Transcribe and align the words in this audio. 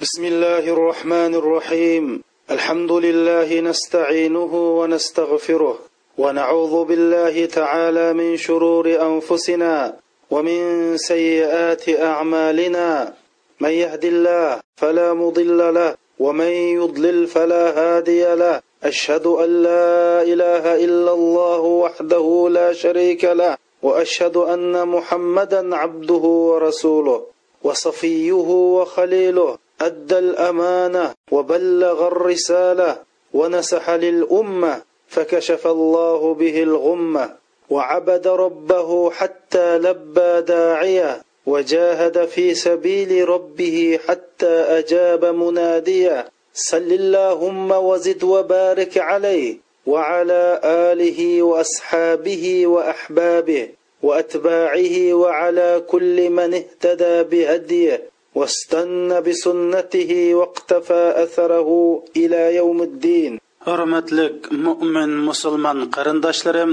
بسم 0.00 0.24
الله 0.24 0.64
الرحمن 0.72 1.34
الرحيم. 1.34 2.22
الحمد 2.50 2.92
لله 2.92 3.60
نستعينه 3.60 4.52
ونستغفره 4.80 5.78
ونعوذ 6.18 6.84
بالله 6.84 7.46
تعالى 7.46 8.12
من 8.12 8.36
شرور 8.36 8.86
أنفسنا 9.02 9.96
ومن 10.30 10.60
سيئات 10.96 11.88
أعمالنا. 11.88 13.14
من 13.60 13.70
يهد 13.70 14.04
الله 14.04 14.60
فلا 14.76 15.14
مضل 15.14 15.74
له 15.74 15.94
ومن 16.18 16.52
يضلل 16.80 17.26
فلا 17.26 17.64
هادي 17.80 18.34
له. 18.34 18.60
أشهد 18.84 19.26
أن 19.26 19.62
لا 19.62 20.22
إله 20.22 20.84
إلا 20.84 21.12
الله 21.12 21.60
وحده 21.60 22.48
لا 22.50 22.72
شريك 22.72 23.24
له 23.24 23.56
وأشهد 23.82 24.36
أن 24.36 24.88
محمدا 24.88 25.76
عبده 25.76 26.24
ورسوله 26.48 27.20
وصفيه 27.62 28.48
وخليله 28.76 29.58
أدى 29.80 30.18
الأمانة 30.18 31.14
وبلغ 31.32 32.06
الرسالة 32.06 32.96
ونسح 33.34 33.90
للأمة 33.90 34.82
فكشف 35.08 35.66
الله 35.66 36.34
به 36.34 36.62
الغمة 36.62 37.36
وعبد 37.70 38.26
ربه 38.26 39.10
حتى 39.10 39.78
لبى 39.78 40.40
داعية 40.40 41.22
وجاهد 41.46 42.24
في 42.24 42.54
سبيل 42.54 43.28
ربه 43.28 43.98
حتى 44.08 44.46
أجاب 44.78 45.24
منادية 45.24 46.28
صل 46.54 46.76
اللهم 46.92 47.70
وزد 47.70 48.24
وبارك 48.24 48.98
عليه 48.98 49.56
وعلى 49.86 50.60
آله 50.64 51.42
وأصحابه 51.42 52.66
وأحبابه 52.66 53.68
وأتباعه 54.02 55.14
وعلى 55.14 55.82
كل 55.86 56.30
من 56.30 56.54
اهتدى 56.54 57.22
بهديه. 57.22 58.02
واستنى 58.35 59.21
بسنته 59.21 60.11
واقتفى 60.39 61.03
اثره 61.23 61.69
الى 62.17 62.55
يوم 62.55 62.81
الدين 62.81 63.39
hurmatlik 63.65 64.37
mo'min 64.65 65.11
musulmon 65.27 65.79
qarindoshlarim 65.95 66.71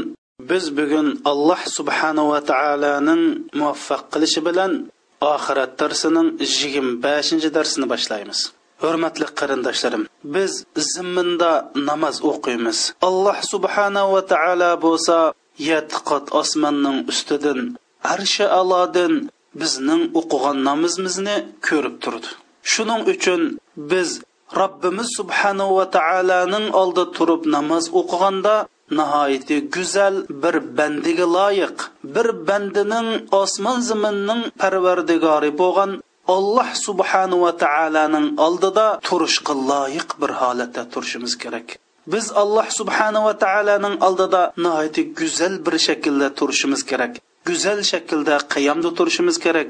biz 0.51 0.65
bugun 0.79 1.09
alloh 1.31 1.61
subhanava 1.77 2.39
taoloning 2.51 3.23
muvaffaq 3.59 4.03
qilishi 4.13 4.41
bilan 4.49 4.73
oxirat 5.35 5.73
darsining 5.81 6.29
yigirma 6.53 6.95
beshinchi 7.07 7.49
darsini 7.57 7.87
boshlaymiz 7.93 8.41
hurmatli 8.83 9.27
qarindoshlarim 9.41 10.03
biz 10.35 10.53
zimminda 10.93 11.53
namoz 11.89 12.17
o'qiymiz 12.31 12.79
alloh 13.09 13.39
subhanava 13.53 14.21
taolo 14.33 14.71
bo'lsa 14.85 15.17
yetti 15.71 15.99
qat 16.09 16.25
osmonning 16.41 16.99
ustidan 17.13 17.61
arshi 18.15 18.45
alodin 18.61 19.15
bizning 19.62 20.04
o'qigan 20.20 20.58
namozimizni 20.70 21.36
ko'rib 21.68 21.96
turdi. 22.04 22.30
Shuning 22.74 23.02
uchun 23.14 23.42
biz 23.92 24.10
robbimiz 24.60 25.08
subhanahu 25.20 25.78
va 25.80 25.86
taoloning 25.98 26.66
oldida 26.82 27.06
turib 27.18 27.42
namoz 27.56 27.86
o'qiganda 28.00 28.56
nihoyatda 29.00 29.58
go'zal 29.76 30.16
bir 30.44 30.56
bandiga 30.78 31.26
loyiq 31.38 31.78
bir 32.16 32.28
bandining 32.48 33.10
osmon 33.42 33.80
zaminning 33.90 34.42
parvardigori 34.62 35.52
bo'lgan 35.62 35.92
alloh 36.36 36.70
subhanahu 36.88 37.42
va 37.46 37.54
taoloning 37.66 38.28
oldida 38.46 38.86
turishga 39.08 39.54
loyiq 39.72 40.10
bir 40.22 40.32
holatda 40.42 40.82
turishimiz 40.94 41.34
kerak. 41.44 41.68
Biz 42.14 42.26
alloh 42.42 42.68
subhanahu 42.80 43.26
va 43.30 43.36
taoloning 43.46 43.96
oldida 44.08 44.42
nihoyatda 44.64 45.02
go'zal 45.20 45.54
bir 45.66 45.76
shaklda 45.88 46.28
turishimiz 46.40 46.82
kerak. 46.92 47.14
Go'zal 47.48 47.80
shaklda 47.92 48.36
qiyomda 48.54 48.90
turishimiz 48.98 49.38
kerak 49.46 49.70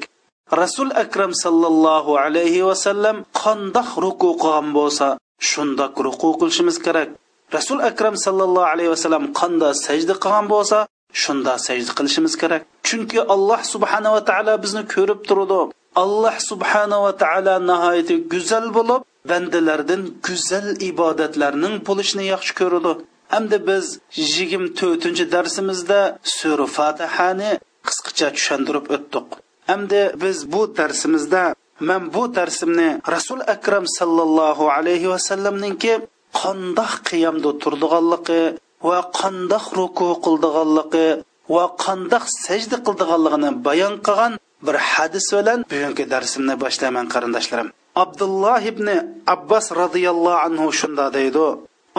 rasul 0.61 0.89
akram 1.03 1.31
sallallohu 1.44 2.11
alayhi 2.25 2.66
vasallam 2.70 3.17
qandoq 3.42 3.89
ruku 4.03 4.30
qilgan 4.44 4.67
bo'lsa 4.78 5.08
shundoq 5.50 5.94
ruku 6.05 6.30
qilishimiz 6.39 6.78
kerak 6.86 7.09
rasul 7.55 7.80
akram 7.89 8.16
sallallohu 8.25 8.72
alayhi 8.73 8.92
vasallam 8.95 9.23
qanda 9.39 9.70
sajda 9.86 10.14
qilgan 10.23 10.45
bo'lsa 10.53 10.78
shunda 11.23 11.54
sajda 11.67 11.92
qilishimiz 11.98 12.33
kerak 12.42 12.61
chunki 12.87 13.20
alloh 13.33 13.61
subhanava 13.73 14.21
taolo 14.30 14.54
bizni 14.64 14.83
ko'rib 14.95 15.20
turadi. 15.30 15.61
Alloh 16.04 16.36
subhanava 16.49 17.11
taolo 17.23 17.55
nihoyatda 17.70 18.16
go'zal 18.33 18.66
bo'lib 18.77 19.02
bandalardan 19.32 20.02
go'zal 20.27 20.67
ibodatlarning 20.89 21.76
bo'lishini 21.87 22.26
yaxshi 22.33 22.54
ko'radi. 22.61 22.92
Hamda 23.33 23.58
biz 23.70 23.86
yigirma 24.33 24.70
to'rtinchi 24.80 25.26
darsimizda 25.36 25.99
sura 26.37 26.67
fatihani 26.77 27.52
qisqacha 27.87 28.27
tushuntirib 28.36 28.86
o'tdik 28.95 29.27
hamda 29.70 30.02
biz 30.23 30.37
bu 30.53 30.61
darsimizda 30.77 31.43
man 31.89 32.02
bu 32.14 32.23
darsimni 32.37 32.89
rasul 33.15 33.39
akram 33.55 33.86
sallallohu 33.98 34.65
alayhi 34.77 35.08
vasallamninki 35.14 35.93
qandoq 36.42 36.93
qiyamda 37.09 37.49
turdiganligi 37.64 38.42
va 38.89 38.99
qandoq 39.20 39.65
ruku 39.80 40.08
qildiganligi 40.25 41.08
va 41.55 41.65
qandoq 41.86 42.25
sajda 42.45 42.77
qildiganligini 42.86 43.49
bayon 43.67 43.93
qilgan 44.08 44.33
bir 44.65 44.75
hadis 44.92 45.25
bilan 45.37 45.59
bugungi 45.71 46.05
darsimni 46.14 46.55
boshlayman 46.64 47.05
qarindoshlarim. 47.14 47.69
Abdulloh 48.04 48.61
ibn 48.71 48.87
abbos 49.33 49.65
roziyallohu 49.81 50.39
anhu 50.48 50.67
shunda 50.80 51.05
deydi. 51.17 51.48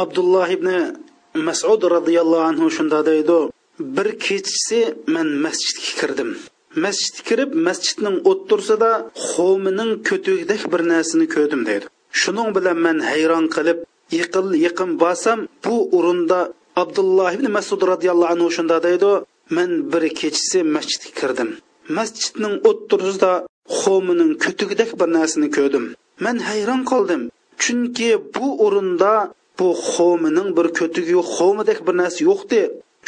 Abdulloh 0.02 0.48
ibn 0.56 0.68
masud 1.48 1.80
roziyallohu 1.96 2.44
anhu 2.50 2.66
shunda 2.76 3.00
deydi. 3.10 3.38
Bir 3.78 4.08
kechisi 4.26 4.94
men 5.14 5.28
masjidga 5.44 5.90
kirdim. 6.00 6.30
Masjidga 6.84 7.22
kirib 7.28 7.50
masjidning 7.66 8.16
o'ttirsida 8.30 8.90
xo'mining 9.30 9.90
ko'tugidek 10.08 10.62
bir 10.72 10.80
narsani 10.92 11.26
ko'rdim 11.34 11.62
deydi. 11.68 11.86
Shuning 12.20 12.48
bilan 12.56 12.78
men 12.86 12.98
hayron 13.10 13.46
qilib 13.54 13.78
yiqil 14.18 14.46
yiqin 14.64 14.90
borsam 15.02 15.38
bu 15.64 15.76
o'rinda 15.96 16.38
abdulloh 16.82 17.30
ibn 17.36 17.46
masud 17.56 17.80
roziyallohu 17.92 18.32
anhu 18.34 18.48
shunda 18.56 18.76
deydi 18.86 19.12
men 19.56 19.70
bir 19.92 20.04
kechisi 20.20 20.58
masjidga 20.76 21.10
kirdim. 21.20 21.50
Masjidning 21.98 22.54
o'ttirsida 22.70 23.32
xo'mining 23.80 24.32
ko'tugidek 24.44 24.90
bir 25.00 25.08
narsani 25.16 25.48
ko'rdim. 25.56 25.84
Men 26.24 26.36
hayron 26.48 26.82
qoldim 26.92 27.22
chunki 27.62 28.10
bu 28.34 28.46
o'rinda 28.64 29.12
bu 29.58 29.68
xo'mining 29.92 30.48
bir 30.58 30.66
ko'tugi 30.78 31.12
yo'q 31.18 31.28
xo'midek 31.38 31.78
bir 31.86 31.94
narsa 32.00 32.20
yo'qdi 32.30 32.60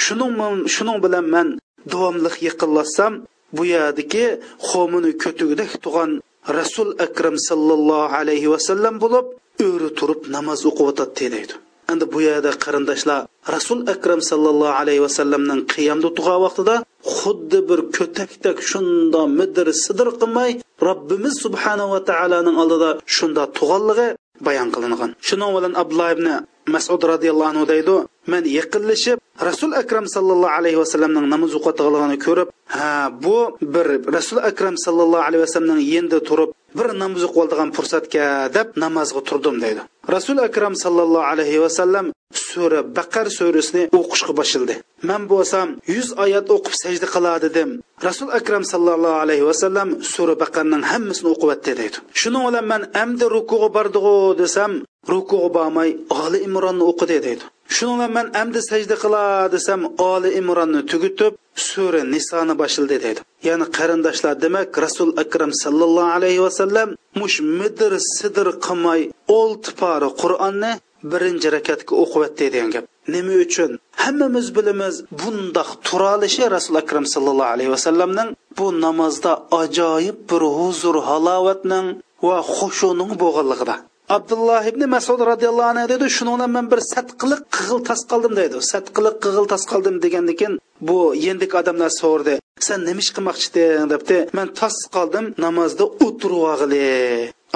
shuning 0.05 0.35
shuning 0.75 0.99
bilan 1.05 1.27
man 1.35 1.49
davomliq 1.93 2.37
yaqinlashsam 2.49 3.13
bu 3.57 3.63
yerdagi 3.75 4.27
xo'mini 4.69 5.13
ko'tigidek 5.23 5.71
tug'an 5.85 6.11
rasul 6.59 6.89
akram 7.07 7.37
sallallohu 7.49 8.15
alayhi 8.21 8.49
vasallam 8.55 8.95
bo'lib 9.05 9.27
o'ri 9.67 9.89
turib 9.99 10.21
namoz 10.37 10.61
o'qiyotadi 10.71 11.27
deydi. 11.35 11.55
Endi 11.93 12.05
bu 12.15 12.19
yerda 12.29 12.51
qarindoshlar 12.65 13.21
rasul 13.55 13.79
akram 13.95 14.21
sallallohu 14.31 14.75
alayhi 14.83 15.03
vasallamning 15.07 15.61
qiyamda 15.75 16.09
turgan 16.17 16.41
vaqtida 16.47 16.75
xuddi 17.19 17.59
bir 17.69 17.81
ko'takdak 17.97 18.59
shunda 18.71 19.23
midir 19.39 19.69
sidir 19.85 20.09
qilmay 20.21 20.51
robbimiz 20.89 21.35
subhanava 21.45 21.99
taoloning 22.11 22.57
oldida 22.63 22.91
shunda 23.17 23.43
tug'anligi 23.59 24.09
bayon 24.47 24.69
qilingan. 24.75 25.11
Shuning 25.29 25.51
bilan 25.57 25.73
abdulloh 25.83 26.09
ibn 26.17 26.27
masud 26.67 27.03
roziyallohu 27.13 27.51
anhu 27.53 27.65
deydi 27.73 27.97
men 28.27 28.45
yaqinlashib 28.45 29.19
rasul 29.49 29.73
akram 29.83 30.07
sallallohu 30.15 30.57
alayhi 30.59 30.79
vasallamning 30.83 31.27
namoz 31.35 31.53
o'qiyotganligini 31.59 32.19
ko'rib 32.27 32.49
ha 32.77 33.11
bu 33.25 33.37
bir 33.75 33.87
rasul 34.17 34.39
akram 34.51 34.75
sallallohu 34.85 35.25
alayhi 35.29 35.43
vasallamning 35.47 35.89
endi 35.99 36.19
turib 36.29 36.51
bir 36.79 36.89
namoz 37.03 37.23
o'qiydigan 37.29 37.71
fursatga 37.77 38.27
deb 38.57 38.69
namozga 38.85 39.21
turdim 39.29 39.57
deydi. 39.65 39.83
Rasul 40.17 40.39
akram 40.49 40.75
sallallohu 40.85 41.27
alayhi 41.33 41.59
vasallam 41.65 42.07
sura 42.49 42.81
baqar 42.99 43.27
surasini 43.39 43.83
o'qishga 43.99 44.33
boshladi. 44.41 44.75
Man 45.09 45.23
bo'lsam 45.33 45.69
yuz 45.95 46.09
oyat 46.25 46.47
o'qib 46.57 46.75
sajda 46.83 47.07
qila 47.15 47.33
dedim. 47.45 47.71
Rasul 48.09 48.29
akram 48.39 48.65
sallallohu 48.73 49.19
alayhi 49.25 49.45
vasallam 49.51 49.89
sura 50.13 50.35
baqarning 50.43 50.83
hammasini 50.91 51.29
o'qiyotdi 51.35 51.73
deydi. 51.81 51.97
Shuning 52.21 52.43
bilan 52.49 52.67
man 52.73 52.83
amdi 53.03 53.25
rukuga 53.37 53.69
bordig'u 53.77 54.17
desam 54.43 54.73
rukuga 55.13 55.49
bormay 55.57 55.91
oli 56.23 56.39
imronni 56.49 56.85
o'qidi 56.91 57.19
deydi. 57.27 57.45
Shuning 57.77 57.97
bilan 57.99 58.13
man 58.19 58.27
amdi 58.43 58.61
sajda 58.71 58.97
qila 59.03 59.25
desam 59.55 59.81
oli 60.13 60.31
imronni 60.41 60.81
tugutib 60.91 61.33
sura 61.69 62.01
nisoni 62.15 62.55
boshildi 62.63 62.97
deydi. 63.05 63.21
Ya'ni 63.49 63.67
qarindoshlar 63.77 64.35
demak 64.45 64.71
rasul 64.87 65.11
akram 65.23 65.53
sallallohu 65.63 66.15
alayhi 66.17 66.41
vasallam 66.47 66.89
mush 67.21 67.37
midir 67.59 67.93
sidir 68.17 68.49
qilmay 68.67 69.01
olti 69.41 69.71
pora 69.81 70.09
qur'onni 70.23 70.73
birinchi 71.13 71.49
rakatga 71.57 71.93
o'qiyotdi 72.03 72.47
degan 72.55 72.71
gap. 72.75 72.85
Nima 73.15 73.35
uchun? 73.45 73.71
Hammamiz 74.03 74.47
bilamiz 74.57 74.95
bundoq 75.21 75.71
turalishi 75.87 76.45
rasul 76.57 76.77
akram 76.83 77.05
sallallohu 77.15 77.53
alayhi 77.55 77.73
vasallamning 77.77 78.29
bu 78.59 78.67
namozda 78.85 79.33
ajoyib 79.63 80.19
bir 80.31 80.43
huzur 80.59 80.97
halovatning 81.09 81.87
va 82.29 82.39
xushuning 82.57 83.13
bo'lganligida. 83.23 83.77
Abdulloh 84.17 84.63
ibn 84.71 84.83
masud 84.95 85.21
roziyallohu 85.31 85.71
anhu 85.73 85.87
dedi 85.93 86.07
shuni 86.17 86.33
bilan 86.35 86.51
man 86.57 86.67
bir 86.73 86.81
satqiliq 86.93 87.43
qig'il 87.57 87.81
tas 87.89 88.01
qoldim 88.11 88.33
deydi 88.41 88.57
satqiliq 88.73 89.17
qig'il 89.25 89.47
tas 89.53 89.63
qoldim 89.73 89.97
degandan 90.05 90.37
keyin 90.41 90.55
bu 90.89 90.99
yendik 91.27 91.53
odamlar 91.61 91.91
so'rdi 92.01 92.35
sen 92.67 92.81
nima 92.89 93.01
ish 93.05 93.13
qilmoqchi 93.17 93.49
eding 93.67 93.89
debdi. 93.95 94.17
Man 94.39 94.49
tos 94.61 94.77
qoldim 94.97 95.27
namozda 95.45 95.85
o'tirib 96.07 96.43
olg'ili 96.53 96.85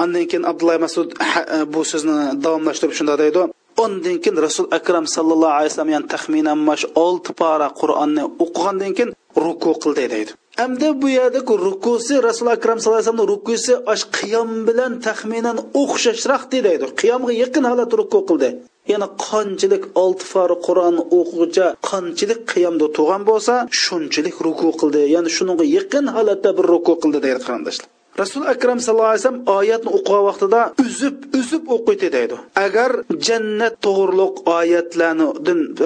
andan 0.03 0.25
keyin 0.29 0.43
abdulloh 0.51 0.77
masud 0.85 1.09
e, 1.55 1.59
bu 1.73 1.81
so'zni 1.91 2.15
davomlashtirib 2.45 2.95
shunday 2.99 3.17
deydi. 3.23 3.41
Undan 3.83 4.17
keyin 4.23 4.37
rasul 4.47 4.65
akram 4.77 5.05
sallallohu 5.15 5.55
alayhi 5.57 5.71
vasallam 5.71 5.91
yani 5.95 6.07
taxminan 6.13 6.59
mash 6.69 6.85
olti 7.05 7.31
pora 7.39 7.67
qur'onni 7.81 8.23
o'qigandan 8.43 8.91
keyin 8.97 9.11
ruku 9.45 9.71
qildi 9.83 10.05
deydi. 10.13 10.31
Hamda 10.61 10.89
bu 11.01 11.07
yerda 11.17 11.39
rukusi 11.67 12.13
rasul 12.29 12.47
akram 12.55 12.77
sallallohu 12.79 13.01
alayhi 13.01 13.11
vasallam 13.11 13.29
rukusi 13.33 13.73
ash 13.93 14.03
qiyom 14.17 14.49
bilan 14.67 14.91
taxminan 15.07 15.57
o'xshashroq 15.81 16.43
deydi. 16.53 16.69
Qiyomga 17.01 17.33
yaqin 17.43 17.63
holat 17.71 17.91
ruku 17.99 18.19
qildi. 18.29 18.49
Yana 18.91 19.07
qanchalik 19.27 19.83
olti 20.03 20.25
fari 20.31 20.55
qur'on 20.67 20.95
o'qig'icha 21.19 21.67
qanchalik 21.89 22.39
qiyomda 22.51 22.87
turgan 22.95 23.23
bo'lsa 23.29 23.53
shunchalik 23.83 24.35
ruku 24.45 24.69
qildi. 24.81 25.01
Ya'ni 25.15 25.29
shunga 25.37 25.65
yaqin 25.77 26.05
holatda 26.15 26.49
bir 26.57 26.65
ruku 26.73 26.93
qildi 27.01 27.19
deydi 27.25 27.41
qarindoshlar. 27.47 27.87
Rasul 28.21 28.43
akram 28.53 28.79
sallallohu 28.79 29.11
alayhi 29.13 29.23
vasallam 29.23 29.43
oyatni 29.57 29.89
o'qigan 29.97 30.23
vaqtida 30.29 30.61
uzib 30.85 31.15
uzib 31.39 31.63
o'qiydi 31.75 32.07
deydi. 32.17 32.35
Agar 32.65 32.91
jannat 33.27 33.73
to'g'riliq 33.85 34.35
oyatlarni 34.59 35.25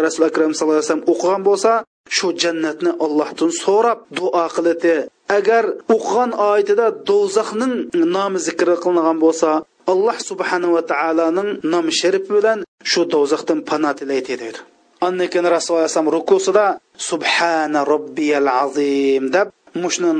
rasul 0.05 0.23
akram 0.29 0.51
sallallohu 0.53 0.77
alayhi 0.77 0.87
vasallam 0.87 1.07
o'qigan 1.13 1.41
bo'lsa 1.49 1.71
shu 2.15 2.27
jannatni 2.43 2.91
allohdan 3.05 3.51
so'rab 3.63 3.99
duo 4.17 4.45
qiladi. 4.55 4.95
Agar 5.37 5.63
o'qigan 5.95 6.31
oyatida 6.49 6.85
do'zaxning 7.09 7.73
nomi 8.15 8.39
zikr 8.47 8.67
qilingan 8.83 9.17
bo'lsa 9.25 9.49
alloh 9.91 10.17
subhanava 10.29 10.81
taoloning 10.91 11.49
nomi 11.73 11.91
sharifi 12.01 12.31
bilan 12.37 12.59
shu 12.91 13.01
do'zaxdan 13.13 13.59
panoh 13.69 13.93
tilaydi 13.99 14.33
deydi. 14.41 14.59
Andan 15.07 15.27
keyin 15.31 15.47
rasululloh 15.55 15.81
alayhivasallam 15.83 16.11
rukusida 16.17 16.65
subhana 17.09 17.81
robbiyal 17.93 18.49
azim 18.63 19.23
deb 19.35 19.47
mushni 19.83 20.11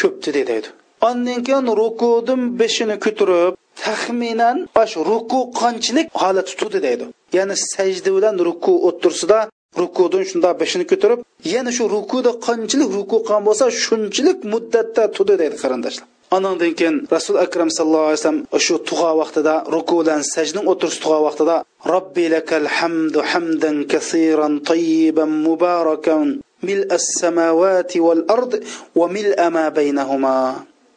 ko'pti 0.00 0.30
deydi. 0.36 0.68
Ondan 1.08 1.38
keyin 1.46 1.66
rukudan 1.82 2.40
beshini 2.60 2.96
ko'tarib 3.04 3.52
taxminan 3.84 4.56
osh 4.82 4.94
ruku 5.10 5.38
qanchalik 5.60 6.06
holat 6.22 6.48
tutdi 6.60 6.78
deydi. 6.86 7.04
Ya'ni 7.36 7.54
sajda 7.72 8.10
bilan 8.16 8.34
ruku 8.48 8.72
o'ttirsida 8.88 9.38
rukudan 9.82 10.22
shunda 10.30 10.50
beshini 10.60 10.84
ko'tarib 10.90 11.20
yana 11.54 11.70
shu 11.76 11.84
rukuda 11.96 12.30
qanchalik 12.46 12.90
ruku 12.98 13.16
qilgan 13.26 13.42
bo'lsa 13.48 13.64
shunchalik 13.84 14.38
muddatda 14.52 15.02
turdi 15.16 15.34
deydi 15.42 15.56
qarindoshlar 15.62 16.06
anandan 16.36 16.72
keyin 16.78 16.96
rasul 17.16 17.36
akram 17.46 17.70
sallallohu 17.70 18.08
alayhi 18.08 18.20
vasallam 18.20 18.42
shu 18.66 18.74
tug'a 18.90 19.10
vaqtida 19.20 19.54
rukudan 19.76 20.20
sajning 20.34 20.66
o'tirish 20.72 20.98
tug'a 21.04 21.20
vaqtida 21.26 21.56
robbilakal 21.92 22.66
hamdu 22.78 23.20
hamdan 23.30 23.76
kasiran 23.92 24.54
tayyiban 24.70 25.30
mubarakan 25.46 26.26
mil 26.68 26.80
as 26.96 27.04
samawati 27.20 27.98
val 28.06 28.22
ard 28.36 28.52
va 28.98 29.06
mil 29.16 29.30
ma 29.54 29.64
baynahuma 29.78 30.36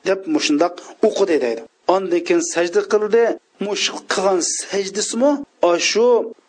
deb 0.08 0.20
mushundoq 0.36 0.74
o'qi 1.08 1.26
deydi 1.32 1.64
ondan 1.96 2.22
keyin 2.28 2.44
sajda 2.54 2.82
qildi 2.94 3.24
mush 3.66 3.86
qilgan 4.12 4.40
sajdisimi 4.62 5.32
shu 5.90 6.08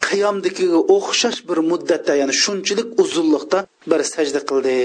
qiyomdagiga 0.09 0.81
o'xshash 0.97 1.41
bir 1.49 1.59
muddatda 1.71 2.13
ya'ni 2.21 2.35
shunchalik 2.43 2.89
uzunlikda 3.03 3.59
bir 3.91 4.01
sajda 4.15 4.41
qildi 4.49 4.77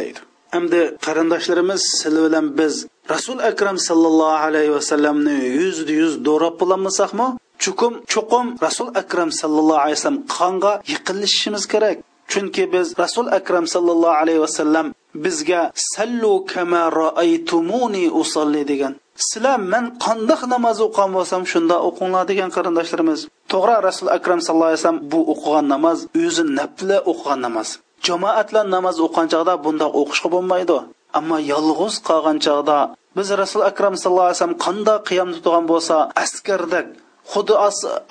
deydi 0.00 0.20
endi 0.58 0.80
qarindoshlarimiz 1.06 1.82
sil 1.98 2.14
bilan 2.24 2.46
biz 2.58 2.74
rasul 3.14 3.38
akram 3.50 3.76
sallallohu 3.88 4.42
alayhi 4.46 4.72
vasallamni 4.78 5.38
yuzda 5.60 5.92
yuz 6.00 6.14
do'rab 6.26 6.54
bo'lolmasakmi 6.60 7.26
chuqum 7.64 7.92
chuqum 8.12 8.46
rasul 8.66 8.88
akram 9.02 9.30
sallallohu 9.40 9.80
alayhi 9.84 9.98
vasallam 9.98 10.22
qonga 10.36 10.72
yiqilishimiz 10.92 11.64
kerak. 11.72 11.96
Chunki 12.32 12.64
biz 12.74 12.86
rasul 13.02 13.26
akram 13.38 13.64
sallallohu 13.74 14.18
alayhi 14.22 14.40
vasallam 14.46 14.86
bizga 15.24 15.62
sallu 15.92 16.32
kama 16.52 16.82
raaytumuni 17.00 18.04
usalli 18.22 18.62
degan. 18.70 18.92
Sizlar 19.28 19.58
men 19.72 19.84
qandoq 20.04 20.40
namoz 20.54 20.76
o'qigan 20.86 21.10
bo'lsam 21.16 21.42
shunda 21.52 21.76
o'qinglar 21.88 22.24
degan 22.30 22.50
qarindoshlarimiz. 22.56 23.20
To'g'ri 23.52 23.76
rasul 23.88 24.08
akram 24.16 24.40
sallallohu 24.46 24.70
alayhi 24.70 24.82
vasallam 24.82 25.02
bu 25.12 25.20
o'qigan 25.32 25.66
namoz 25.74 25.98
o'zi 26.24 26.44
nafla 26.58 26.98
o'qigan 27.10 27.40
namoz. 27.46 27.68
Jamoatlar 28.06 28.64
namoz 28.76 28.96
o'qigan 29.06 29.26
chog'da 29.32 29.54
bundoq 29.64 29.92
o'qishga 30.00 30.28
bo'lmaydi. 30.34 30.78
Ammo 31.18 31.38
yolg'iz 31.52 31.94
qolgan 32.08 32.36
chog'da 32.46 32.78
biz 33.16 33.28
rasul 33.42 33.62
akram 33.70 33.94
sallallohu 34.02 34.28
alayhi 34.28 34.38
vasallam 34.38 34.60
qandoq 34.66 35.00
qiyom 35.08 35.30
turgan 35.44 35.64
bo'lsa 35.72 35.96
askardak 36.22 36.86
xuddi 37.32 37.54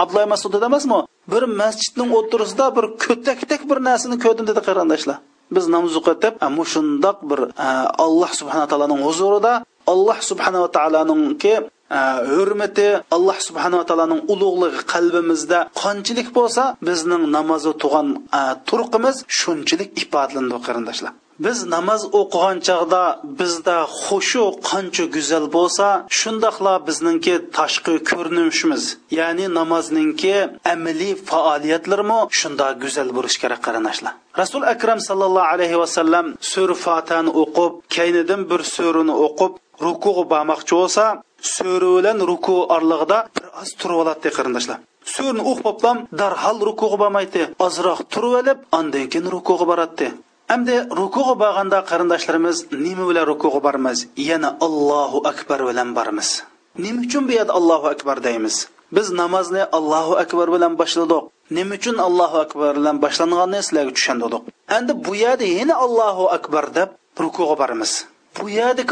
abdulla 0.03 0.25
masud 0.33 0.53
emasmi? 0.69 0.99
Bir 1.31 1.43
masjidning 1.61 2.09
o'tirisida 2.19 2.65
bir 2.77 2.85
ko'takdek 3.05 3.61
bir 3.69 3.77
narsani 3.87 4.17
ko'rdim 4.23 4.45
dedi 4.49 4.61
qarindoshlar. 4.67 5.17
Biz 5.55 5.65
namoz 5.75 5.93
o'qitib 5.99 6.33
shundoq 6.73 7.17
bir 7.29 7.39
e, 7.65 7.67
alloh 8.05 8.31
subhanaa 8.39 8.67
taoloning 8.71 9.01
huzurida 9.07 9.53
alloh 9.91 10.17
subhanava 10.29 10.67
taoloninki 10.77 11.53
e, 11.97 11.99
hurmati 12.33 12.87
alloh 13.15 13.37
subhanava 13.47 13.83
taoloning 13.89 14.21
ulug'ligi 14.33 14.81
qalbimizda 14.93 15.59
qanchalik 15.83 16.27
bo'lsa 16.37 16.63
bizning 16.87 17.23
namozi 17.37 17.71
tug'an 17.83 18.07
e, 18.39 18.41
turqimiz 18.69 19.15
shunchalik 19.39 19.89
ifodalandi 20.01 20.57
qarindoshlar. 20.67 21.13
Biz 21.45 21.57
namoz 21.75 22.01
o'qigan 22.19 22.57
chog'da 22.67 23.03
bizda 23.39 23.77
xushu 24.03 24.45
qancha 24.69 25.05
go'zal 25.15 25.45
bo'lsa 25.57 25.87
shundoqla 26.19 26.73
bizningki 26.87 27.35
tashqi 27.57 27.95
ko'rinishimiz 28.09 28.83
ya'ni 29.19 29.45
namozningki 29.59 30.35
amaliy 30.73 31.13
faoliyatlarimi 31.29 32.19
shunda 32.39 32.67
go'zal 32.83 33.09
bo'lishi 33.17 33.39
kerak 33.43 33.61
qarindoshlar. 33.67 34.13
Rasul 34.41 34.63
akram 34.73 34.99
sallallohu 35.09 35.51
alayhi 35.53 35.77
vasallam 35.83 36.25
sur 36.51 36.69
fatani 36.85 37.31
o'qib 37.41 37.71
kaynidan 37.95 38.41
bir 38.51 38.61
surani 38.75 39.13
o'qib 39.25 39.53
rukuga 39.85 40.23
bormoqchi 40.33 40.73
bo'lsa 40.79 41.03
so'ri 41.55 41.89
bilan 41.97 42.17
ruku 42.29 42.55
orlig'ida 42.75 43.17
bir 43.35 43.45
oz 43.61 43.69
turib 43.79 43.97
oladi 44.03 44.29
qarindoshlar 44.37 44.79
so'rni 45.15 45.43
o'qiblam 45.51 45.97
darhol 46.19 46.57
rukuga 46.69 46.97
bormaydi 47.03 47.41
ozroq 47.65 47.99
turib 48.13 48.33
olib 48.41 48.59
andan 48.79 49.05
keyin 49.11 49.27
rukuga 49.35 49.65
boradi. 49.71 50.07
Әмді 50.47 50.77
рукуға 50.95 51.33
бағанда 51.41 51.81
қарындашларымыз 51.89 52.61
немі 52.71 53.09
біле 53.09 53.25
рукуға 53.27 53.59
бармыз? 53.65 54.05
Яна 54.15 54.53
Аллаху 54.63 55.19
Акбар 55.27 55.65
білен 55.67 55.91
бармыз. 55.93 56.45
Нем 56.79 57.01
үшін 57.03 57.27
бұяд 57.27 57.51
Аллаху 57.51 57.91
Акбар 57.91 58.21
дейміз? 58.23 58.69
Біз 58.91 59.11
намазны 59.11 59.67
Аллаху 59.71 60.15
Акбар 60.15 60.51
білен 60.55 60.77
башладық. 60.79 61.31
Нем 61.49 61.75
үшін 61.75 61.99
Аллаху 61.99 62.45
Акбар 62.45 62.79
білен 62.79 63.01
башланғанны 63.03 63.59
сіләгі 63.59 63.97
түшенділік. 63.97 64.47
Әнді 64.71 64.95
бұяды 65.03 65.51
ені 65.51 65.75
Аллаху 65.75 66.31
Акбар 66.31 66.71
деп 66.71 66.95
рукуға 67.19 67.59
бармыз. 67.59 68.05
bu 68.39 68.47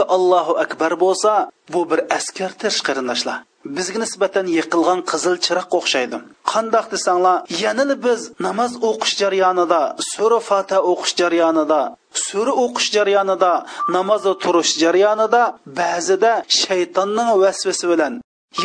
Аллаху 0.07 0.53
акбар 0.57 0.95
болса, 0.95 1.49
bo'lsa 1.69 1.87
бір 1.87 1.97
bir 1.97 2.15
askartish 2.15 2.81
qarindoshlar 2.81 3.43
bizga 3.77 3.99
nisbatan 4.03 4.45
yiqilgan 4.57 4.99
qizil 5.11 5.35
chiroqqa 5.45 5.75
o'xshaydi. 5.81 6.17
Qandoq 6.51 6.85
desanglar 6.93 7.37
yanada 7.63 7.95
biz 8.05 8.21
namoz 8.47 8.71
o'qish 8.89 9.13
jarayonida 9.21 9.81
sura 10.13 10.39
fata 10.49 10.77
o'qish 10.91 11.13
jarayonida 11.21 11.81
sura 12.27 12.53
o'qish 12.65 12.89
jarayonida 12.95 13.51
namozda 13.95 14.33
turish 14.43 14.73
jarayonida 14.83 15.41
ba'zida 15.79 16.31
shaytonning 16.61 17.29
vasvasi 17.43 17.85
bilan 17.91 18.13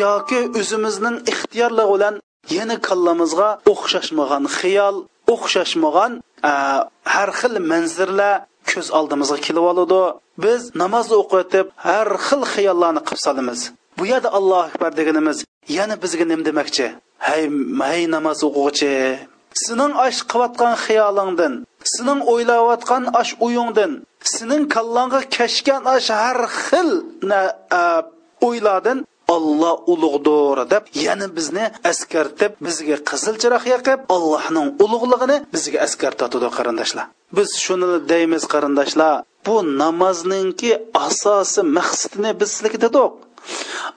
yoki 0.02 0.40
o'zimizning 0.60 1.16
ixtiyorligi 1.32 1.90
bilan 1.94 2.14
yana 2.56 2.76
kallamizga 2.88 3.48
o'xshashmagan 3.72 4.44
xiyol 4.58 4.96
o'xshashmagan 5.34 6.12
har 7.14 7.30
xil 7.40 7.54
manzirlar 7.72 8.34
ko'z 8.70 8.86
oldimizga 8.98 9.38
kelib 9.46 9.64
oladi. 9.72 10.02
Biz 10.44 10.60
namoz 10.82 11.08
o'qitib 11.20 11.66
har 11.86 12.08
xil 12.26 12.42
xiyollarni 12.54 13.00
qilib 13.08 13.22
solamiz. 13.26 13.60
Bu 14.00 14.06
yerda 14.06 14.28
allohu 14.38 14.62
akbar 14.68 14.90
deganimiz 14.96 15.38
yana 15.68 15.94
bizga 16.02 16.24
nim 16.24 16.40
demoqchi. 16.48 16.86
Hay 17.28 17.42
hay 17.80 18.00
namoz 18.14 18.40
o'quvchi. 18.48 18.92
Sening 19.64 19.92
ash 20.06 20.20
qilayotgan 20.30 20.74
xiyolingdan 20.84 21.54
sening 21.94 22.20
o'ylayotgan 22.32 23.02
ash 23.20 23.32
uyingdan 23.46 23.92
sening 24.34 24.62
kallangga 24.74 25.20
kashgan 25.36 25.82
ash 25.94 26.08
har 26.22 26.40
xil 26.64 26.90
o'ylardan 28.46 28.98
olloh 29.34 29.76
ulug'dir 29.92 30.56
deb 30.72 30.84
yana 31.04 31.26
bizni 31.36 31.64
askartib 31.90 32.52
bizga 32.66 32.96
qizil 33.10 33.34
chiroq 33.42 33.64
yoqib 33.72 33.98
allohning 34.14 34.68
ulug'lig'ini 34.84 35.36
bizga 35.54 35.78
askartatadi 35.86 36.48
qarindoshlar. 36.56 37.06
Biz 37.36 37.48
shuni 37.64 37.88
deymiz 38.12 38.44
qarindoshlar 38.52 39.14
bu 39.46 39.56
namozninki 39.82 40.72
asosi 41.06 41.62
maqsadini 41.76 42.30
biz 42.40 42.48
sizlarga 42.54 42.78
dedik 42.86 43.10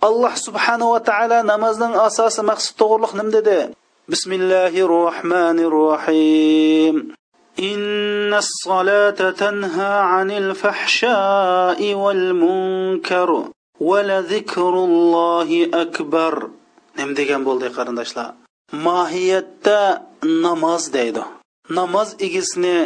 alloh 0.08 0.34
subhanahu 0.46 0.94
va 0.94 1.00
taolo 1.10 1.38
namozning 1.52 1.94
asosi 2.08 2.40
maqsad 2.50 2.74
to'g'riliq 2.80 3.12
nim 3.18 3.28
dedi 3.36 3.58
bismillahi 4.12 4.80
rohmanir 4.96 5.72
rohim 5.82 6.96
إن 7.72 8.34
الصلاة 8.34 9.18
تنهى 9.42 9.94
عن 10.12 10.30
الفحشاء 10.30 11.80
والمنكر 11.94 13.30
valadikrullohi 13.80 15.70
akbar 15.84 16.34
nima 16.98 17.14
degan 17.18 17.40
bo'ldi 17.48 17.68
qarindoshlar 17.76 18.28
mohiyatda 18.86 19.80
namoz 20.44 20.82
deydi 20.96 21.22
namoz 21.78 22.08
egisini 22.26 22.78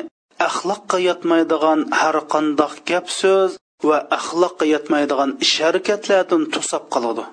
axloqqa 0.48 0.98
yetmaydigan 1.08 1.80
har 2.00 2.16
qandoq 2.32 2.74
gap 2.90 3.06
so'z 3.20 3.50
va 3.89 3.97
axloqqa 4.17 4.65
yetmaydigan 4.73 5.29
ish 5.45 5.55
harakatlardan 5.65 6.43
to'sab 6.53 6.83
qoladi. 6.93 7.23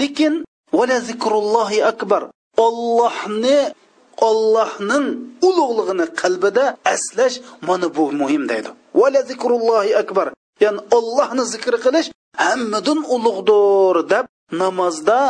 Lekin 0.00 0.34
vala 0.78 0.96
zikrullohi 1.08 1.78
akbar 1.92 2.22
ollohni 2.66 3.60
ollohning 4.28 5.06
ulug'lig'ini 5.48 6.06
qalbida 6.20 6.64
aslash 6.94 7.36
mana 7.68 7.86
bu 7.96 8.04
muhim 8.20 8.42
deydi. 8.50 8.70
Vala 9.00 9.20
zikrullohi 9.30 9.92
akbar 10.02 10.26
ya'ni 10.64 10.80
ollohni 10.96 11.44
zikr 11.54 11.74
qilish 11.84 12.08
hammadan 12.44 12.98
ulug'dir 13.14 13.96
deb 14.12 14.24
namozda 14.62 15.20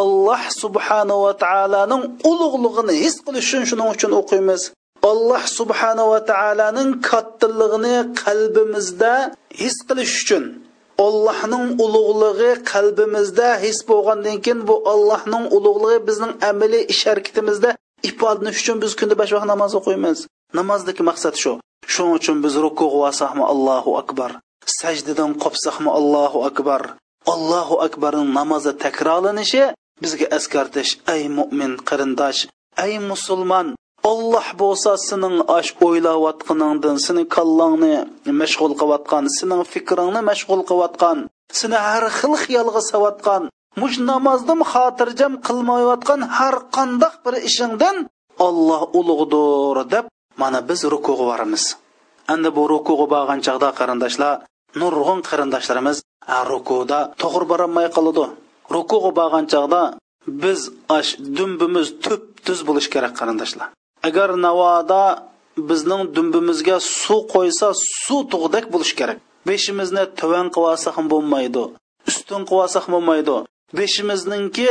alloh 0.00 0.42
subhanahu 0.62 1.20
va 1.26 1.32
taoloning 1.44 2.02
ulug'lig'ini 2.30 2.94
his 3.04 3.16
qilish 3.26 3.48
uchun 3.48 3.64
shuning 3.70 3.88
uchun 3.94 4.12
o'qiymiz. 4.20 4.62
Alloh 5.10 5.42
subhanava 5.58 6.18
taoloning 6.30 6.90
kattalig'ini 7.08 7.96
qalbimizda 8.22 9.14
his 9.60 9.76
qilish 9.88 10.14
uchun 10.22 10.44
allohning 11.06 11.66
ulug'lig'i 11.84 12.50
qalbimizda 12.72 13.48
his 13.64 13.78
bo'lgandan 13.90 14.36
keyin 14.44 14.60
bu 14.68 14.74
allohning 14.92 15.44
ulug'lig'i 15.56 15.98
bizning 16.08 16.32
amaliy 16.50 16.84
ish 16.92 17.02
harakatimizda 17.08 17.70
ifodalanish 18.08 18.58
uchun 18.62 18.76
biz 18.84 18.92
kunda 18.98 19.14
besh 19.20 19.32
vaqt 19.36 19.48
namoz 19.52 19.72
o'qiymiz. 19.78 20.18
Namozdagi 20.58 21.02
maqsad 21.10 21.34
shu. 21.42 21.52
Shuning 21.92 22.14
uchun 22.20 22.36
biz 22.44 22.54
ruku 22.64 22.86
qilsakmi 22.94 23.44
allohu 23.52 23.90
akbar. 24.02 24.30
Sajdadan 24.80 25.30
qopsaqmi 25.42 25.90
allohu 25.98 26.38
akbar. 26.50 26.82
Allohu 27.34 27.76
akbarning 27.86 28.28
namozi 28.38 28.72
takrorlanishi 28.84 29.64
bizga 30.02 30.26
eskartish 30.38 30.92
ey 31.14 31.22
mo'min 31.38 31.72
qarindosh 31.88 32.40
ey 32.84 32.92
musulmon 33.10 33.66
olloh 34.10 34.46
bo'lsa 34.62 34.90
sening 35.08 35.36
ash 35.58 35.70
o'ylayotganingdan 35.86 36.96
seni 37.06 37.22
kallangni 37.36 37.94
mashg'ul 38.40 38.72
qilayotgan 38.80 39.24
sening 39.38 39.62
fikringni 39.72 40.20
mashg'ul 40.30 40.62
qilayotgan 40.70 41.18
seni 41.60 41.78
har 41.88 42.04
xil 42.18 42.34
xiyolga 42.42 42.82
savatgan 42.90 43.42
mush 43.80 43.96
namozdan 44.10 44.60
xotirjam 44.72 45.32
qilmayotgan 45.46 46.20
har 46.36 46.56
qandoq 46.76 47.14
bir 47.24 47.34
ishingdan 47.48 47.96
olloh 48.46 48.82
ulug'dir 48.98 49.76
deb 49.94 50.04
mana 50.40 50.58
biz 50.68 50.80
rukuga 50.92 51.24
boramiz. 51.30 51.64
Endi 52.32 52.48
bu 52.56 52.62
rukuga 52.72 53.06
borgan 53.14 53.40
chog'da 53.46 53.68
qarindoshlar 53.78 54.34
nurg'un 54.80 55.20
qarindoshlarimiz 55.28 55.96
rukuda 56.52 56.98
to'g'ri 57.22 57.46
borolmay 57.52 57.86
qoladi. 57.96 58.24
Rukuga 58.74 59.10
borgan 59.20 59.44
chog'da 59.52 59.82
biz 60.42 60.60
ash 60.98 61.10
dumbimiz 61.36 61.88
tub 62.04 62.22
tuz 62.46 62.58
bo'lishi 62.68 62.90
kerak 62.94 63.12
qarindoshlar. 63.20 63.68
Agar 64.06 64.28
navoda 64.46 65.02
bizning 65.70 66.02
dumbimizga 66.16 66.76
suv 67.02 67.20
qo'ysa 67.34 67.68
suv 68.04 68.20
tug'dak 68.32 68.64
bo'lishi 68.72 68.94
kerak. 69.00 69.18
Beshimizni 69.48 70.04
tuvan 70.20 70.46
qilib 70.54 70.94
ham 70.96 71.06
bo'lmaydi 71.12 71.64
ustun 72.10 72.42
qilib 72.50 72.86
bo'lmaydi. 72.94 73.36
Beshimizningki 73.78 74.68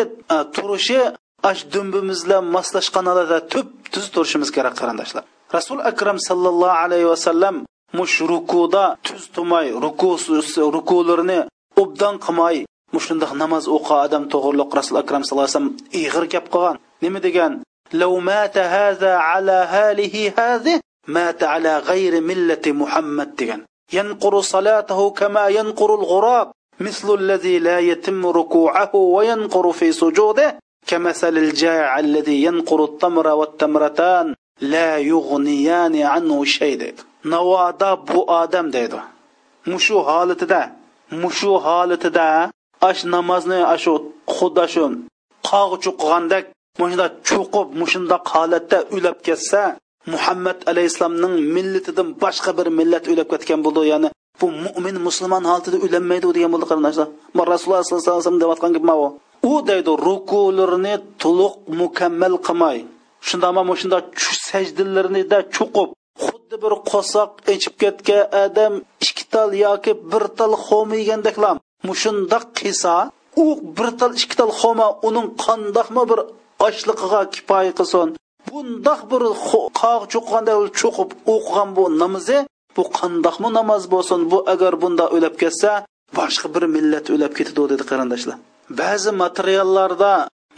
turishi 0.55 1.01
ash 1.49 1.61
dumbimizla 1.73 2.37
moslashgan 2.55 3.05
holda 3.11 3.39
tup 3.51 3.67
tuz 3.93 4.05
turishimiz 4.13 4.49
kerak 4.55 4.75
qarindoshlar. 4.81 5.23
Rasul 5.57 5.79
akram 5.91 6.17
sallallohu 6.27 6.75
alayhi 6.83 7.07
vasallam 7.13 7.55
mush 7.99 8.15
rukuda 8.31 8.83
tuz 9.07 9.23
tumay 9.35 9.67
ruku 9.85 10.09
rukularini 10.75 11.39
obdan 11.81 12.15
qilmay 12.25 12.55
mushundoq 12.95 13.31
namoz 13.41 13.63
o'qa 13.77 13.95
odam 14.05 14.23
to'g'riliq 14.33 14.69
rasul 14.79 14.95
akram 15.03 15.21
sallallohu 15.23 15.47
alayhi 15.47 15.57
vasallam 15.57 15.75
ig'ir 16.01 16.25
gap 16.33 16.45
qilgan. 16.53 16.75
Nima 17.03 17.19
degan? 17.27 17.51
لو 17.93 18.19
مات 18.19 18.57
هذا 18.57 19.13
على 19.15 19.51
هاله 19.51 20.33
هذه 20.37 20.79
مات 21.07 21.43
على 21.43 21.79
غير 21.79 22.21
ملة 22.21 22.61
محمد 22.67 23.63
ينقر 23.93 24.41
صلاته 24.41 25.09
كما 25.09 25.47
ينقر 25.47 25.95
الغراب. 25.95 26.51
مثل 26.79 27.13
الذي 27.13 27.59
لا 27.59 27.79
يتم 27.79 28.27
ركوعه 28.27 28.95
وينقر 28.95 29.71
في 29.71 29.91
سجوده 29.91 30.59
كمثل 30.87 31.37
الجائع 31.37 31.99
الذي 31.99 32.43
ينقر 32.43 32.83
التمر 32.83 33.27
والتمرتان 33.27 34.35
لا 34.61 34.97
يغنيان 34.97 36.01
عنه 36.01 36.43
شيء 36.43 36.77
ديد. 36.77 37.01
نوادا 37.25 37.93
بو 37.93 38.23
آدم 38.23 38.69
ديدو 38.69 38.99
مشو 39.67 40.03
حالتدا 40.03 40.71
مشو 41.11 41.59
حالتدا 41.59 42.51
ash 42.81 43.03
namozni 43.05 43.59
ashu 43.73 43.93
xuddi 44.27 44.65
shu 44.73 44.83
qog' 45.47 45.79
chuqqandek 45.83 46.45
mushunda 46.79 47.05
cho'qib 47.29 47.67
mushundoq 47.81 48.23
holatda 48.33 48.77
o'lab 48.95 49.17
ketsa 49.27 49.61
muhammad 50.13 50.59
alayhissalomning 50.71 51.35
millatidan 51.55 52.07
boshqa 52.23 52.51
bir 52.59 52.67
millat 52.79 53.05
o'lab 53.11 53.27
ketgan 53.33 53.59
bo'ldi. 53.65 53.81
Ya'ni 53.93 54.09
bu 54.41 54.47
mo'min 54.65 54.95
musulmon 55.07 55.43
holatida 55.49 55.77
o'lanmaydi 55.85 56.25
degan 56.37 56.49
bo'ldi 56.53 56.65
qarindoshlar. 56.71 57.07
Rasululloh 57.53 57.81
sollallohu 57.83 58.05
alayhi 58.07 58.21
vasallam 58.23 58.41
deyotgan 58.43 58.71
gap 58.75 58.85
u 59.05 59.07
u 59.49 59.53
deydi 59.69 59.91
rukularni 60.07 60.95
to'liq 61.21 61.53
mukammal 61.81 62.35
qilmay 62.47 62.77
shundami 63.27 63.73
shunda 63.81 63.99
sajdalarnida 64.49 65.39
cho'qib 65.55 65.89
xuddi 66.25 66.55
bir 66.63 66.73
qo'soq 66.91 67.29
ichib 67.53 67.75
ketgan 67.81 68.23
odam 68.43 68.73
ikki 69.05 69.23
tal 69.33 69.49
yoki 69.65 69.91
bir 70.11 70.23
tal 70.37 70.53
xo'ma 70.65 70.95
yegandaklam 71.01 71.57
mushundoq 71.89 72.45
qilsa 72.59 72.93
u 73.43 73.45
bir 73.77 73.89
tal 73.99 74.11
ikki 74.21 74.35
tal 74.39 74.51
xoma 74.59 74.87
uning 75.07 75.27
qandoqmi 75.45 76.03
bir 76.11 76.19
ochliqiga 76.67 77.21
kifoya 77.35 77.73
qilsin. 77.79 78.09
Bundoq 78.49 79.01
bir 79.11 79.23
qog' 79.79 80.05
cho'qqanda 80.13 80.53
cho'qib 80.79 81.09
o'qigan 81.33 81.69
bu 81.77 81.83
namozi 82.01 82.37
bu 82.75 82.83
qandoqmi 82.99 83.49
namoz 83.59 83.83
bo'lsin 83.93 84.19
bu 84.31 84.37
agar 84.53 84.73
bunda 84.83 85.05
o'lab 85.15 85.35
ketsa 85.41 85.71
boshqa 86.17 86.47
bir 86.55 86.63
millat 86.75 87.05
o'lab 87.15 87.33
ketadi 87.37 87.63
dedi 87.71 87.83
qarindoshlar. 87.91 88.37
Ba'zi 88.79 89.11
materiallarda 89.23 90.13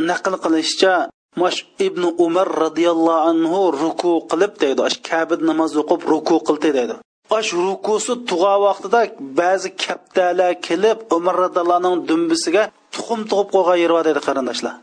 naql 0.09 0.33
qilishcha 0.43 0.93
mash 1.41 1.59
ibn 1.87 2.03
umar 2.25 2.47
roziyallohu 2.63 3.25
anhu 3.31 3.59
ruku 3.81 4.11
qilib 4.31 4.53
deydi. 4.63 4.81
Ash 4.89 4.97
kabid 5.09 5.41
namoz 5.49 5.71
o'qib 5.81 6.01
ruku 6.11 6.35
qildi 6.47 6.69
deydi. 6.77 6.95
Ash 7.37 7.51
rukusi 7.65 8.13
tug'a 8.29 8.55
vaqtida 8.65 9.01
ba'zi 9.39 9.69
kaptalar 9.83 10.53
kelib 10.67 10.97
umar 11.17 11.35
roziyallohu 11.43 11.79
anhu 11.81 11.93
dumbisiga 12.09 12.63
tuxum 12.93 13.21
tug'ib 13.29 13.49
qo'ygan 13.55 13.77
yeri 13.83 13.93
bor 13.95 14.03
deydi 14.07 14.21
qarindoshlar. 14.27 14.73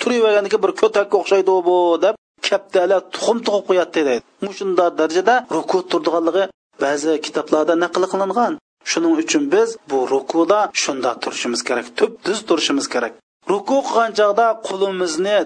Turaverganniki 0.00 0.58
bir 0.64 0.72
ko'takka 0.80 1.14
o'xshaydi 1.22 1.52
bu 1.68 1.76
deb 2.04 2.14
kaptalar 2.48 3.00
tuxum 3.14 3.38
tug'ib 3.46 3.64
qo'yadi 3.68 3.92
deydi 3.96 4.14
mushunda 4.46 4.84
darajada 4.98 5.34
ruku 5.56 5.78
turdiganligi 5.90 6.44
ba'zi 6.84 7.12
kitoblarda 7.24 7.74
naql 7.84 8.04
qilingan. 8.12 8.52
Shuning 8.90 9.14
uchun 9.22 9.42
biz 9.54 9.68
bu 9.90 9.98
rukuda 10.12 10.60
shunda 10.82 11.10
turishimiz 11.22 11.60
kerak 11.68 11.86
tup 11.98 12.12
tuz 12.24 12.38
turishimiz 12.48 12.86
kerak. 12.94 13.12
Ruku 13.50 13.76
qilgan 13.88 14.10
chog'da 14.18 14.46
qo'limizni 14.68 15.36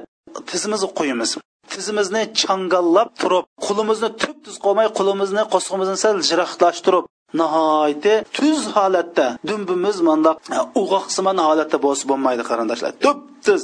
tizimizni 0.50 0.88
qo'yamiz. 0.98 1.30
Tizimizni 1.72 2.22
changallab 2.40 3.08
turib 3.20 3.44
qo'limizni 3.66 4.10
tup 4.22 4.36
tuz 4.44 4.56
qo'ymay 4.64 4.88
qo'limizni 4.98 5.42
qo'sqimizni 5.52 5.96
sal 6.04 6.16
jiraqlashtirib 6.30 7.04
nihoyatda 7.40 8.14
tuz 8.36 8.60
holatda 8.76 9.26
dumbimiz 9.48 9.96
mandaq 10.08 10.36
uyg'oqsimon 10.80 11.38
holatda 11.48 11.78
bo'lsa 11.86 12.04
bo'lmaydi 12.10 12.42
qarindoshlar. 12.50 12.92
Tup 13.04 13.18
tuz. 13.46 13.62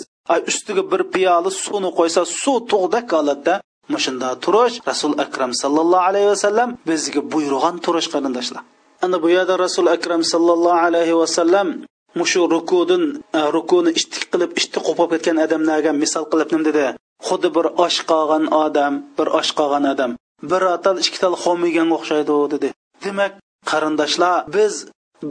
Ustiga 0.51 0.83
bir 0.93 1.03
piyola 1.15 1.51
suvni 1.65 1.91
qo'ysa 1.99 2.21
suv 2.43 2.57
tug'dak 2.71 3.07
holatda 3.17 3.55
mushunda 3.95 4.29
turish 4.45 4.77
rasul 4.91 5.15
akram 5.25 5.53
sallallohu 5.63 6.07
alayhi 6.11 6.29
vasallam 6.35 6.69
bizga 6.89 7.21
buyurgan 7.33 7.77
turish 7.85 8.09
qarindoshlar. 8.15 8.63
Ana 9.05 9.23
bu 9.23 9.29
yerda 9.37 9.55
rasul 9.59 9.87
akram 9.97 10.23
sallallohu 10.33 10.81
alayhi 10.87 11.17
vasallam 11.23 11.69
mushu 12.15 12.51
rukudin 12.55 13.03
e, 13.39 13.41
rukuni 13.57 13.91
ishtik 13.99 14.25
qilib 14.33 14.51
ishtiq 14.61 14.83
qo'pib 14.89 15.09
ketgan 15.13 15.37
odamlarga 15.45 15.93
misol 16.03 16.25
qilib 16.33 16.49
nim 16.55 16.63
dedi. 16.69 16.85
Xuddi 17.29 17.49
bir 17.57 17.67
osh 17.85 17.99
qolgan 18.11 18.45
odam 18.65 18.95
bir 19.19 19.29
osh 19.41 19.51
qolgan 19.59 19.85
odam 19.93 20.11
bir 20.51 20.63
atal 20.75 20.97
ikki 21.05 21.19
tal 21.23 21.35
xom 21.43 21.59
yeganga 21.69 21.95
o'xshaydi 21.99 22.37
dedi. 22.55 22.69
Demak 23.05 23.33
qarindoshlar 23.71 24.37
biz 24.57 24.75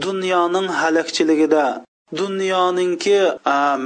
dunyoning 0.06 0.68
halakchiligida 0.80 1.64
dunyoningki 2.16 3.18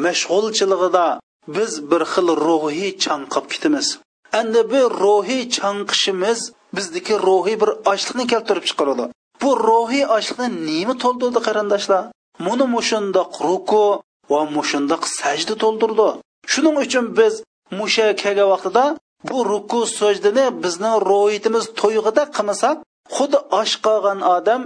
mashg'ulchiligida 0.05 1.07
biz 1.49 1.73
bir 1.91 2.03
xil 2.13 2.29
ruhiy 2.47 2.91
chanqab 3.05 3.47
ketamiz. 3.53 3.99
Endi 4.41 4.61
bu 4.73 4.83
ruhiy 5.03 5.43
chanqishimiz 5.57 6.39
bizniki 6.77 7.15
ruhiy 7.27 7.57
bir 7.63 7.71
ochliqni 7.93 8.25
keltirib 8.33 8.65
chiqaradi. 8.71 9.05
Bu 9.43 9.51
ruhiy 9.69 10.05
ochliqni 10.17 10.49
nima 10.69 10.95
to'ldirdi 11.03 11.41
qarindoshlar? 11.47 12.03
Buni 12.47 12.67
mushundoq 12.77 13.33
ruku 13.47 13.85
va 14.33 14.41
mushundoq 14.57 15.03
sajda 15.19 15.55
to'ldirdi. 15.63 16.09
Shuning 16.53 16.77
uchun 16.85 17.05
biz 17.19 17.35
musha 17.79 18.07
kelgan 18.23 18.49
vaqtida 18.53 18.85
bu 19.29 19.39
ruku 19.51 19.81
sajdani 19.99 20.47
bizning 20.65 20.97
ro'yitimiz 21.11 21.65
to'yg'ida 21.81 22.23
qilmasak 22.37 22.77
xuddi 23.17 23.39
osh 23.61 23.75
qolgan 23.87 24.21
odam 24.37 24.63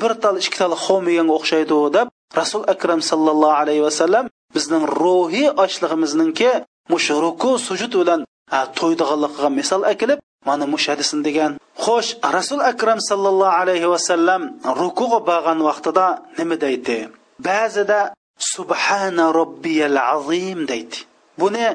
bir 0.00 0.12
tal 0.22 0.36
ikki 0.42 0.56
tal 0.62 0.72
xom 0.84 1.02
yeganga 1.10 1.34
o'xshaydi 1.38 1.78
deb 1.96 2.06
rasul 2.40 2.62
akram 2.74 3.00
sallallohu 3.10 3.58
alayhi 3.62 3.82
vasallam 3.88 4.24
bizning 4.54 4.84
ruhiy 5.02 5.48
ochlig'imizningki 5.64 6.50
mushu 6.92 7.14
ruku 7.24 7.50
sujud 7.68 7.92
bilan 8.00 8.20
to'ydiganligiga 8.78 9.48
misol 9.58 9.82
akilib 9.92 10.18
mana 10.48 10.64
mush 10.72 10.86
hadisin 10.92 11.20
degan 11.26 11.52
xo'sh 11.84 12.10
rasul 12.36 12.60
akram 12.72 12.98
sallallohu 13.10 13.58
alayhi 13.62 13.88
vasallam 13.94 14.42
rukuga 14.80 15.18
borgan 15.30 15.58
vaqtida 15.68 16.06
nima 16.38 16.56
deydi? 16.64 16.98
Ba'zida 17.48 18.00
subhana 18.54 19.24
robbiyal 19.40 19.98
azim 20.14 20.60
deydi. 20.72 20.96
Buni 21.40 21.66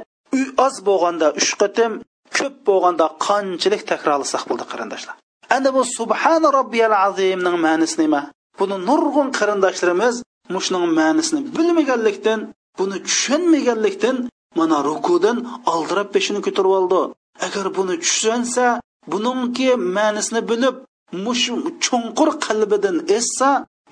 oz 0.65 0.75
bo'lganda 0.87 1.27
uch 1.39 1.51
qatim 1.61 1.91
ko'p 2.37 2.55
bo'lganda 2.69 3.05
qanchalik 3.27 3.81
takrorlasak 3.91 4.43
bo'ldi 4.49 4.65
qarindoshlar? 4.71 5.15
Endi 5.55 5.69
bu 5.75 5.81
subhana 5.97 6.49
robbiyal 6.59 6.95
azimning 7.07 7.57
ma'nosi 7.65 7.97
nima? 8.03 8.21
Buni 8.59 8.77
nurg'un 8.89 9.27
qarindoshlarimiz 9.39 10.15
mushning 10.53 10.85
ma'nisini 10.99 11.41
bilmaganlikdan 11.55 12.39
buni 12.79 12.97
tushunmaganlikdan 13.07 14.15
mana 14.59 14.77
rukudan 14.89 15.37
oldirab 15.73 16.09
peshini 16.15 16.39
ko'tarib 16.45 16.73
oldi. 16.79 17.01
Agar 17.45 17.65
buni 17.77 17.95
tushunsa 18.03 18.65
buningki 19.11 19.69
ma'nisini 19.97 20.41
bilib 20.51 20.75
mush 21.25 21.45
chunqur 21.85 22.29
qalbidan 22.45 22.97
essa 23.17 23.49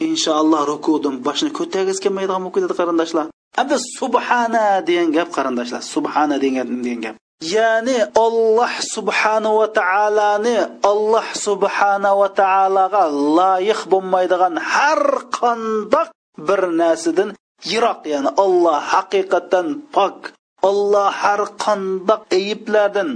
inshaalloh 0.07 0.61
rukudan 0.71 1.13
boshini 1.25 1.51
ko'targisi 1.59 1.99
kelmaydigan 2.05 2.41
bo'lib 2.43 2.55
ketadi 2.55 2.75
qarindoshlar. 2.79 3.25
Endi 3.61 3.75
subhana 3.99 4.65
degan 4.87 5.09
gap 5.17 5.29
qarindoshlar 5.37 5.81
subhana 5.93 6.35
degan 6.45 6.67
degan 6.85 6.99
gap. 7.05 7.15
Ya'ni 7.55 7.97
olloh 8.25 8.73
subhanava 8.95 9.65
taoloni 9.79 10.57
olloh 10.91 11.27
subhanava 11.45 12.27
taologa 12.41 13.03
loyiq 13.39 13.81
bo'lmaydigan 13.91 14.53
har 14.73 15.01
qandoq 15.37 16.07
bir 16.47 16.61
narsadan 16.79 17.29
yiroq 17.71 18.01
ya'ni 18.13 18.29
olloh 18.43 18.77
haqiqatdan 18.93 19.67
pok 19.95 20.17
olloh 20.69 21.09
har 21.21 21.41
qandoq 21.63 22.21
ayiblardan 22.37 23.09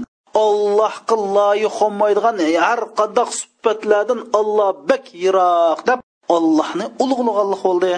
ollohga 0.45 1.15
loyiq 1.37 1.75
bo'lmaydigan 1.81 2.37
har 2.65 2.81
qandoq 2.99 3.29
sifatlardan 3.39 4.19
olloh 4.39 4.69
bak 4.89 5.03
yiroq 5.23 5.79
deb 5.89 5.99
ollohni 6.35 6.85
ulug'laganlik 7.03 7.61
bo'ldi. 7.67 7.93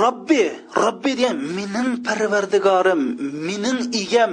Robbi 0.00 0.44
robbi 0.82 1.12
degan 1.18 1.36
mening 1.56 1.90
parvardigorim 2.06 3.02
mening 3.48 3.78
egam 4.02 4.32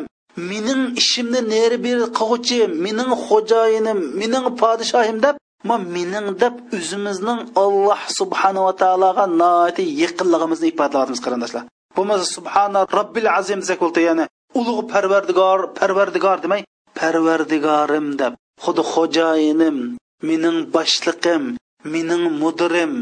mening 0.51 0.81
ishimni 1.01 1.41
neri 1.53 1.77
beri 1.85 2.05
qilg'uchi 2.17 2.59
mening 2.85 3.11
xo'jayinim 3.25 3.99
mening 4.19 4.45
podshohim 4.61 5.17
deb 5.25 5.35
ma 5.67 5.75
mening 5.77 6.27
deb 6.41 6.55
o'zimizning 6.77 7.39
alloh 7.63 8.01
subhanava 8.19 8.71
taologa 8.81 9.25
noati 9.41 9.83
yaqinligimizni 10.03 10.67
ifodalayapmiz 10.71 11.21
qarindoshlar. 11.25 11.63
Bo'lmasa 11.95 12.25
subhana 12.37 12.81
robbil 12.97 13.27
azim 13.39 13.59
desak 13.63 13.79
bo'ldi 13.83 14.01
ya'ni 14.07 14.25
ulug' 14.59 14.81
parvardigor 14.93 15.59
parvardigor 15.79 16.37
demay 16.43 16.61
parvardigorim 16.99 18.07
deb. 18.21 18.33
Xuddi 18.63 18.83
xo'jayinim 18.93 19.77
mening 20.29 20.57
boshliqim 20.75 21.43
mening 21.93 22.23
mudirim 22.41 22.93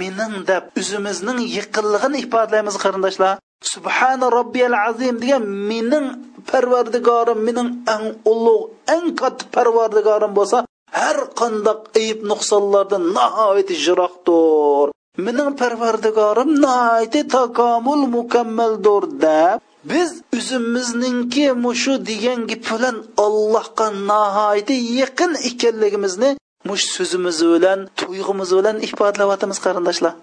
mening 0.00 0.34
deb 0.50 0.64
o'zimizning 0.80 1.38
yaqinligini 1.58 2.18
ifodalaymiz 2.24 2.76
qarindoshlar. 2.84 3.34
Subhana 3.72 4.26
robbiyal 4.38 4.76
azim 4.88 5.16
degan 5.22 5.44
mening 5.70 6.06
parvardigorim 6.50 7.38
mening 7.46 7.68
eng 7.94 8.04
ulug' 8.32 8.70
eng 8.94 9.06
katta 9.20 9.44
parvardigorim 9.56 10.32
bo'lsa 10.38 10.58
har 10.98 11.18
qandoq 11.40 11.80
ayb 12.02 12.18
nuqsonlardan 12.30 13.04
nihoyatda 13.16 13.74
jiroqdir 13.84 14.86
mening 15.26 15.50
parvardigorim 15.60 16.50
nihoyatda 16.64 17.20
takomul 17.36 18.02
mukammaldir 18.16 19.02
deb 19.24 19.58
biz 19.92 20.10
o'zimizninki 20.36 21.46
mushu 21.64 21.94
degan 22.10 22.40
gap 22.50 22.62
bilan 22.70 22.96
allohga 23.24 23.86
nihoyatda 24.10 24.76
yaqin 25.00 25.32
ekanligimizni 25.50 26.30
mush 26.68 26.84
so'zimiz 26.96 27.38
bilan 27.52 27.80
tuyg'umiz 28.00 28.50
bilan 28.58 28.76
ifodalayapmiz 28.86 29.58
qarindoshlar. 29.66 30.14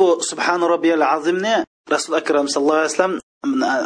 Bu 0.00 0.08
subhan 0.30 0.60
robbiyal 0.72 1.04
azimni 1.16 1.56
rasul 1.94 2.14
akram 2.20 2.46
sallallohu 2.52 2.80
alayhi 2.80 2.92
vasallam 2.94 3.14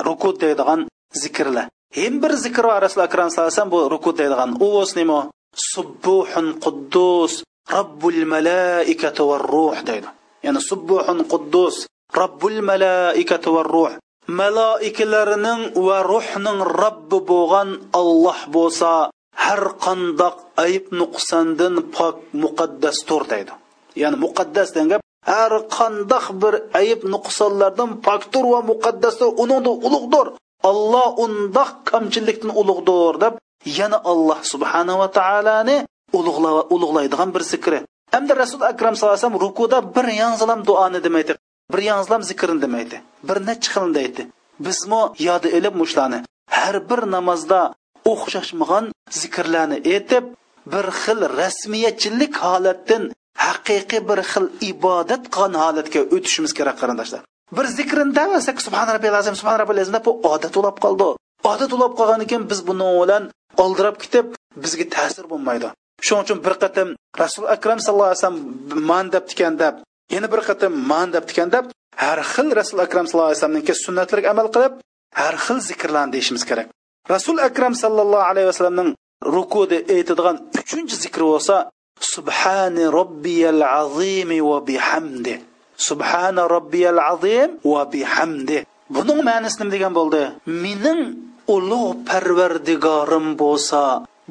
ruku 0.08 0.30
deydigan 0.42 0.80
zikrlar. 1.22 1.66
Hem 1.98 2.14
bir 2.22 2.32
zikr 2.44 2.64
va 2.70 2.76
rasul 2.86 3.00
akram 3.08 3.28
sallallohu 3.30 3.48
alayhi 3.48 3.58
vasallam 3.58 3.74
bu 3.76 3.80
ruku 3.94 4.10
deydigan. 4.20 4.50
U 4.64 4.66
bo'lsin 4.76 4.96
nima 5.02 5.18
subbuhun 5.54 6.58
quddus 6.64 7.44
robbul 7.68 8.24
malaikati 8.26 9.22
va 9.22 9.36
ruh 9.38 9.76
deydi. 9.84 10.08
Ya'ni 10.44 10.60
subbuhun 10.60 11.18
quddus 11.32 11.86
robbul 12.20 12.58
malaikati 12.62 13.48
va 13.54 13.62
ruh. 13.62 13.92
Malaikalarning 14.28 15.62
va 15.86 15.96
ruhning 16.12 16.58
robbi 16.80 17.18
bo'lgan 17.30 17.68
olloh 18.00 18.40
bo'lsa 18.54 19.10
har 19.44 19.62
qandoq 19.84 20.36
ayb 20.64 20.84
nuqsondan 20.98 21.74
pok 21.94 22.16
muqaddasdir 22.42 23.22
deydi. 23.32 23.52
Ya'ni 24.00 24.16
muqaddas 24.24 24.68
degan 24.74 24.88
gap 24.92 25.02
har 25.32 25.52
qandoq 25.76 26.26
bir 26.42 26.54
ayb 26.80 27.00
nuqsonlardan 27.12 27.90
pokdir 28.06 28.44
va 28.52 28.60
muqaddasdir 28.70 29.28
uningda 29.42 29.72
ulug'dir. 29.86 30.26
Olloh 30.70 31.08
undoq 31.24 31.70
kamchilikdan 31.90 32.50
ulug'dir 32.60 33.14
deb 33.22 33.34
yana 33.64 33.98
alloh 34.12 34.38
subhanava 34.52 35.06
taoloni 35.18 35.76
ulug'laydigan 36.74 37.34
bir 37.34 37.42
zikri. 37.52 37.78
Hamda 38.14 38.36
rasul 38.36 38.60
akram 38.72 38.96
sallallohu 38.96 39.16
alayhi 39.16 39.26
vasallam 39.26 39.40
rukuda 39.46 39.78
bir 39.96 40.06
yanzilam 40.22 40.60
duoni 40.66 41.04
demaydi. 41.04 41.32
Bir 41.72 41.82
yanzilam 41.90 42.22
zikrini 42.22 42.62
demaydi. 42.62 42.96
Bir 43.28 43.38
necha 43.48 43.68
xilni 43.72 43.94
deydi. 43.94 44.22
Bizmi 44.66 45.02
yodi 45.28 45.48
ilib 45.58 45.74
mushlarni 45.82 46.18
har 46.56 46.76
bir 46.90 47.00
namozda 47.14 47.60
o'xshashmagan 48.12 48.84
zikrlarni 49.20 49.78
aytib 49.92 50.24
bir 50.72 50.86
xil 51.02 51.20
rasmiyatchilik 51.40 52.34
holatdan 52.44 53.02
haqiqiy 53.46 54.02
bir 54.10 54.18
xil 54.30 54.46
ibodat 54.70 55.22
qilgan 55.34 55.54
holatga 55.62 56.00
o'tishimiz 56.14 56.52
kerak 56.58 56.76
qarindoshlar. 56.82 57.20
Bir 57.56 57.66
zikrinda 57.78 58.14
davasak 58.20 58.56
subhan 58.66 58.86
robbiyal 58.94 59.16
azim 59.20 59.34
subhan 59.40 59.58
robbiyal 59.60 59.80
azim 59.82 59.94
bu 60.06 60.12
odat 60.32 60.52
bo'lib 60.56 60.76
qoldi. 60.84 61.08
Odat 61.52 61.70
bo'lib 61.74 61.94
qolgandan 61.98 62.26
keyin 62.30 62.44
biz 62.50 62.60
buni 62.68 62.86
bilan 63.02 63.22
oldirab 63.64 63.96
ketib 64.02 64.26
bizga 64.62 64.86
ta'sir 64.96 65.24
bo'lmaydi. 65.32 65.68
Shuning 66.06 66.24
uchun 66.26 66.38
bir 66.46 66.54
qatim 66.62 66.88
rasul 67.22 67.44
akram 67.54 67.78
sallallohu 67.84 68.10
alayhi 68.10 68.20
vasallam 68.20 68.40
man 68.90 69.04
debdikan 69.14 69.54
deb 69.62 69.74
yana 70.14 70.28
bir 70.32 70.40
qatim 70.48 70.72
man 70.90 71.08
debdikan 71.14 71.48
deb 71.54 71.64
har 72.04 72.18
xil 72.32 72.48
rasul 72.60 72.78
akram 72.86 73.04
sallallohu 73.06 73.30
alayhi 73.30 73.40
vasallamniki 73.40 73.74
sunnatlariga 73.84 74.28
amal 74.34 74.48
qilib 74.54 74.72
har 75.20 75.34
xil 75.44 75.58
zikrlarni 75.68 76.12
deyishimiz 76.14 76.44
kerak. 76.50 76.68
Rasul 77.14 77.36
akram 77.48 77.74
sallallohu 77.82 78.24
alayhi 78.30 78.48
vasallamning 78.50 78.90
rukuda 79.36 79.76
aytadigan 79.94 80.36
uchinchi 80.60 80.96
zikri 81.04 81.24
bo'lsa 81.32 81.56
subhani 82.14 82.84
robbiyal 82.98 83.62
azimi 83.80 84.38
va 84.50 84.58
bihamdi. 84.68 85.34
Subhana 85.88 86.42
robbiyal 86.54 87.00
azim 87.12 87.50
va 87.72 87.82
bihamdi. 87.94 88.58
Buning 88.94 89.20
ma'nosi 89.28 89.56
nima 89.60 89.72
degan 89.74 89.92
bo'ldi. 89.98 90.22
Mening 90.64 91.00
ulug' 91.56 92.04
parvardigorim 92.08 93.26
bo'lsa 93.42 93.82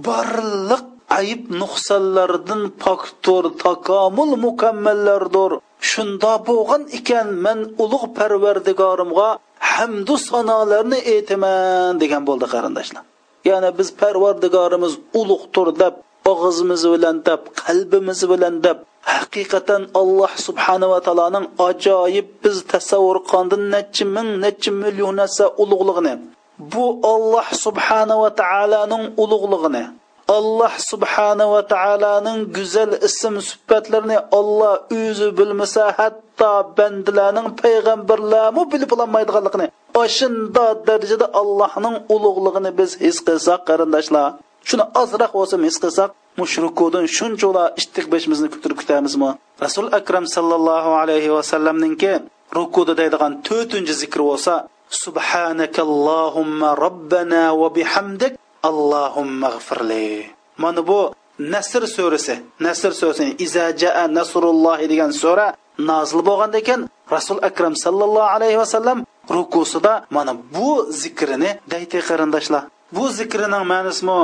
barliq 0.08 0.86
ayb 1.20 1.42
nuqsonlardan 1.62 2.62
poktur 2.84 3.44
takomul 3.64 4.32
mukammallardir. 4.46 5.52
Shunda 5.92 6.34
bo'lgan 6.48 6.84
ekan 6.98 7.28
men 7.46 7.60
ulug' 7.84 8.06
parvardigorimga 8.18 9.30
hamdu 9.74 10.16
sanolarni 10.30 11.00
aytaman 11.14 11.94
degan 12.02 12.24
bo'ldi 12.30 12.46
qarindoshlar. 12.54 13.04
Ya'ni 13.50 13.70
biz 13.80 13.90
parvardigorimiz 14.02 14.94
ulug'dir 15.20 15.68
deb 15.82 15.94
og'zimiz 16.32 16.84
bilan 16.94 17.18
deb 17.28 17.42
qalbimiz 17.64 18.20
bilan 18.32 18.56
deb 18.66 18.78
haqiqatan 19.14 19.82
alloh 20.02 20.32
subhanava 20.48 21.00
taoloning 21.06 21.46
ajoyib 21.68 22.28
biz 22.44 22.58
tasavvur 22.74 23.18
qondin 23.32 23.64
necha 23.76 24.06
ming 24.16 24.30
necha 24.44 24.72
million 24.84 25.14
narsa 25.22 25.46
ulug'lig'ini 25.64 26.14
bu 26.74 26.86
olloh 27.14 27.48
subhanava 27.66 28.30
taoloning 28.42 29.04
ulug'lig'ini 29.24 29.84
alloh 30.38 30.74
subhanava 30.92 31.60
taoloning 31.74 32.40
go'zal 32.58 32.92
ism 33.08 33.36
sifatlarini 33.50 34.18
olloh 34.40 34.74
o'zi 35.02 35.28
bilmasa 35.40 35.84
hatto 36.00 36.54
bandalarning 36.78 37.48
payg'ambarlarmi 37.62 38.64
bilib 38.72 38.92
ololmaydiganligini 38.96 39.68
shunda 40.18 40.66
darajada 40.88 41.28
allohning 41.42 41.96
ulug'lig'ini 42.16 42.72
biz 42.80 42.92
his 43.04 43.18
qilsak 43.28 43.60
qarindoshlar 43.70 44.28
shuni 44.70 44.84
ozroq 45.02 45.32
bo'lsa 45.38 45.56
his 45.68 45.78
qilsak 45.84 46.10
mushrikudan 46.42 47.06
shunchalar 47.18 47.68
istiqbeshimizni 47.80 48.48
kutirib 48.54 48.78
kutamizmi 48.82 49.32
rasul 49.64 49.86
akram 50.00 50.26
sallallohu 50.36 50.92
alayhi 51.02 51.30
vasallamninki 51.38 52.12
rukuda 52.58 52.94
deydigan 53.02 53.32
to'rtinchi 53.48 53.94
zikri 54.02 54.24
bo'lsa 54.30 54.54
subhanakallohumma 55.04 56.76
robbana 56.84 57.44
va 57.60 57.70
bihamdik. 57.78 58.34
Allohumma 58.70 59.50
g'firli. 59.56 60.30
Mana 60.58 60.82
bu 60.88 61.00
nasr 61.40 61.84
surasi. 61.96 62.36
Nasr 62.60 62.92
surasi. 63.00 63.36
Iza 63.46 63.66
jaa 63.82 64.06
nasrullohi 64.18 64.86
degan 64.92 65.12
sura 65.22 65.48
nozil 65.90 66.22
bo'lganda 66.28 66.58
ekan. 66.64 66.82
Rasul 67.16 67.40
akram 67.50 67.74
sallallohu 67.84 68.32
alayhi 68.36 68.58
vasallam 68.64 69.00
rukusida 69.38 69.94
mana 70.16 70.34
bu 70.54 70.70
zikrini 71.02 71.52
dayti 71.72 72.00
qarindoshlar. 72.08 72.64
Bu 72.96 73.04
zikrining 73.20 73.66
ma'nosimi? 73.72 74.20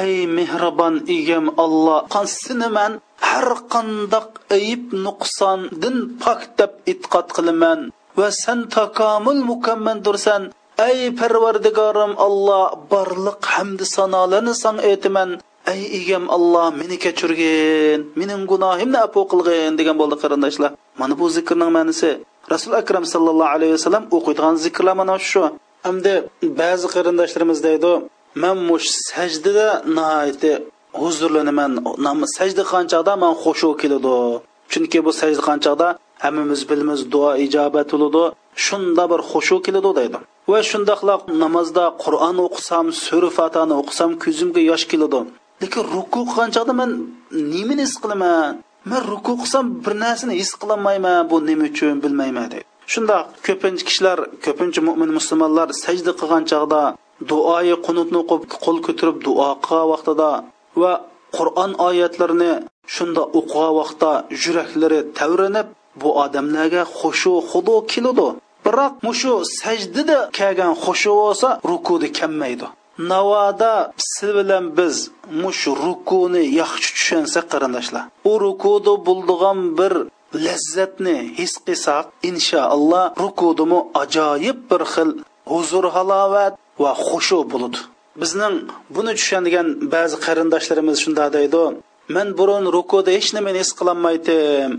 Ey 0.00 0.26
mehribon 0.36 0.94
egam 1.16 1.46
alloh 1.64 2.00
seni 2.26 2.68
man? 2.76 2.92
Har 3.28 3.48
qandoq 3.72 4.28
ayib 4.56 4.82
nuqsondin 5.04 5.96
pok 6.22 6.40
deb 6.58 6.72
e'tiqod 6.90 7.26
qilaman. 7.36 7.80
Va 8.18 8.28
sen 8.42 8.58
takomil 8.76 9.38
mukammaldirsan 9.50 10.42
ey 10.88 10.98
parvardigorim 11.20 12.12
alloh 12.26 12.64
borliq 12.92 13.40
hamdi 13.54 13.84
sanolarni 13.96 14.54
san 14.62 14.76
aytaman. 14.90 15.30
Ey 15.72 15.82
egam 15.98 16.24
alloh 16.36 16.68
meni 16.80 16.96
kechirgin 17.04 18.00
mening 18.20 18.42
gunohimni 18.52 18.98
afu 19.06 19.20
qilgin 19.32 19.72
degan 19.80 19.96
bo'ldi 20.00 20.16
qarindoshlar. 20.22 20.70
Mana 21.00 21.14
bu 21.20 21.26
zikrning 21.36 21.70
ma'nisi 21.76 22.10
rasul 22.52 22.72
akram 22.80 23.04
sallallohu 23.14 23.54
alayhi 23.56 23.72
vasallam 23.76 24.04
o'qiydigan 24.16 24.54
zikrlar 24.64 24.94
mana 25.00 25.16
shu. 25.30 25.42
Hamda 25.86 26.12
ba'zi 26.60 26.86
qarindoshlarimiz 26.94 27.58
deydi 27.68 27.92
man 28.42 28.56
mush 28.68 28.88
sajdada 29.10 29.68
nihoyatda 29.96 30.52
huzurlanaman. 31.00 31.72
Sajda 32.36 32.62
qanchada 32.72 33.12
man 33.22 33.32
xushu 33.42 33.68
keladi. 33.80 34.16
Chunki 34.72 34.98
bu 35.06 35.10
sajda 35.20 35.42
qanchada 35.48 35.88
hammamiz 36.24 36.60
bilamiz 36.70 37.00
duo 37.12 37.30
ijobat 37.46 37.88
bo'ladi 37.94 38.24
shunda 38.66 39.04
bir 39.12 39.20
xushu 39.30 39.56
keladi 39.66 39.90
deydi. 39.98 40.18
Va 40.50 40.60
shundoqla 40.70 41.14
namozda 41.42 41.84
qur'on 42.04 42.36
o'qisam 42.46 42.86
sura 43.04 43.30
fatani 43.38 43.74
o'qisam 43.80 44.10
ko'zimga 44.24 44.60
yosh 44.70 44.84
keladi. 44.92 45.20
Lekin 45.62 45.82
ruku 45.94 46.20
qilgan 46.28 46.50
chog'da 46.56 46.74
man 46.80 46.90
nimani 47.52 47.82
his 47.86 47.94
qilaman? 48.02 48.52
Man 48.90 49.02
ruku 49.12 49.32
qilsam 49.40 49.64
bir 49.84 49.94
narsani 50.04 50.34
his 50.40 50.50
qilolmayman 50.60 51.18
bu 51.30 51.36
nima 51.48 51.64
uchun 51.70 51.96
bilmayman 52.04 52.46
deydi. 52.52 52.66
Shunda 52.92 53.16
ko'pincha 53.46 53.84
kishilar 53.88 54.18
ko'pincha 54.44 54.80
mo'min 54.88 55.10
musulmonlar 55.18 55.68
sajda 55.84 56.12
qilgan 56.20 56.44
chog'da 56.52 56.82
duoyi 57.30 57.76
qunutni 57.86 58.18
o'qib 58.22 58.42
qo'l 58.64 58.78
ko'tarib 58.86 59.16
duo 59.26 59.48
qilgan 59.66 59.88
vaqtida 59.92 60.30
va 60.82 60.92
qur'on 61.36 61.72
oyatlarini 61.88 62.52
shunda 62.94 63.22
o'qigan 63.38 63.72
vaqtda 63.80 64.10
yuraklari 64.44 65.00
tavrinib 65.18 65.66
bu 66.00 66.08
odamlarga 66.24 66.82
xushu 66.98 67.34
xudo 67.50 67.76
keladi 67.92 68.28
biroq 68.66 68.94
mushu 69.06 69.34
sajdada 69.60 70.18
kelgan 70.38 70.72
xushu 70.84 71.12
bo'lsa 71.22 71.48
rukuda 71.70 72.08
kammaydi. 72.18 72.66
Navoda 73.10 73.74
siz 74.12 74.30
bilan 74.38 74.64
biz 74.78 74.96
mush 75.42 75.64
rukuni 75.84 76.42
yaxshi 76.60 76.90
tushunsak 76.96 77.44
qarindoshlar. 77.52 78.04
U 78.30 78.32
rukuda 78.44 78.92
bo'ldigan 79.08 79.58
bir 79.78 79.92
lazzatni 80.46 81.16
his 81.38 81.52
qilsak 81.66 82.04
inshaalloh 82.30 83.04
rukudimi 83.24 83.80
ajoyib 84.02 84.58
bir 84.70 84.82
xil 84.92 85.10
huzur 85.52 85.84
halovat 85.96 86.52
va 86.82 86.92
xushu 87.06 87.38
bo'ladi. 87.52 87.78
Bizning 88.22 88.54
buni 88.94 89.12
tushungan 89.18 89.68
ba'zi 89.94 90.16
qarindoshlarimiz 90.26 90.96
shunday 91.04 91.28
deydi. 91.36 91.62
Man 92.14 92.28
burun 92.38 92.64
rukuda 92.76 93.10
hech 93.16 93.28
nimani 93.36 93.58
his 93.62 93.70
qilolmaydim 93.78 94.70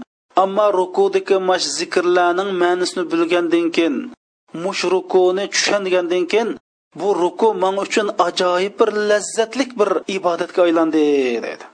ammo 0.43 0.67
rukudagi 0.79 1.37
mash 1.49 1.67
zikrlarning 1.77 2.51
ma'nosini 2.61 3.03
bilgandan 3.11 3.67
keyin 3.75 3.95
mush 4.63 4.83
rukuni 4.93 5.43
tushungandan 5.53 6.23
keyin 6.31 6.49
bu 6.99 7.09
ruku 7.21 7.47
man 7.61 7.75
uchun 7.83 8.07
ajoyib 8.27 8.73
bir 8.79 8.89
lazzatlik 9.09 9.71
bir 9.79 9.89
ibodatga 10.17 10.61
aylandi 10.67 11.03
dedi 11.45 11.65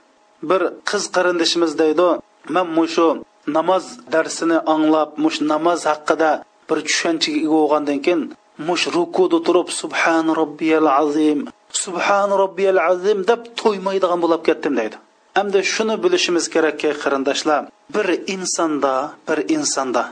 bir 0.48 0.62
qiz 0.88 1.02
qarindishimiz 1.14 1.72
deydi 1.82 2.08
man 2.54 2.66
mushu 2.76 3.08
namoz 3.56 3.84
darsini 4.12 4.58
anglab 4.74 5.10
mush 5.24 5.38
namoz 5.52 5.80
haqida 5.90 6.30
bir 6.68 6.78
tushunchaga 6.88 7.38
ega 7.44 7.56
bo'lgandan 7.60 7.98
keyin 8.04 8.22
mush 8.68 8.84
rukuda 8.96 9.38
turib 9.46 9.68
subhan 9.80 10.26
robbiyal 10.40 10.88
azim 11.02 11.38
subhan 11.82 12.28
robbiyal 12.42 12.78
azim 12.90 13.18
deb 13.30 13.40
to'ymaydigan 13.60 14.18
bo'lib 14.24 14.42
ketdim 14.48 14.74
deydi. 14.80 14.96
Hamda 15.36 15.60
shuni 15.72 15.96
bilishimiz 16.04 16.44
kerakki 16.54 16.90
qarindoshlar. 17.02 17.62
Bir 17.94 18.06
insonda 18.34 18.94
bir 19.28 19.38
insonda 19.56 20.02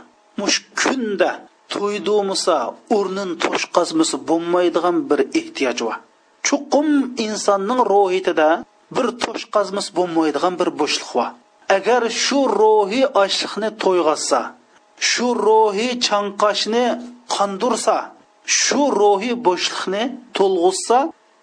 mush 0.40 0.58
kunda 0.80 1.30
to'ydumusa 1.74 2.56
o'rnin 2.96 3.30
to'shqazmisi 3.44 4.16
bo'lmaydigan 4.28 4.96
bir 5.10 5.20
ehtiyoj 5.40 5.78
bor. 5.86 5.96
Chuqum 6.46 6.88
insonning 7.26 7.80
ruhiyatida 7.92 8.48
bir 8.96 9.06
to'shqazmis 9.24 9.86
bo'lmaydigan 9.98 10.54
bir 10.60 10.68
bo'shliq 10.80 11.10
bor. 11.18 11.28
Agar 11.76 12.02
shu 12.24 12.40
ruhiy 12.60 13.04
ochliqni 13.22 13.68
to'yg'azsa 13.82 14.40
shu 15.10 15.28
ruhiy 15.46 15.92
chanqashni 16.06 16.84
qondirsa 17.34 17.96
shu 18.60 18.82
ruhiy 19.00 19.34
bo'shliqni 19.46 20.02
to'lg'izsa 20.36 20.98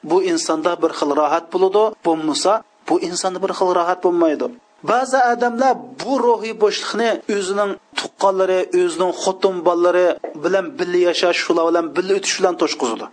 bu 0.09 0.17
insonda 0.31 0.71
bir 0.83 0.91
xil 0.99 1.11
rohat 1.19 1.45
bo'ladi 1.53 1.83
bo'lmasa 2.05 2.51
bu 2.89 2.95
insonda 3.09 3.39
bir 3.43 3.51
xil 3.59 3.69
rohat 3.79 3.99
bo'lmaydi. 4.05 4.45
Ba'zi 4.91 5.19
odamlar 5.33 5.73
bu 6.01 6.13
ruhiy 6.25 6.55
bo'shliqni 6.63 7.09
o'zining 7.35 7.71
tuqqanlari 7.99 8.59
o'zining 8.81 9.11
xotin 9.23 9.55
bolalari 9.67 10.07
bilan 10.43 10.65
birga 10.79 11.01
yashash 11.09 11.39
shular 11.45 11.65
bilan 11.69 11.85
birga 11.95 12.13
o'tish 12.19 12.35
bilan 12.39 12.55
to'shqizadi 12.61 13.05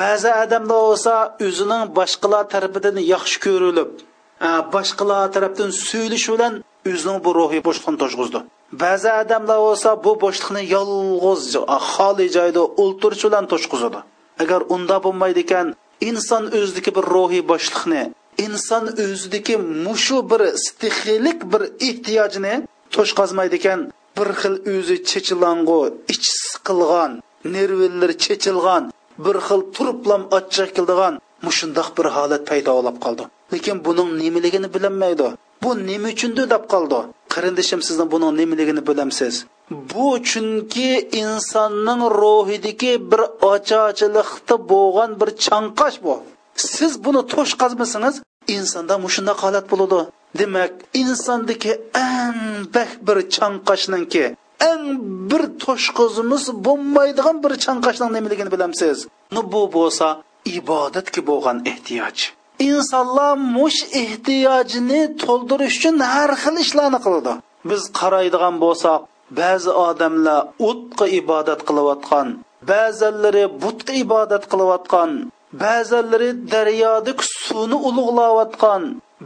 ba'zi 0.00 0.30
odamlar 0.42 0.78
bo'lsa 0.88 1.14
o'zining 1.46 1.82
boshqalar 1.98 2.44
tarafidan 2.54 2.96
yaxshi 3.14 3.36
ko'rilib 3.46 3.90
boshqalar 4.74 5.22
tarafdan 5.34 5.70
so'ylish 5.88 6.26
bilan 6.34 6.54
o'zining 6.90 7.18
bu 7.24 7.30
ruhiy 7.40 7.62
bo'shliqni 7.68 7.98
to'shqizdi. 8.02 8.40
Ba'zi 8.84 9.10
odamlar 9.22 9.58
bo'lsa 9.66 9.90
bu 10.04 10.12
bo'shliqni 10.24 10.62
yolg'iz 10.76 11.42
xoli 11.92 12.26
joyda 12.36 12.62
o'ltirish 12.82 13.24
bilan 13.26 13.44
to'shqizadi 13.52 14.00
agar 14.42 14.60
unda 14.74 14.96
bo'lmaydi 15.04 15.40
ekan 15.46 15.66
inson 16.08 16.42
o'zidagi 16.58 16.90
bir 16.96 17.04
ruhiy 17.14 17.42
boshliqni 17.52 18.02
inson 18.38 18.84
o'zidagi 19.04 19.56
mushu 19.86 20.18
bir 20.30 20.42
stixiylik 20.64 21.38
bir 21.52 21.62
ehtiyojini 21.88 22.54
to'shqazmaydi 22.94 23.54
ekan 23.60 23.80
bir 24.16 24.28
xil 24.40 24.54
o'zi 24.74 24.96
chechilang'u 25.10 25.80
ich 26.14 26.26
siqilgan 26.48 27.12
nervillari 27.56 28.14
chechilgan 28.24 28.82
bir 29.24 29.36
xil 29.46 29.60
turiblam 29.74 30.22
achchiq 30.38 30.70
keldigan 30.76 31.14
mushundoq 31.46 31.88
bir 31.98 32.06
holat 32.16 32.42
paydo 32.50 32.70
bo'lib 32.78 32.96
qoldi. 33.04 33.24
Lekin 33.52 33.76
buning 33.86 34.10
nimaligini 34.22 34.68
bilinmaydi. 34.74 35.28
Bu 35.62 35.70
nima 35.88 36.08
uchundir 36.14 36.46
deb 36.54 36.64
qoldi. 36.72 36.98
Qarindishim 37.34 37.80
sizni 37.88 38.06
buning 38.12 38.32
nimaligini 38.40 38.82
bilamsiz. 38.88 39.34
Bu 39.92 40.08
chunki 40.30 40.88
insonning 41.22 42.02
ruhidagi 42.20 42.92
bir 43.10 43.22
ochochilikda 43.52 44.54
bo'lgan 44.72 45.10
bir 45.20 45.28
chanqash 45.46 45.98
bu. 46.04 46.14
Siz 46.56 47.04
buni 47.04 47.22
to'shqazmasangiz 47.32 48.14
insonda 48.56 48.94
mushunday 49.04 49.36
holat 49.42 49.66
bo'ladi. 49.72 50.00
Demak 50.40 50.72
insondagi 51.02 51.72
eng 52.08 52.40
bak 52.74 52.90
bir 53.06 53.18
chanqashninki 53.36 54.24
eng 54.70 54.84
bir 55.30 55.42
to'shqizimiz 55.64 56.44
bo'lmaydigan 56.66 57.36
bir 57.44 57.52
chanqashning 57.64 58.10
nimaligini 58.16 58.50
bilamsiz. 58.54 58.96
Bu 59.52 59.62
bo'lsa 59.76 60.06
ibodatga 60.58 61.20
bo'lgan 61.30 61.58
ehtiyoj. 61.72 62.16
Insonlar 62.70 63.32
mush 63.56 63.80
ehtiyojini 64.02 65.00
to'ldirish 65.22 65.76
uchun 65.78 65.96
har 66.14 66.30
xil 66.42 66.56
ishlarni 66.64 66.98
qiladi. 67.04 67.32
Biz 67.70 67.82
qaraydigan 68.00 68.54
bo'lsak 68.64 69.00
ba'zi 69.40 69.70
odamlar 69.88 70.40
o'tqa 70.68 71.06
ibodat 71.20 71.60
qilayotgan 71.68 72.26
ba'zilari 72.70 73.44
butga 73.62 73.92
ibodat 74.04 74.44
qilayotgan 74.52 75.10
ba'zanlari 75.60 76.30
daryoda 76.52 77.12
suvni 77.44 77.76
ulug'layotgan 77.88 78.82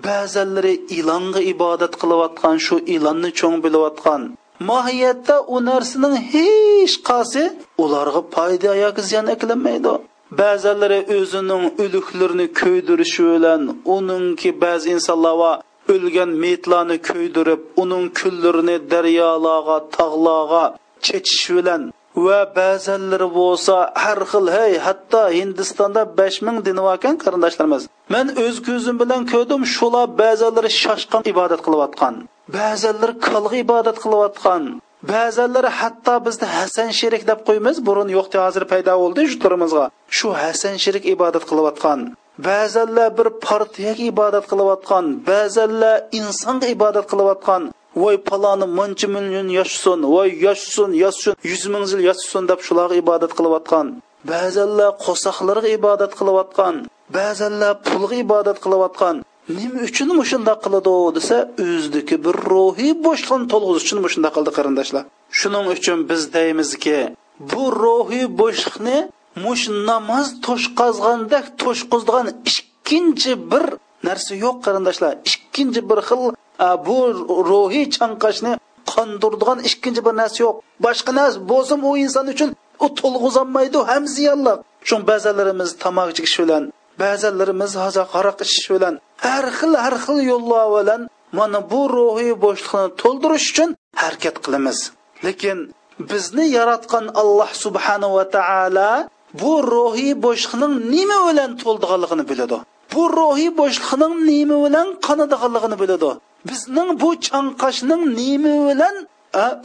ba'zanlari 0.06 0.74
ilonga 0.98 1.40
ibodat 1.52 1.92
qilayotgan 2.00 2.56
shu 2.66 2.76
ilonni 2.94 3.30
cho'ng 3.40 3.56
bilayotgan. 3.64 4.22
Mohiyatda 4.70 5.36
u 5.54 5.56
narsaning 5.68 6.16
hech 6.32 6.94
qaysi 7.08 7.42
ularga 7.84 8.20
foyda 8.34 8.70
yoki 8.84 9.02
ziyon 9.08 9.26
aklanmaydi 9.34 9.94
ba'zanlari 10.40 11.00
o'zining 11.16 11.64
o'liklarini 11.82 12.46
ko'ydirishi 12.60 13.22
bilan 13.30 13.62
uningki 13.96 14.50
ba'zi 14.62 14.88
insonlar 14.96 15.34
va 15.42 15.52
o'lgan 15.94 16.30
metlarni 16.44 16.96
ko'ydirib 17.08 17.60
uning 17.82 18.04
kullarini 18.18 18.76
daryolarga 18.92 19.78
tog'larga 19.96 20.64
chechish 21.06 21.46
bilan 21.56 21.82
va 22.24 22.40
ba'zanlari 22.59 23.29
bo'lsa 23.38 23.76
har 24.05 24.20
xil 24.31 24.46
hey 24.57 24.72
hatto 24.87 25.22
hindistonda 25.38 26.02
besh 26.18 26.38
ming 26.46 26.59
dini 26.66 26.81
bor 26.87 26.94
ekan 26.98 27.14
qarindoshlarimiz. 27.24 27.83
Man 28.14 28.26
o'z 28.44 28.57
ko'zim 28.68 28.96
bilan 29.02 29.22
ko'rdim 29.33 29.62
shular 29.76 30.07
ba'zanlari 30.22 30.70
shoshqan 30.83 31.22
ibodat 31.33 31.61
qilayotgan. 31.66 32.14
Ba'zanlari 32.57 33.14
kalg'i 33.26 33.59
ibodat 33.66 33.96
qilayotgan. 34.05 34.62
Ba'zanlari 35.12 35.70
hatto 35.81 36.14
bizda 36.26 36.46
hasan 36.59 36.88
sherik 36.98 37.22
deb 37.31 37.40
qo'yamiz 37.48 37.76
burun 37.88 38.09
yo'qdi 38.16 38.37
hozir 38.44 38.64
paydo 38.72 38.92
bo'ldi 39.02 39.22
shuturimizga 39.33 39.85
shu 40.16 40.29
hasan 40.42 40.74
sherik 40.85 41.05
ibodat 41.14 41.44
qilayotgan. 41.50 42.00
Ba'zanlar 42.48 43.09
bir 43.18 43.29
partiyaga 43.46 44.02
ibodat 44.12 44.44
qilayotgan. 44.50 45.05
Ba'zanlar 45.31 45.96
insonga 46.20 46.66
ibodat 46.76 47.07
qilayotgan. 47.12 47.62
Voy 48.02 48.16
paloni 48.28 48.66
muncha 48.78 49.06
million 49.14 49.48
yashsin 49.59 50.00
voy 50.14 50.28
yashsin 50.46 50.90
yashsin 51.04 51.35
yuz 51.50 51.62
ming 51.72 51.85
yil 51.90 52.02
yashsin 52.11 52.42
deb 52.50 52.61
shularga 52.66 52.96
ibodat 53.04 53.32
qilayotgan. 53.38 53.87
Ba'zanlar 54.32 54.90
qo'soqlarga 55.04 55.68
ibodat 55.78 56.12
qilayotgan 56.18 56.76
ba'zanlar 57.14 57.72
pulga 57.87 58.16
ibodat 58.24 58.59
qilayotgan. 58.64 59.16
Nima 59.59 59.80
uchun 59.88 60.09
mushundoq 60.20 60.59
qiladi 60.64 60.94
desa 61.16 61.37
o'zidagi 61.64 62.16
bir 62.24 62.37
ruhiy 62.50 62.92
bo'shliqni 63.06 63.46
to'lg'izish 63.52 63.85
uchun 63.87 63.98
mushundoq 64.06 64.32
qildi 64.37 64.50
qarindoshlar. 64.59 65.04
Shuning 65.38 65.66
uchun 65.74 65.98
biz 66.11 66.22
deymizki 66.37 66.98
bu 67.50 67.64
ruhiy 67.82 68.26
bo'shliqni 68.40 68.96
mush 69.44 69.64
namoz 69.88 70.26
to'shqazgandek 70.46 71.44
to'shqizgan 71.62 72.26
ikkinchi 72.50 73.32
bir 73.50 73.64
narsa 74.09 74.32
yo'q 74.44 74.56
qarindoshlar. 74.66 75.12
Ikkinchi 75.30 75.80
bir 75.90 75.98
xil 76.09 76.20
Э, 76.58 76.68
bu 76.86 76.96
ruhiy 77.50 77.86
chanqashni 77.96 78.52
qondirdigan 78.92 79.58
ikkinchi 79.68 80.00
bir 80.06 80.14
narsa 80.20 80.38
yo'q. 80.44 80.56
Boshqa 80.84 81.12
narsa 81.18 81.38
bo'lsin 81.50 81.78
u 81.88 81.90
inson 82.04 82.26
uchun 82.34 82.50
u 82.84 82.86
to'lg'izolmaydi 83.00 83.78
ham 83.90 84.02
ziyonli 84.16 84.54
shu 84.88 84.96
ba'zilarimiz 85.10 85.70
tomoq 85.82 86.08
chekish 86.16 86.36
bilan 86.42 86.62
ba'zilarimiz 87.02 87.72
hozir 87.82 88.04
qaroq 88.14 88.36
ichish 88.44 88.68
bilan 88.74 88.94
har 89.26 89.46
xil 89.58 89.72
har 89.84 89.94
xil 90.04 90.18
yo'llar 90.32 90.64
bilan 90.76 91.00
mana 91.38 91.58
bu 91.72 91.80
ruhiy 91.96 92.32
bo'shliqni 92.44 92.86
to'ldirish 93.02 93.46
uchun 93.52 93.70
harakat 94.02 94.36
qilamiz. 94.44 94.78
Lekin 95.26 95.58
bizni 96.10 96.44
yaratgan 96.58 97.04
alloh 97.20 97.50
subhanahu 97.64 98.14
va 98.18 98.24
taolo 98.36 98.92
bu 99.40 99.52
ruhiy 99.74 100.12
bo'shliqning 100.26 100.74
nima 100.94 101.18
bilan 101.28 101.50
to'ldiganligini 101.62 102.24
biladi. 102.30 102.58
Bu 102.92 103.02
ruhiy 103.18 103.50
bo'shliqning 103.60 104.12
nima 104.30 104.56
bilan 104.64 104.86
qonadiganligini 105.06 105.76
biladi. 105.82 106.10
Bizning 106.48 106.90
bu 107.02 107.11
chanqashning 107.28 108.02
nima 108.18 108.54
bilan 108.68 108.96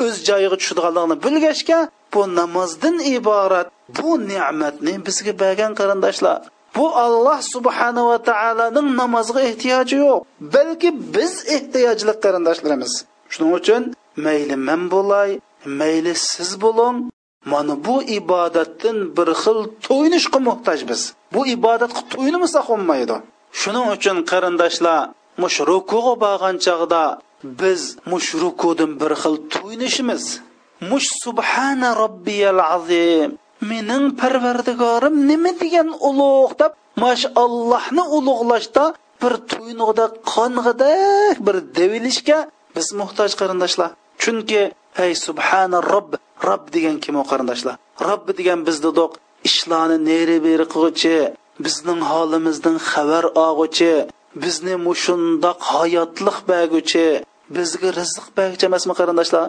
o'z 0.05 0.15
joyiga 0.27 0.55
tushadiganligini 0.61 1.15
bilgachga 1.25 1.79
bu 2.13 2.21
namozdan 2.39 2.97
iborat 3.15 3.67
bu 3.97 4.09
ne'matni 4.31 4.93
bizga 5.05 5.33
bergan 5.41 5.71
qarindoshlar. 5.79 6.39
Bu 6.75 6.85
alloh 7.05 7.39
subhanahu 7.53 8.07
va 8.11 8.17
taoloning 8.29 8.87
namozga 9.01 9.41
ehtiyoji 9.49 9.95
yo'q 10.05 10.19
balki 10.55 10.89
biz 11.15 11.33
ehtiyojli 11.55 12.13
qarindoshlarimiz. 12.23 12.93
Shuning 13.33 13.53
uchun 13.59 13.81
mayli 14.25 14.55
man 14.67 14.81
bo'lay 14.93 15.29
mayli 15.79 16.13
siz 16.29 16.51
bo'ling 16.63 16.97
mana 17.51 17.75
bu 17.85 17.95
ibodatdan 18.19 18.97
bir 19.17 19.27
xil 19.41 19.59
to'yinishga 19.87 20.39
muhtoj 20.47 20.79
biz 20.89 21.01
bu 21.33 21.41
ibodatga 21.55 22.01
to'yinmasak 22.13 22.65
bo'lmaydi. 22.71 23.15
Shuning 23.61 23.85
uchun 23.95 24.17
qarindoshlar 24.31 24.99
mush 25.41 25.59
rukuga 25.69 26.13
borgan 26.23 26.55
chog'da 26.65 27.03
biz 27.43 27.81
mush 28.11 28.29
rukudan 28.41 28.91
bir 29.01 29.11
xil 29.21 29.35
to'yinishimiz 29.53 30.23
mush 30.89 31.09
subhana 31.23 31.89
robbiyal 32.01 32.59
azim. 32.75 33.29
Mening 33.69 34.05
parvardigorim 34.21 35.15
nima 35.29 35.51
degan 35.61 35.89
ulug' 36.09 36.53
deb 36.61 36.73
mash 37.03 37.25
allohni 37.43 38.03
ulug'lashda 38.17 38.85
bir 39.21 39.33
to'yinug'da 39.51 40.05
qong'idak 40.33 41.35
bir 41.47 41.57
devilishga 41.77 42.39
biz 42.75 42.87
muhtoj 42.99 43.31
qarindoshlar. 43.39 43.89
Chunki 44.21 44.61
ey 45.03 45.11
subhana 45.25 45.79
robb 45.91 46.11
robb 46.47 46.63
degan 46.75 46.97
kim 47.03 47.15
u 47.21 47.23
qarindoshlar? 47.31 47.75
Robb 48.07 48.25
degan 48.39 48.59
biz 48.67 48.77
dedik 48.87 49.11
ishlarni 49.47 49.97
neri 50.09 50.37
beri 50.47 50.65
qilg'uchi 50.73 51.15
bizning 51.65 52.01
holimizdan 52.11 52.77
xabar 52.89 53.25
og'uchi 53.47 53.93
bizni 54.43 54.75
mushundoq 54.87 55.57
hayotliq 55.71 56.37
berguchi 56.51 57.05
bizga 57.55 57.89
rizq 57.99 58.25
berguchi 58.37 58.65
emasmi 58.69 58.93
qarindoshlar? 58.99 59.45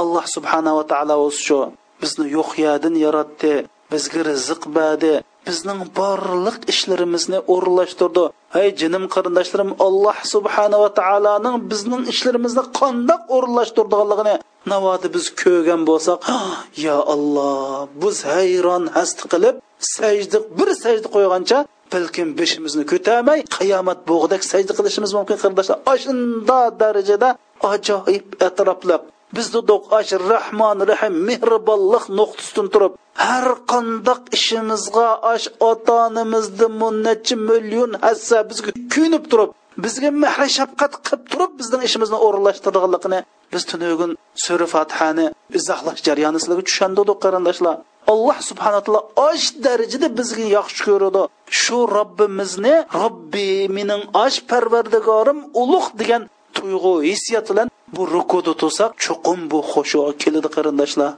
Alloh 0.00 0.24
subhanava 0.36 0.82
taolo 0.92 1.14
o'zi 1.26 1.40
shu. 1.46 1.60
Bizni 2.02 2.24
yo'q 2.36 2.50
yadin 2.66 2.94
yaratdi 3.04 3.54
bizga 3.92 4.20
rizq 4.30 4.62
berdi. 4.76 5.14
Bizning 5.48 5.80
barliq 5.98 6.58
ishlarimizni 6.72 7.38
o'rinlashtirdi 7.54 8.24
hey 8.54 8.68
jinim 8.80 9.04
qarindoshlarim 9.14 9.70
alloh 9.86 10.18
subhanava 10.32 10.88
taoloning 11.00 11.56
bizning 11.70 12.02
ishlarimizni 12.12 12.62
qandoq 12.78 13.22
o'rinlashtirganligini 13.36 14.34
navodi 14.72 15.08
biz 15.16 15.24
ko'rgan 15.42 15.82
bo'lsak 15.90 16.18
ah, 16.36 16.54
yo 16.84 16.96
alloh 17.14 17.88
biz 18.02 18.16
hayron 18.32 18.84
hast 18.96 19.18
qilib 19.32 19.56
sajda 19.94 20.38
bir 20.58 20.68
sajda 20.82 21.08
qo'ygancha 21.16 21.58
balkim 21.92 22.28
beshimizni 22.40 22.84
ko'tarmay 22.92 23.40
qiyomat 23.56 23.98
bog'dak 24.10 24.42
sajda 24.50 24.72
qilishimiz 24.78 25.10
mumkin 25.18 25.36
qarindoshlar 25.42 25.78
ashunda 25.94 26.60
darajada 26.80 27.28
ajoyib 27.72 28.26
atroflab 28.48 29.02
biz 29.36 29.46
dedik 29.56 29.82
ash 29.98 30.12
rahmon 30.32 30.78
rahim 30.90 31.14
mehribonlik 31.28 32.04
nuqtasidan 32.18 32.66
turib 32.74 32.92
har 33.26 33.46
qandoq 33.72 34.22
ishimizga 34.38 35.08
ash 35.34 35.46
ota 35.70 35.92
onamizni 36.06 36.66
munnachi 36.82 37.34
million 37.50 37.90
hassa 38.06 38.38
bizga 38.50 38.70
kuyinib 38.92 39.24
turib 39.32 39.50
bizga 39.84 40.10
mehr 40.22 40.40
shafqat 40.58 40.92
qilib 41.06 41.22
turib 41.32 41.52
bizning 41.60 41.82
ishimizni 41.88 42.18
o'rinlashtirganligini 42.26 43.20
biz 43.52 43.62
tunugun 43.70 44.10
sura 44.44 44.66
fatihani 44.74 45.26
izohlash 45.58 46.00
jarayoni 46.06 46.38
sizlarga 46.42 46.64
tushundirdik 46.68 47.18
qarindoshlar 47.24 47.76
alloh 48.12 48.38
subhana 48.50 48.80
taolo 48.84 49.00
osh 49.28 49.46
darajada 49.64 50.08
bizga 50.18 50.46
yaxshi 50.56 50.80
ko'radi. 50.88 51.22
Shu 51.60 51.78
robbimizni 51.96 52.74
robbi 53.00 53.50
mening 53.76 54.02
osh 54.24 54.38
parvardigorim 54.50 55.38
ulug' 55.62 55.90
degan 56.00 56.22
tuyg'u 56.56 56.94
hissiyat 57.10 57.46
bilan 57.50 57.68
bu 57.94 58.02
rukuda 58.14 58.52
tursak 58.60 58.92
chuqum 59.04 59.38
bu 59.50 59.58
xushu 59.72 60.00
keladi 60.22 60.48
qarindoshlar. 60.56 61.10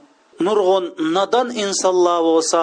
Nurg'un 0.45 0.85
nodon 1.15 1.47
insonlar 1.63 2.19
bo'lsa 2.29 2.61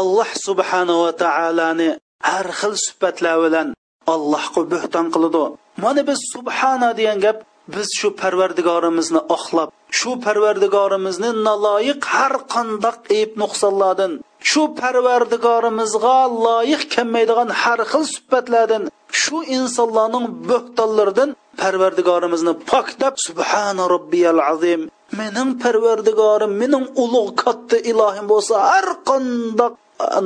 alloh 0.00 0.30
subhanava 0.46 1.10
taoloni 1.22 1.90
har 2.28 2.46
xil 2.58 2.74
sifatlar 2.84 3.36
bilan 3.44 3.66
allohga 4.14 4.62
bo'xton 4.72 5.06
qiladi. 5.14 5.42
Mana 5.82 6.02
biz 6.08 6.18
subhana 6.34 6.90
degan 6.98 7.18
gap 7.24 7.38
biz 7.74 7.88
shu 7.98 8.08
parvardigorimizni 8.22 9.20
oqlab 9.36 9.68
shu 9.98 10.10
parvardigorimizni 10.26 11.30
noloyiq 11.48 12.00
har 12.14 12.34
qandoq 12.54 12.96
ayb 13.16 13.30
nuqsonlardan 13.42 14.12
shu 14.50 14.62
parvardigorimizga 14.80 16.18
loyiq 16.46 16.82
kelmaydigan 16.94 17.48
har 17.62 17.80
xil 17.90 18.04
sifatlardan 18.14 18.82
shu 19.20 19.36
insonlarning 19.56 20.26
bo'xtonlaridan 20.50 21.30
parvardigorimizni 21.62 22.52
poklab 22.70 23.14
subhana 23.26 23.84
robbiyal 23.94 24.40
azim 24.52 24.80
mening 25.18 25.50
parvardigorim 25.62 26.52
mening 26.62 26.84
ulug' 27.02 27.34
katta 27.42 27.76
ilohim 27.90 28.26
bo'lsa 28.32 28.54
har 28.70 28.86
qandoq 29.10 29.72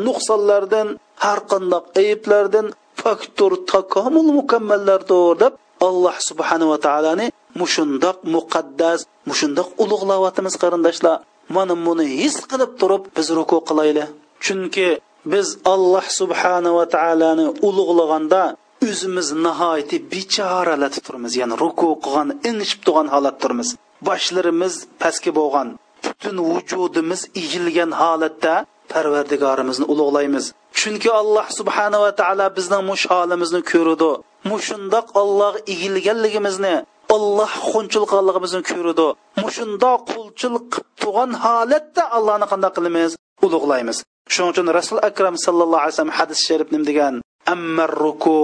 nuqsonlardan 0.06 0.88
har 1.24 1.38
qandoq 1.52 1.84
ayblardan 2.02 2.66
faktur 3.02 3.52
takomul 3.72 4.28
mukammallardir 4.38 5.32
deb 5.42 5.52
alloh 5.88 6.16
subhanava 6.28 6.76
taoloni 6.86 7.26
mushundoq 7.60 8.18
muqaddas 8.34 9.00
mushundoq 9.30 9.68
ulug'layotimiz 9.82 10.54
qarindoshlar 10.62 11.16
mana 11.56 11.74
buni 11.86 12.04
his 12.20 12.36
qilib 12.50 12.72
turib 12.80 13.02
biz 13.16 13.26
ruku 13.38 13.56
qilayli 13.68 14.04
chunki 14.44 14.88
biz 15.32 15.46
alloh 15.74 16.04
subhanava 16.20 16.84
taoloni 16.96 17.46
ulug'laganda 17.68 18.42
o'zimiz 18.88 19.28
nihoyatda 19.46 19.96
bechoralatib 20.12 21.02
turmiz 21.08 21.32
ya'ni 21.40 21.54
ruku 21.62 21.88
qilgan 22.04 22.28
inishib 22.50 22.80
turgan 22.86 23.08
holat 23.14 23.36
turmiz 23.42 23.68
boshlarimiz 24.08 24.74
pastga 25.02 25.30
bo'lgan 25.38 25.68
butun 26.04 26.36
vujudimiz 26.50 27.20
egilgan 27.42 27.90
holatda 28.00 28.54
parvardigorimizni 28.92 29.86
ulug'laymiz. 29.92 30.44
Chunki 30.80 31.10
alloh 31.20 31.46
subhanava 31.58 32.10
taolo 32.20 32.46
bizning 32.58 32.82
mush 32.90 33.04
holimizni 33.12 33.60
ko'radi 33.72 34.10
mushundoq 34.50 35.06
olloh 35.22 35.54
egilganligimizni 35.72 36.74
olloh 37.14 37.52
xunchilqanligimizni 37.70 38.62
ko'radi 38.70 39.08
mushundoq 39.42 40.00
qulchil 40.12 40.54
qilib 40.72 40.88
turgan 41.02 41.30
holatda 41.44 42.02
allohni 42.16 42.46
qanday 42.52 42.70
qilamiz? 42.76 43.10
Ulug'laymiz. 43.46 43.98
Shuning 44.32 44.50
uchun 44.52 44.66
rasul 44.78 44.98
akram 45.10 45.34
sallallohu 45.46 45.82
alayhi 45.84 45.94
vasallam 45.96 46.16
hadis 46.20 46.38
sharif 46.46 46.68
nim 46.74 46.82
degan 46.90 47.14
ammar 47.54 47.92
ruku 48.04 48.38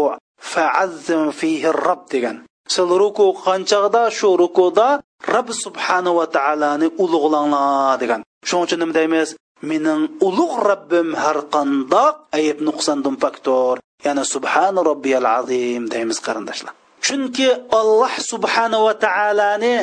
fa'azzim 0.52 1.22
fihi 1.38 1.68
robb 1.86 2.02
degan. 2.14 2.36
Sil 2.74 2.90
ruku 3.02 3.26
qanchada 3.46 4.02
shu 4.18 4.28
rukuda 4.42 4.88
robb 5.34 5.48
subhanava 5.64 6.24
taoloni 6.36 6.86
ulug'langlar 7.02 7.94
degan. 8.02 8.20
Shuning 8.48 8.64
uchun 8.66 8.78
nima 8.82 8.94
deymiz? 8.98 9.28
Mening 9.68 10.02
ulug' 10.28 10.58
robbim 10.68 11.08
har 11.22 11.38
qandoq 11.54 12.14
ayb 12.38 12.58
nuqsondan 12.68 13.16
faktor 13.22 13.74
ya'ni 14.04 14.24
subhana 14.34 14.80
robbiyal 14.90 15.26
azim 15.38 15.82
deymiz 15.94 16.18
qarindoshlar. 16.26 16.72
Chunki 17.06 17.48
alloh 17.80 18.12
subhanava 18.32 18.92
taoloni 19.04 19.76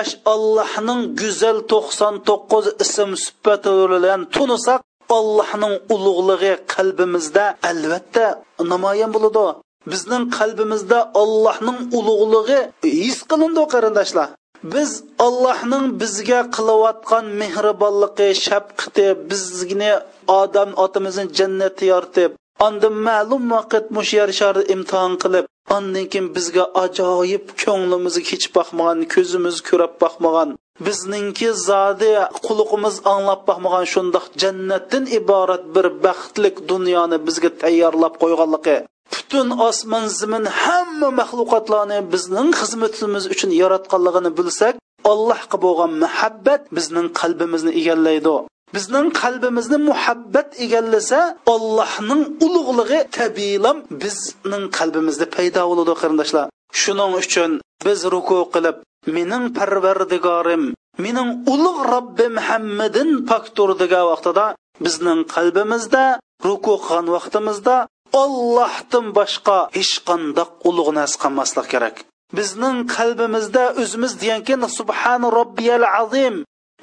ash 0.00 0.12
allohning 0.34 1.00
go'zal 1.20 1.58
to'qson 1.72 2.14
to'qqiz 2.28 2.66
ism 2.84 3.10
sifati 3.24 3.70
bilan 3.92 4.20
tunisak 4.34 4.80
allohning 5.18 5.74
ulug'lig'i 5.94 6.52
qalbimizda 6.74 7.44
albatta 7.70 8.26
namoyon 8.72 9.10
bo'ladi. 9.16 9.46
Bizning 9.92 10.24
qalbimizda 10.38 10.98
allohning 11.22 11.78
ulug'lig'i 11.98 12.60
his 13.02 13.18
qilindi 13.30 13.62
qarindoshlar. 13.74 14.28
Biz 14.74 14.90
allohning 15.26 15.84
bizga 16.00 16.40
qilayotgan 16.56 17.24
mehribonligi 17.40 18.28
shafqati 18.46 19.06
bizni 19.30 19.92
odam 20.40 20.70
otimizni 20.84 21.24
jannatga 21.38 21.84
yoritib 21.92 22.30
Ondan 22.66 22.96
ma'lum 23.08 23.44
vaqt 23.54 23.86
mush 23.96 24.12
yer 24.18 24.30
sharni 24.38 24.64
imtihon 24.74 25.14
qilib, 25.22 25.46
ondan 25.76 26.04
keyin 26.12 26.26
bizga 26.36 26.64
ajoyib 26.84 27.44
ko'nglimizni 27.62 28.22
hech 28.30 28.46
boqmagan, 28.56 28.98
ko'zimiz 29.14 29.56
ko'rib 29.68 29.94
boqmagan, 30.02 30.50
bizningki 30.86 31.48
zodi 31.68 32.12
quluqimiz 32.46 32.96
anglab 33.12 33.42
boqmagan 33.48 33.84
shundoq 33.92 34.24
jannatdan 34.42 35.04
iborat 35.18 35.64
bir 35.74 35.86
baxtlik 36.04 36.56
dunyoni 36.70 37.18
bizga 37.26 37.50
tayyorlab 37.62 38.14
qo'yganligi 38.22 38.76
butun 39.12 39.48
osmon 39.68 40.04
zimin 40.20 40.44
hamma 40.62 41.08
maxluqotlarni 41.20 41.98
bizning 42.12 42.48
xizmatimiz 42.60 43.24
uchun 43.34 43.50
yaratganligini 43.62 44.30
bilsak 44.38 44.74
allohga 45.12 45.56
bo'lgan 45.64 45.92
muhabbat 46.02 46.62
bizning 46.76 47.06
qalbimizni 47.20 47.72
egallaydi. 47.80 48.36
Bizning 48.74 49.06
qalbimizni 49.22 49.78
muhabbat 49.90 50.48
egallasa 50.64 51.20
allohning 51.54 52.22
ulug'lig'i 52.46 53.00
tabiiylam 53.18 53.76
bizning 54.02 54.64
qalbimizda 54.78 55.26
paydo 55.36 55.62
bo'ladi 55.70 55.94
qarindoshlar. 56.02 56.46
Shuning 56.80 57.12
uchun 57.22 57.50
biz 57.86 58.00
ruku 58.14 58.38
qilib 58.54 58.76
mening 59.16 59.44
parvardigorim 59.58 60.62
mening 61.04 61.30
ulug' 61.54 61.82
robbim 61.94 62.34
hammidin 62.48 63.10
paktur 63.30 63.70
degan 63.82 64.04
vaqtida 64.12 64.46
bizning 64.84 65.20
qalbimizda 65.34 66.04
ruku 66.48 66.74
qilgan 66.86 67.06
vaqtimizda 67.16 67.76
ollohdan 68.22 69.06
boshqa 69.18 69.58
hech 69.78 69.94
qandoq 70.08 70.50
ulug' 70.68 70.90
narsa 70.98 71.16
qolmaslik 71.22 71.66
kerak. 71.72 71.96
Bizning 72.38 72.76
qalbimizda 72.96 73.64
o'zimiz 73.82 74.12
degankin 74.22 74.60
subhana 74.78 75.28
robbiyal 75.38 75.84
azim 76.02 76.36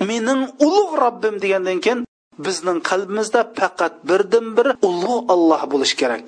mening 0.09 0.41
ulug' 0.65 0.93
robbim 1.03 1.35
degandan 1.43 1.79
keyin 1.85 1.99
bizning 2.45 2.79
qalbimizda 2.89 3.41
faqat 3.57 3.93
birdan 4.09 4.47
bir 4.57 4.67
ulug' 4.89 5.23
olloh 5.33 5.61
bo'lishi 5.71 5.95
kerak 6.01 6.25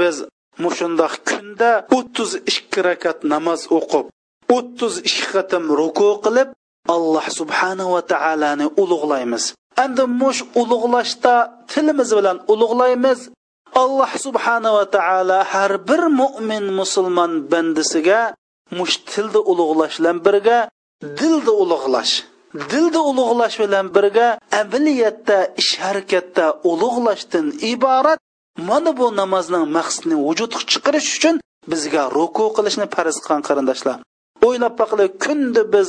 biz 0.00 0.16
mushundoq 0.64 1.14
kunda 1.28 1.70
o'ttiz 1.96 2.30
ikki 2.50 2.80
rakat 2.88 3.18
namoz 3.32 3.60
o'qib 3.78 4.06
o'ttiz 4.56 4.94
ikki 5.08 5.26
qatim 5.34 5.64
ruku 5.80 6.08
qilib 6.24 6.48
alloh 6.94 7.26
subhanahu 7.40 7.90
va 7.96 8.02
taoloni 8.12 8.66
ulug'laymiz. 8.82 9.44
Endi 9.84 10.04
mush 10.20 10.40
ulug'lashda 10.60 11.34
tilimiz 11.70 12.10
bilan 12.18 12.38
ulug'laymiz. 12.52 13.18
Alloh 13.82 14.10
subhanava 14.26 14.84
taolo 14.96 15.38
har 15.52 15.72
bir 15.88 16.02
mo'min 16.20 16.64
musulmon 16.78 17.32
bandisiga 17.52 18.20
mush 18.78 18.96
tilda 19.10 19.40
ulug'lash 19.50 19.96
bilan 20.00 20.18
birga 20.26 20.58
dilda 21.18 21.52
ulug'lash. 21.62 22.14
Dilda 22.70 23.00
ulug'lash 23.10 23.56
bilan 23.62 23.86
birga 23.96 24.28
amaliyatda 24.62 25.38
ish 25.62 25.72
harakatda 25.84 26.46
ulug'lashdan 26.70 27.46
iborat 27.72 28.20
mana 28.68 28.90
bu 28.98 29.06
namozning 29.20 29.64
maqsadini 29.76 30.16
vujudga 30.26 30.60
chiqarish 30.70 31.10
uchun 31.16 31.36
bizga 31.72 32.02
ruku 32.16 32.44
qilishni 32.56 32.86
farz 32.94 33.16
qilgan 33.22 33.42
qarindoshlar. 33.48 33.98
O'ylab 34.46 34.74
boqaylik 34.80 35.12
kunda 35.24 35.62
biz 35.74 35.88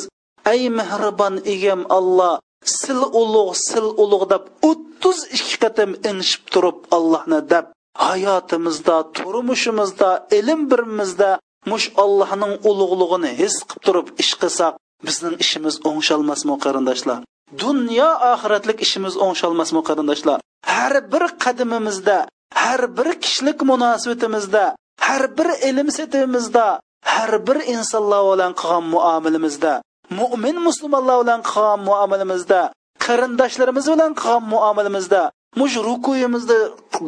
ey 0.53 0.61
mehribon 0.79 1.35
egam 1.53 1.81
alloh 1.97 2.33
sil 2.79 3.01
ulug' 3.21 3.53
sil 3.67 3.87
ulug' 4.03 4.25
deb 4.33 4.43
o'ttiz 4.69 5.17
ikki 5.37 5.55
qatim 5.63 5.91
inishib 6.09 6.43
turib 6.53 6.77
allohni 6.97 7.39
deb 7.53 7.65
hayotimizda 8.07 8.97
turmushimizda 9.17 10.09
ilm 10.39 10.61
birimizda 10.71 11.29
mush 11.71 11.87
allohning 12.03 12.53
ulug'lig'ini 12.69 13.31
his 13.41 13.55
qilib 13.67 13.83
turib 13.85 14.07
ish 14.23 14.33
qilsak 14.41 14.73
bizning 15.07 15.35
ishimiz 15.43 15.75
o'ngshalmasmi 15.89 16.55
qarindoshlar? 16.65 17.19
Dunyo 17.63 18.09
oxiratlik 18.33 18.77
ishimiz 18.85 19.13
o'ngshalmasmi 19.25 19.81
qarindoshlar? 19.89 20.37
Har 20.73 20.93
bir 21.11 21.23
qadamimizda 21.43 22.17
har 22.63 22.81
bir 22.97 23.07
kishilik 23.23 23.59
munosabatimizda 23.69 24.75
har 25.07 25.23
bir 25.37 25.47
ilm 25.69 25.87
setimizda 25.97 26.67
har 27.13 27.31
bir 27.47 27.57
insonlar 27.73 28.21
bilan 28.31 28.51
qilgan 28.59 28.83
muomilimizda 28.93 29.73
mo'min 30.19 30.57
musulmonlar 30.67 31.17
bilan 31.23 31.41
qilgan 31.49 31.79
muomilimizda 31.89 32.61
qarindoshlarimiz 33.05 33.85
bilan 33.93 34.11
qilgan 34.21 34.43
muomilimizda 34.53 35.21
mush 35.59 35.75
rukuyimizda 35.87 36.57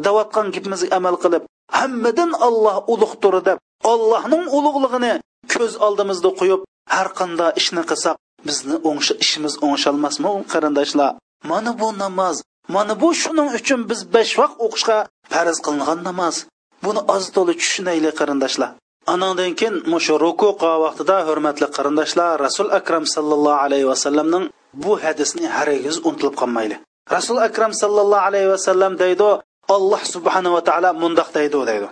davotgan 0.06 0.46
gapimizga 0.54 0.88
amal 0.98 1.16
qilib 1.22 1.42
hammadan 1.78 2.30
olloh 2.46 2.76
ulug'dir 2.92 3.34
deb 3.48 3.58
ollohning 3.92 4.44
ulug'lig'ini 4.58 5.12
ko'z 5.52 5.72
oldimizda 5.86 6.30
qo'yib 6.40 6.60
har 6.94 7.08
qanday 7.18 7.50
ishni 7.60 7.82
qilsak 7.90 8.16
bizni 8.46 8.76
o'ngsha 8.88 9.14
ishimiz 9.24 9.54
o'ngshalmasmi 9.66 10.28
qarindoshlar? 10.52 11.10
Mana 11.50 11.72
bu 11.80 11.88
namoz 12.02 12.36
mana 12.74 12.94
bu 13.02 13.08
shuning 13.22 13.48
uchun 13.58 13.80
biz 13.90 14.00
besh 14.14 14.32
vaqt 14.40 14.56
o'qishga 14.66 14.98
farz 15.32 15.58
qilingan 15.66 16.00
namoz. 16.08 16.36
Buni 16.84 17.00
oz 17.14 17.24
to'la 17.34 17.52
tushunaylik 17.60 18.14
qarindoshlar. 18.20 18.70
Anandan 19.12 19.52
keyin 19.58 19.76
mushu 19.92 20.14
ruku 20.24 20.48
vaqtida 20.84 21.16
hurmatli 21.28 21.66
qarindoshlar 21.76 22.30
rasul 22.46 22.68
akram 22.78 23.04
sallallohu 23.14 23.62
alayhi 23.66 23.86
vasallamning 23.92 24.44
bu 24.84 24.92
hadisni 25.04 25.46
hargiz 25.56 25.96
unutilib 26.08 26.34
qolmayli 26.40 26.76
rasul 27.16 27.38
akram 27.48 27.72
sallallohu 27.82 28.26
alayhi 28.28 28.48
vasallam 28.54 28.92
deydi 29.02 29.28
alloh 29.76 30.02
subhanava 30.14 30.60
taolo 30.68 30.90
mundoq 31.02 31.28
deydi 31.36 31.58
deydi. 31.70 31.88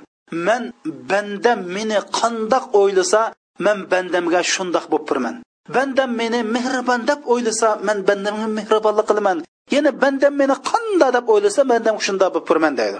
Man 0.46 0.62
banda 1.10 1.52
meni 1.76 1.98
qandoq 2.18 2.64
o'ylasa 2.80 3.20
man 3.64 3.78
bandamga 3.92 4.40
shundoq 4.54 4.84
bo'lib 4.92 5.06
turman. 5.10 5.34
Bandam 5.76 6.10
meni 6.20 6.40
mehribon 6.54 7.00
deb 7.10 7.20
o'ylasa 7.32 7.68
man 7.86 7.98
bandamga 8.08 8.48
mehribonlik 8.58 9.06
qilaman. 9.10 9.38
Yana 9.74 9.90
bandam 10.02 10.34
meni 10.40 10.54
qandoq 10.70 11.10
deb 11.16 11.26
o'ylasa 11.32 11.60
bandam 11.72 11.96
shundoq 12.06 12.30
bo'lib 12.34 12.46
turman 12.50 12.72
deydi. 12.80 12.98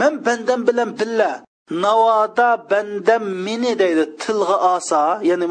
Man 0.00 0.12
bandam 0.26 0.60
bilan 0.68 0.90
billa 1.00 1.30
navoda 1.84 2.48
bandam 2.72 3.22
meni 3.46 3.72
deydi 3.82 4.04
tilga 4.22 4.56
olsa 4.72 5.00
ya'ni 5.30 5.46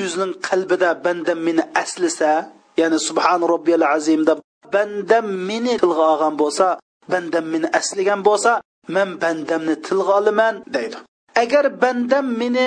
o'zining 0.00 0.32
qalbida 0.48 0.90
bandam 1.04 1.38
meni 1.46 1.62
aslisa 1.82 2.32
ya'ni 2.80 2.98
subhan 3.08 3.40
robbiyal 3.52 3.84
azim 3.96 4.20
deb 4.28 4.38
bandam 4.74 5.26
meni 5.48 5.74
tilga 5.82 6.04
olgan 6.12 6.34
bo'lsa 6.42 6.66
bandam 7.12 7.44
meni 7.52 7.68
asligan 7.78 8.20
bo'lsa 8.28 8.52
man 8.94 9.08
bandamni 9.22 9.74
tilga 9.86 10.12
olaman 10.20 10.54
deydi. 10.74 10.96
Agar 11.42 11.64
bandam 11.82 12.26
meni 12.40 12.66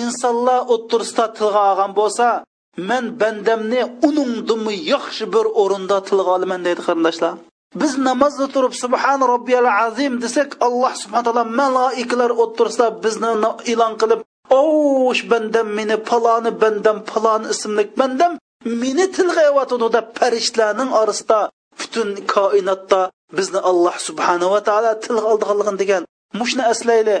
insonlar 0.00 0.60
o'ttirisida 0.74 1.26
tilga 1.38 1.62
olgan 1.70 1.92
bo'lsa 1.98 2.28
men 2.88 3.04
bandamni 3.20 3.82
uningdimi 4.08 4.74
yaxshi 4.92 5.24
bir 5.34 5.46
o'rinda 5.62 5.98
tilga 6.08 6.30
olaman 6.36 6.60
deydi 6.66 6.82
qarindoshlar 6.86 7.32
biz 7.80 7.92
namozda 8.08 8.46
turib 8.54 8.74
subhan 8.82 9.20
robbiyal 9.32 9.68
azim 9.86 10.12
desak 10.24 10.50
alloh 10.66 10.92
subhan 11.02 11.22
taolo 11.26 11.44
malaikalar 11.60 12.30
o'ttirisida 12.42 12.86
bizni 13.04 13.30
e'lon 13.72 13.92
qilib 14.00 14.20
osh 14.60 15.22
bandam 15.30 15.68
meni 15.78 15.96
paloni 16.08 16.50
bandam 16.62 16.98
palon 17.10 17.42
ismli 17.52 17.84
bandam 18.00 18.32
meni 18.82 19.06
tilg'ayotidi 19.16 19.88
deb 19.96 20.06
farishtalarning 20.18 20.90
orasida 21.00 21.40
butun 21.78 22.08
koinotda 22.34 23.00
bizni 23.38 23.60
alloh 23.70 23.96
subhanava 24.08 24.58
taolo 24.68 24.92
tilga 25.04 25.26
oldiganligini 25.32 25.78
degan. 25.82 26.02
Mushni 26.40 26.62
aslayli 26.72 27.16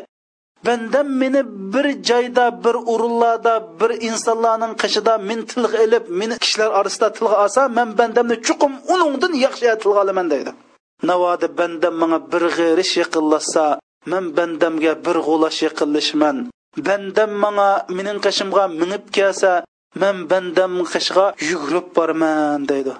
bandam 0.66 1.08
meni 1.22 1.42
bir 1.74 1.86
joyda 2.08 2.64
bir 2.64 2.74
o'rinlarda 2.92 3.54
bir 3.80 3.90
insonlarning 4.08 4.72
qishida 4.82 5.14
men 5.28 5.40
tilga 5.50 5.78
ilib 5.86 6.04
meni 6.20 6.36
kishilar 6.42 6.70
orasida 6.78 7.08
tilga 7.16 7.36
olsa 7.44 7.62
man 7.78 7.88
bandamni 7.98 8.36
chuqum 8.46 8.72
uningdan 8.94 9.32
yaxshi 9.44 9.66
tilga 9.82 10.00
olaman 10.04 10.26
deydi. 10.34 10.50
Navoda 11.08 11.48
bandam 11.58 11.94
manga 12.00 12.18
bir 12.32 12.44
g'irish 12.56 12.94
yaqinlashsa 13.02 13.64
man 14.12 14.24
bandamga 14.36 14.92
bir 15.06 15.16
g'ulash 15.26 15.58
yaqinlashman 15.66 16.36
bandam 16.88 17.30
manga 17.44 17.70
mening 17.96 18.18
qishimga 18.26 18.64
minib 18.80 19.04
kelsa 19.16 19.52
man 20.02 20.16
bandam 20.30 20.72
qishga 20.92 21.26
yugurib 21.50 21.86
borman 21.96 22.60
deydi. 22.70 22.92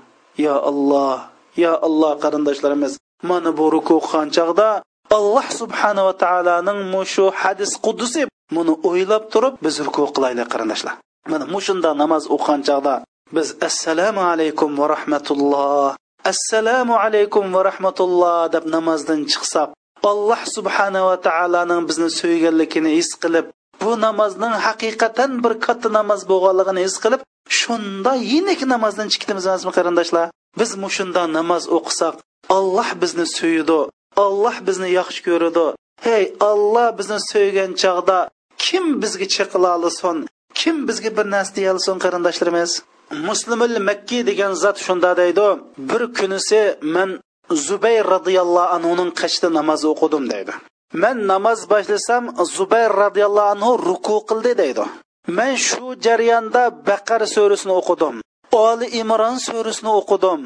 Yo 0.44 0.54
alloh 0.70 1.18
yo 1.62 1.72
alloh 1.86 2.12
qarindoshlarimiz 2.24 2.92
mana 3.28 3.50
bu 3.58 3.64
ruku 3.74 3.96
qilgan 4.06 4.28
chog'da 4.36 4.68
alloh 5.10 5.46
subhanava 5.60 6.12
taoloning 6.22 6.78
mushu 6.94 7.24
hadis 7.42 7.72
qudusi 7.86 8.22
buni 8.56 8.74
o'ylab 8.88 9.24
turib 9.32 9.54
biz 9.64 9.74
ruku 9.86 10.02
qilaylik 10.16 10.48
qarindoshlar. 10.52 10.94
Mana 11.30 11.44
mushunda 11.54 11.90
namoz 12.02 12.24
o'qigan 12.34 12.60
chog'da 12.68 12.94
biz 13.36 13.48
assalomu 13.68 14.22
alaykum 14.32 14.70
va 14.80 14.86
rahmatulloh 14.94 15.90
assalomu 16.32 16.94
alaykum 17.04 17.44
va 17.54 17.60
rahmatulloh 17.70 18.38
deb 18.54 18.64
namozdan 18.76 19.20
chiqsak 19.32 19.68
alloh 20.12 20.40
subhanava 20.56 21.14
taoloning 21.26 21.82
bizni 21.88 22.10
so'yganligini 22.20 22.90
his 22.98 23.10
qilib 23.22 23.46
bu 23.82 23.90
namozning 24.06 24.54
haqiqatan 24.66 25.30
bir 25.44 25.52
katta 25.66 25.88
namoz 25.98 26.20
bo'lganligini 26.30 26.80
his 26.86 26.96
qilib 27.04 27.20
shunda 27.60 28.12
yenik 28.32 28.60
namozdan 28.72 29.08
chiqdimiz 29.12 29.44
emasmi 29.50 29.72
qarindoshlar? 29.78 30.26
Biz 30.60 30.70
mushunda 30.84 31.22
namoz 31.38 31.64
o'qisak 31.76 32.14
olloh 32.56 32.88
bizni 33.02 33.26
suyidi 33.36 33.80
olloh 34.24 34.56
bizni 34.66 34.88
yaxshi 34.98 35.20
ko'radi. 35.28 35.66
Hey 36.06 36.24
olloh 36.50 36.88
bizni 36.98 37.18
so'ygan 37.30 37.70
chog'da 37.82 38.18
kim 38.64 38.84
bizga 39.02 39.26
chiqila 39.34 39.70
olsin? 39.78 40.16
Kim 40.60 40.76
bizga 40.88 41.10
bir 41.16 41.26
narsa 41.34 41.52
deya 41.56 41.70
olsin 41.74 41.96
qarindoshlarimiz? 42.04 42.72
Muslimul 43.28 43.76
makki 43.88 44.18
degan 44.28 44.52
zot 44.62 44.76
shunda 44.86 45.10
deydi. 45.20 45.48
Bir 45.90 46.02
kunisi 46.18 46.60
man 46.94 47.10
zubayr 47.66 48.04
roziyallohu 48.14 48.72
anhuning 48.76 49.10
qashda 49.20 49.48
namoz 49.58 49.80
o'qidim 49.92 50.24
deydi. 50.32 50.52
Man 51.02 51.16
namoz 51.32 51.60
boshlasam 51.72 52.24
zubayr 52.56 52.90
roziyallohu 53.02 53.50
anhu 53.54 53.72
ruku 53.88 54.16
qildi 54.28 54.52
deydi. 54.62 54.84
Man 55.38 55.52
shu 55.68 55.86
jarayonda 56.04 56.62
baqar 56.88 57.22
surasini 57.34 57.74
o'qidim. 57.80 58.14
Oli 58.66 58.86
imron 59.00 59.36
surasini 59.46 59.90
o'qidim. 60.00 60.40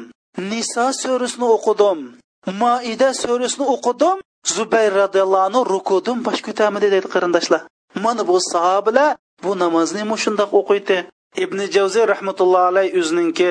Niso 0.49 0.85
surasini 1.01 1.47
o'qidim. 1.55 1.99
Moida 2.47 3.09
surasini 3.21 3.65
o'qidim. 3.75 4.17
Zubayr 4.55 4.91
roziyallohu 5.01 5.45
anhu 5.49 5.61
rukudan 5.73 6.17
bosh 6.27 6.41
ko'tarmidi 6.47 6.87
deydi 6.93 7.07
qarindoshlar. 7.15 7.61
Mana 8.03 8.23
bu 8.29 8.37
sahobalar 8.51 9.17
bu 9.43 9.51
namozni 9.63 10.03
shundoq 10.23 10.51
o'qiydi. 10.59 10.97
Ibn 11.43 11.59
javziy 11.75 12.05
rahmatullohi 12.13 12.69
alayh 12.71 12.87
o'zininki 12.99 13.49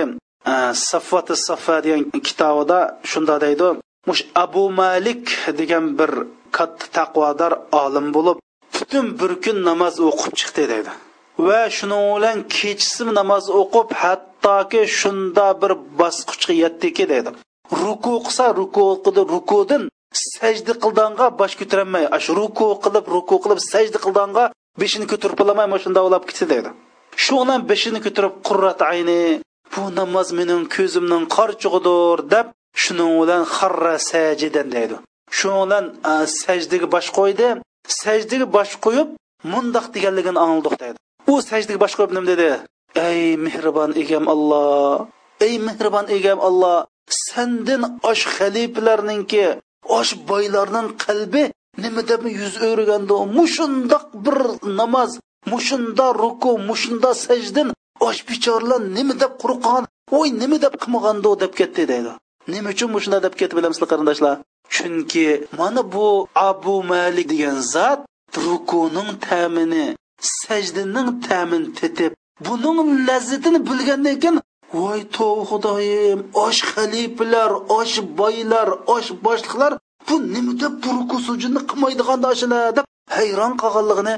e, 0.53 0.55
saffati 0.89 1.35
safa 1.49 1.77
degan 1.85 2.03
kitobida 2.29 2.79
shunda 3.11 3.37
deydi. 3.45 3.69
Mush 4.09 4.23
abu 4.45 4.65
malik 4.81 5.25
degan 5.59 5.85
bir 5.99 6.11
katta 6.57 6.87
taqvodor 6.97 7.53
olim 7.83 8.07
bo'lib 8.17 8.37
butun 8.75 9.07
bir 9.21 9.33
kun 9.45 9.59
namoz 9.69 9.95
o'qib 10.09 10.35
chiqdi 10.41 10.65
deydi. 10.73 10.93
Va 11.47 11.63
shuning 11.77 12.05
bilan 12.17 12.39
kechasi 12.57 13.05
namoz 13.19 13.45
o'qib 13.61 13.89
hattoki 14.03 14.83
shunda 15.01 15.47
bir 15.63 15.73
bosqichga 16.01 16.55
yetdiki 16.65 17.05
deydi. 17.13 17.31
Ruku 17.73 18.15
qilsa 18.27 18.45
ruku 18.61 18.85
qildi 19.05 19.23
rukudan 19.35 19.83
sajda 20.13 20.75
qildanga 20.83 21.27
bosh 21.41 21.55
ko'tarolmay 21.61 22.05
shu 22.25 22.33
ruku 22.41 22.67
qilib 22.85 23.05
ruku 23.15 23.37
qilib 23.43 23.61
sajda 23.73 23.99
qildanga 24.05 24.45
beshini 24.83 25.07
ko'tarib 25.13 25.37
bo'lolmay 25.41 25.79
shunday 25.85 26.03
ulab 26.09 26.25
ketdi 26.29 26.47
deydi. 26.53 26.71
Shu 27.25 27.35
bilan 27.43 27.61
beshini 27.71 28.01
ko'tarib 28.07 28.35
qurrat 28.49 28.81
ayni 28.93 29.21
bu 29.73 29.83
namoz 29.99 30.29
mening 30.39 30.63
ko'zimning 30.77 31.25
qorchug'idir 31.37 32.19
deb 32.35 32.47
shuning 32.83 33.13
bilan 33.21 33.43
harra 33.57 33.97
sajidan 34.11 34.69
deydi. 34.75 34.97
Shu 35.39 35.49
bilan 35.63 35.85
sajdaga 36.43 36.87
bosh 36.95 37.09
qo'ydi 37.19 37.49
sajdaga 38.03 38.47
bosh 38.57 38.75
qo'yib 38.85 39.09
mundoq 39.53 39.87
deganligini 39.95 40.41
angladik 40.47 40.81
deydi. 40.83 40.99
U 41.33 41.35
sajdaga 41.51 41.79
bosh 41.85 41.95
qo'yib 41.99 42.13
nima 42.17 42.27
dedi? 42.33 42.49
Ey 43.09 43.21
mehribon 43.45 43.91
egam 44.03 44.25
alloh 44.35 45.07
ey 45.47 45.55
mehribon 45.67 46.07
egam 46.17 46.39
alloh 46.49 46.77
sendin 47.09 47.83
osh 48.11 48.25
xalifalarninki 48.37 49.45
osh 49.99 50.13
boylarning 50.29 50.89
qalbi 51.05 51.43
nima 51.83 52.03
deb 52.11 52.23
yuz 52.41 52.55
o'rganda? 52.69 53.17
Mushundoq 53.39 54.07
bir 54.25 54.39
namoz 54.79 55.11
mushunda 55.53 56.07
ruku 56.23 56.51
mushunda 56.69 57.11
sajdin 57.27 57.69
osh 58.09 58.21
bechorlar 58.29 58.81
nima 58.97 59.15
deb 59.23 59.33
qo'rqqan 59.43 59.83
voy 60.15 60.29
nima 60.43 60.57
deb 60.65 60.75
qilmag'ando 60.83 61.31
deb 61.43 61.53
ketdi 61.61 61.83
deydi. 61.93 62.13
Nima 62.53 62.69
uchun 62.75 62.89
mushunda 62.95 63.19
deb 63.27 63.35
ketdi 63.41 63.55
bilamizlar 63.59 63.89
qarindoshlar? 63.93 64.37
Chunki 64.75 65.27
mana 65.59 65.83
bu 65.93 66.07
abu 66.49 66.75
malik 66.93 67.27
degan 67.33 67.59
zot 67.75 68.01
rukuning 68.47 69.11
ta'mini 69.27 69.87
sajdining 70.21 71.09
ta'mini 71.27 71.69
tetib 71.79 72.13
buning 72.47 72.79
lazzatini 73.09 73.59
bilgandan 73.69 74.17
keyin 74.23 74.37
voy 74.73 75.01
tov 75.17 75.37
xudoyim 75.51 76.19
osh 76.47 76.61
xalifalar 76.73 77.53
osh 77.79 77.97
boylar 78.21 78.69
osh 78.95 79.11
boshliqlar 79.25 79.73
bu 80.07 80.15
nima 80.35 80.53
deb 80.63 80.75
bu 80.83 80.89
ruku 80.99 81.17
sujudni 81.27 81.61
qilmaydigan 81.71 82.19
dashilar 82.27 82.69
deb 82.77 82.87
hayron 83.17 83.53
qolganligini 83.63 84.15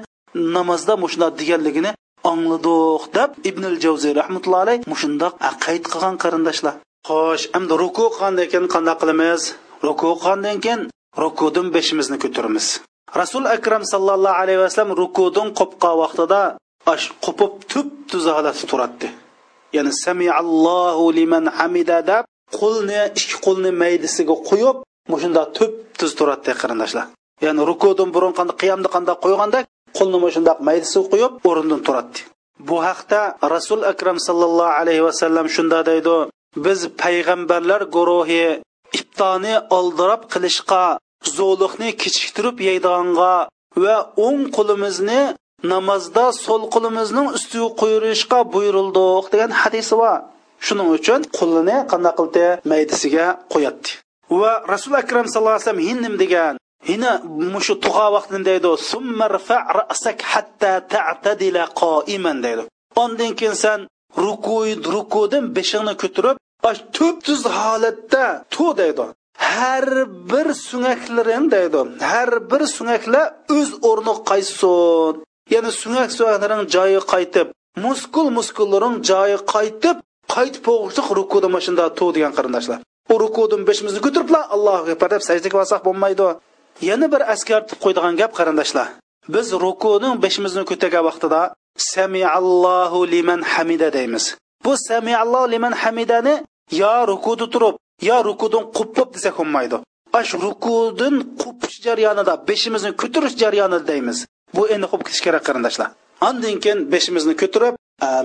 namozda 0.57 0.94
mushuna 1.03 1.28
deganligini 1.38 1.90
angladik 2.32 3.03
deb 3.16 3.30
ibn 3.50 3.64
javziy 3.84 4.12
rahmatullohi 4.20 4.64
alayh 4.66 4.78
mushundoq 4.92 5.32
qayd 5.64 5.82
qilgan 5.92 6.16
qarindoshlar. 6.22 6.74
Xo'sh 7.09 7.44
endi 7.57 7.74
ruku 7.82 8.05
qilgandan 8.14 8.46
keyin 8.53 8.66
qanday 8.74 8.96
qilamiz? 9.00 9.42
Ruku 9.86 10.09
qilgandan 10.22 10.59
keyin 10.64 10.82
rukudan 11.22 11.66
beshimizni 11.74 12.16
ko'taramiz 12.24 12.66
rasul 13.20 13.44
akram 13.57 13.82
sallallohu 13.92 14.40
alayhi 14.42 14.61
vasallam 14.64 14.96
rukudan 15.03 15.48
qo'pqa 15.59 15.90
vaqtida 16.03 16.42
qo'pib 17.24 17.53
tup 17.70 17.88
tuz 18.11 18.24
holatda 18.32 19.09
ya'ni 19.76 19.92
samiallohu 20.04 21.04
liman 21.18 21.44
hamida 21.58 21.98
deb 22.10 22.24
qo'lni 22.60 23.00
ikki 23.18 23.36
qo'lni 23.46 23.70
maydasiga 23.82 24.34
qo'yib 24.50 24.76
mushunda 25.12 25.42
tup 25.56 25.72
tuz 25.98 26.10
turadi 26.18 26.52
qarindoshlar. 26.62 27.06
Ya'ni 27.46 27.62
rukudan 27.70 28.08
burun 28.14 28.32
qanday 28.38 28.56
qiyomda 28.62 28.88
qanday 28.94 29.16
qo'yganda 29.24 29.58
qo'lni 29.98 30.18
shundoq 30.34 30.58
maydasiga 30.68 31.04
qo'yib 31.12 31.32
o'rnidan 31.48 31.80
turadi. 31.86 32.18
Bu 32.68 32.76
haqda 32.88 33.20
rasul 33.54 33.80
akram 33.92 34.18
sallallohu 34.26 34.76
alayhi 34.80 35.02
vasallam 35.08 35.46
shunda 35.56 35.78
deydi 35.90 36.16
biz 36.64 36.80
payg'ambarlar 37.02 37.82
guruhi 37.96 38.46
iftoni 38.98 39.54
oldirab 39.78 40.22
qilishga 40.32 40.84
zo'liqni 41.38 41.88
kechiktirib 42.02 42.56
yeydiganga 42.68 43.34
va 43.84 43.96
o'ng 44.26 44.42
qo'limizni 44.56 45.20
namozda 45.72 46.26
so'l 46.44 46.62
qo'limizning 46.74 47.28
ustiga 47.36 47.68
qo'yirishga 47.80 48.38
buyurildiq 48.54 49.24
degan 49.32 49.50
hadisi 49.62 49.94
bor. 50.02 50.18
Shuning 50.66 50.88
uchun 50.96 51.20
qo'lini 51.38 51.76
qanday 51.90 52.14
qildi? 52.18 52.46
Maydasiga 52.72 53.26
qo'yadi 53.52 53.90
va 54.40 54.52
rasul 54.68 54.94
akram 55.02 55.26
sallallohu 55.28 55.56
alayhi 55.56 55.66
vasallam 55.66 55.84
hindim 55.90 56.14
degan 56.22 56.54
hina 56.88 57.12
mushu 57.54 57.74
tug'a 57.84 58.06
vaqtini 58.16 58.44
deydi 58.50 58.68
rasak 59.78 60.18
hatta 60.32 60.72
ta'tadila 60.92 61.64
qoiman 61.82 62.38
deydi. 62.44 62.62
Ondan 63.02 63.32
keyin 63.38 63.56
san 63.64 63.80
rukuy 64.24 64.68
rukudan 64.94 65.44
beshingni 65.56 65.94
ko'tarib 66.02 66.36
tub 66.96 67.16
tuz 67.26 67.40
holatda 67.58 68.24
tu 68.54 68.66
deydi. 68.80 69.04
Har 69.50 69.88
bir 70.30 70.48
sungaklaring 70.68 71.46
deydi. 71.54 71.80
Har 72.12 72.30
bir 72.50 72.62
sungaklar 72.76 73.26
o'z 73.58 73.70
o'rni 73.88 74.14
qaysin. 74.30 75.14
Ya'ni 75.55 75.70
suyak 75.82 76.11
suyaklaring 76.18 76.62
joyi 76.74 77.00
qaytib 77.12 77.46
muskul 77.84 78.28
muskullaring 78.38 78.96
joyi 79.11 79.36
qaytib 79.55 79.96
qaytib 80.34 80.64
o'g'ishliq 80.72 81.09
rukuda 81.18 81.48
mashunda 81.57 81.84
tu 81.98 82.07
degan 82.16 82.32
qarindoshlar. 82.38 82.78
U 83.12 83.14
rukudan 83.24 83.62
beshimizni 83.68 84.00
ko'tiriblar 84.07 84.42
allohu 84.55 84.90
akbar 84.94 85.09
deb 85.14 85.22
sajdaga 85.28 85.57
borsak 85.61 85.80
bo'lmaydi. 85.86 86.28
Yana 86.88 87.07
bir 87.12 87.22
askartib 87.34 87.78
qo'ydigan 87.84 88.14
gap 88.20 88.32
qarindoshlar. 88.38 88.86
Biz 89.34 89.46
rukuning 89.64 90.14
beshimizni 90.24 90.64
ko'targan 90.70 91.05
vaqtida 91.09 91.40
samiallohu 91.92 93.00
liman 93.14 93.40
hamida 93.53 93.88
deymiz. 93.96 94.24
Bu 94.64 94.72
samiallohu 94.88 95.46
liman 95.55 95.74
hamidani 95.82 96.34
yo 96.82 96.94
rukuda 97.11 97.46
turib 97.55 97.74
yo 98.09 98.16
rukudan 98.28 98.64
qupib 98.76 99.09
desak 99.14 99.34
bo'lmaydi. 99.40 99.76
Ash 100.20 100.32
rukudan 100.44 101.14
qupish 101.40 101.76
jarayonida 101.86 102.34
beshimizni 102.48 102.90
ko'tarish 103.00 103.34
jarayonida 103.42 103.86
deymiz. 103.92 104.18
Bu 104.57 104.62
endi 104.74 104.86
xo'p 104.90 105.03
ketish 105.07 105.22
kerak 105.26 105.42
qarindoshlar. 105.48 105.88
Andan 106.28 106.57
keyin 106.62 106.78
beshimizni 106.92 107.34
ko'tarib 107.42 107.74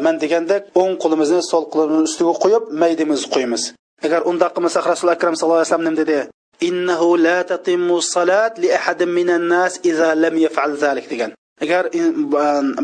man 0.05 0.15
degandek 0.23 0.63
o'ng 0.81 0.93
qo'limizni 1.03 1.41
so'l 1.51 1.65
qo'limizni 1.73 2.05
ustiga 2.09 2.33
qo'yib 2.43 2.63
maydimizni 2.81 3.29
qo'yamiz. 3.35 3.63
Agar 4.05 4.21
undoq 4.29 4.51
qilmasak 4.55 4.85
rasul 4.93 5.09
akram 5.15 5.33
sallallohu 5.35 5.61
alayhi 5.61 5.71
vasallam 5.71 5.87
nima 5.89 6.01
dedi? 6.03 6.19
Innahu 6.69 7.09
la 7.25 7.39
tatimmu 7.51 7.97
salat 8.01 8.53
li 8.61 8.69
ahadin 8.77 9.09
minan 9.17 9.43
nas 9.53 9.73
idza 9.89 10.09
lam 10.23 10.35
yaf'al 10.45 10.71
zalik 10.83 11.05
degan. 11.11 11.31
Agar 11.63 11.83
e, 11.99 12.01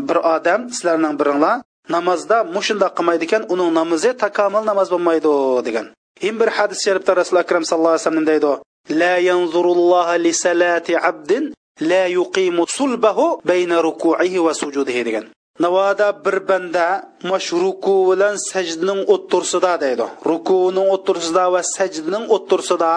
bir 0.08 0.18
odam 0.34 0.60
sizlarning 0.74 1.14
biringlar 1.20 1.56
namozda 1.94 2.36
mushundoq 2.56 2.92
qilmaydi 2.98 3.24
ekan 3.28 3.42
uning 3.52 3.70
namozi 3.80 4.10
takomil 4.24 4.62
namoz 4.70 4.88
bo'lmaydi 4.94 5.32
degan. 5.66 5.86
Yin 6.24 6.36
bir 6.40 6.48
hadis 6.56 6.78
sharifda 6.86 7.12
rasul 7.20 7.36
akram 7.44 7.64
sallallohu 7.68 7.94
alayhi 7.94 8.06
vasallam 8.06 8.26
deydi 8.32 8.52
la 9.00 9.14
yanzurulloha 9.30 10.14
li 10.24 10.32
salati 10.44 10.92
abdin 11.10 11.44
la 11.80 12.06
yuqimu 12.18 12.62
sulbahu 12.78 13.40
bayna 13.50 13.76
ruku'ihi 13.88 14.38
va 14.46 14.52
sujudihi 14.54 15.02
degan 15.08 15.24
navoda 15.64 16.08
bir 16.24 16.36
banda 16.48 16.86
mash 17.30 17.50
ruku 17.64 17.94
bilan 18.10 18.34
sajdaning 18.50 19.00
o'ttirsida 19.14 19.72
deydi 19.84 20.06
rukuning 20.30 20.88
o'ttirsida 20.94 21.44
va 21.54 21.62
sajdaning 21.76 22.24
o'ttirsida 22.34 22.92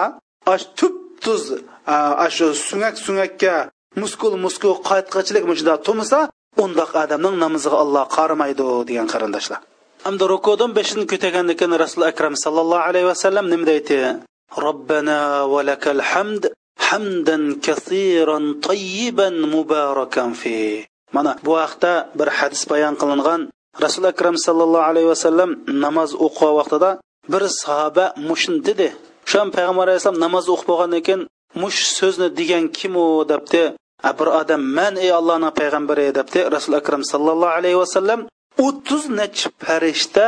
ash 0.54 0.64
tup 0.78 0.94
tuz 1.24 1.42
ashu 2.26 2.46
sungak 2.68 2.94
sungakka 3.06 3.54
muskul 4.02 4.32
muskul 4.44 4.74
qaytqichilik 4.88 5.44
mushda 5.50 5.74
tumsa 5.86 6.20
undoq 6.64 6.90
odamning 7.02 7.36
namoziga 7.44 7.76
alloh 7.84 8.04
qaramaydi 8.16 8.64
degan 8.88 9.06
qarindoshlar 9.12 9.60
hamda 10.06 10.24
rukudan 10.34 10.70
beshini 10.78 11.04
ko'targandan 11.10 11.56
keyin 11.60 11.74
rasul 11.84 12.02
akram 12.10 12.34
sallallohu 12.44 12.86
alayhi 12.88 13.08
vasallam 13.12 13.46
nima 13.52 13.64
deydi 13.70 13.98
robbana 14.64 15.18
va 15.52 15.60
lakal 15.70 16.00
hamd 16.10 16.42
hamdan 16.86 17.42
kasiran 17.66 18.44
tayyiban 18.66 19.34
mubarakan 19.54 20.30
fi. 20.40 20.56
Mana 21.14 21.32
bu 21.46 21.52
haqda 21.62 21.92
bir 22.18 22.28
hadis 22.38 22.62
bayon 22.70 22.94
qilingan. 23.00 23.40
Rasul 23.84 24.04
akram 24.12 24.36
sallallohu 24.46 24.88
alayhi 24.90 25.08
vasallam 25.14 25.50
namoz 25.84 26.10
o'qigan 26.26 26.54
vaqtida 26.60 26.90
bir 27.32 27.42
sahoba 27.62 28.04
mushin 28.28 28.56
dedi. 28.68 28.88
Shu 29.30 29.38
payg'ambar 29.56 29.84
alayhissalom 29.88 30.20
namoz 30.26 30.44
o'qib 30.54 30.68
bo'lgandan 30.72 31.02
keyin 31.06 31.22
mush 31.62 31.80
so'zni 31.98 32.28
degan 32.40 32.64
kim 32.78 32.92
u 33.04 33.06
debdi. 33.32 33.62
Bir 34.18 34.28
odam 34.40 34.62
man 34.78 34.94
ey 35.04 35.10
allohning 35.20 35.52
payg'ambari 35.60 36.06
debdi 36.18 36.40
rasul 36.54 36.74
akram 36.80 37.02
sallallohu 37.12 37.56
alayhi 37.58 37.78
vasallam. 37.84 38.20
O'ttiz 38.66 39.02
nechi 39.20 39.46
farishta 39.64 40.26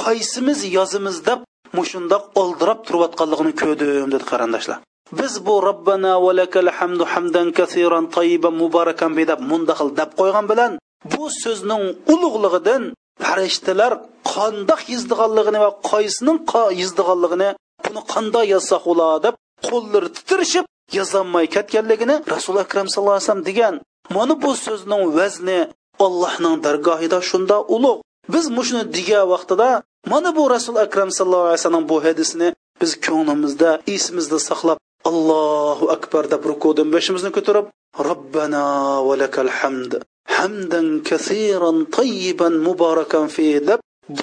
qaysimiz 0.00 0.58
yozimiz 0.76 1.16
deb 1.28 1.40
mushundoq 1.78 2.22
oldirab 2.42 2.80
turayotganligini 2.86 3.52
ko'rdim 3.62 4.08
dedi 4.14 4.24
qarindoshlar. 4.32 4.78
Biz 5.12 5.46
bu 5.46 5.62
robbana 5.62 6.22
va 6.24 6.32
lakal 6.36 6.68
hamdu 6.78 7.04
hamdan 7.12 7.48
kasiran 7.58 8.04
tayyiban 8.16 8.54
mubarakan 8.62 9.12
deb 9.30 9.40
mundaqil 9.50 9.88
deb 9.98 10.10
qo'ygan 10.20 10.46
bilan 10.50 10.72
bu 11.12 11.24
so'zning 11.42 11.84
ulug'lig'idan 12.12 12.82
farishtalar 13.24 13.92
qandoq 14.32 14.80
yizdiganligini 14.92 15.58
va 15.64 15.70
qaysining 15.90 16.38
yizdiganligini 16.80 17.48
buni 17.84 18.00
qanday 18.12 18.44
yozsa 18.54 18.76
ular 18.90 19.14
deb 19.26 19.34
qo'llari 19.68 20.08
titrishib 20.16 20.64
yozolmay 20.98 21.46
ketganligini 21.54 22.16
rasul 22.34 22.56
akram 22.64 22.86
sallallohu 22.92 23.16
alayhi 23.16 23.26
vasallam 23.26 23.46
degan 23.50 23.74
mana 24.16 24.34
bu 24.42 24.50
so'zning 24.66 25.02
vazni 25.18 25.60
allohning 26.06 26.54
dargohida 26.66 27.18
shunda 27.30 27.56
ulug' 27.76 28.00
biz 28.34 28.44
mushuni 28.56 28.84
degan 28.96 29.24
vaqtida 29.32 29.68
mana 30.12 30.30
bu 30.36 30.42
rasul 30.54 30.76
akram 30.86 31.10
sallallohu 31.16 31.48
alayhi 31.48 31.60
vasallam 31.62 31.84
bu 31.92 31.96
hadisni 32.06 32.48
biz 32.80 32.90
ko'nglimizda 33.06 33.70
esimizda 33.94 34.38
saqlab 34.48 34.78
allohu 35.08 35.84
akbar 35.96 36.24
deb 36.32 36.42
rukudan 36.50 36.88
boshimizni 36.94 37.30
ko'tarib 37.36 37.66
robbana 38.08 38.64
valakal 39.08 39.50
hamd 39.60 39.92
hamdan 40.36 40.86
kasiran 41.08 41.78
tayyiban 41.96 42.54
muborakan 42.66 43.26
fi 43.34 43.46
deb 43.68 43.80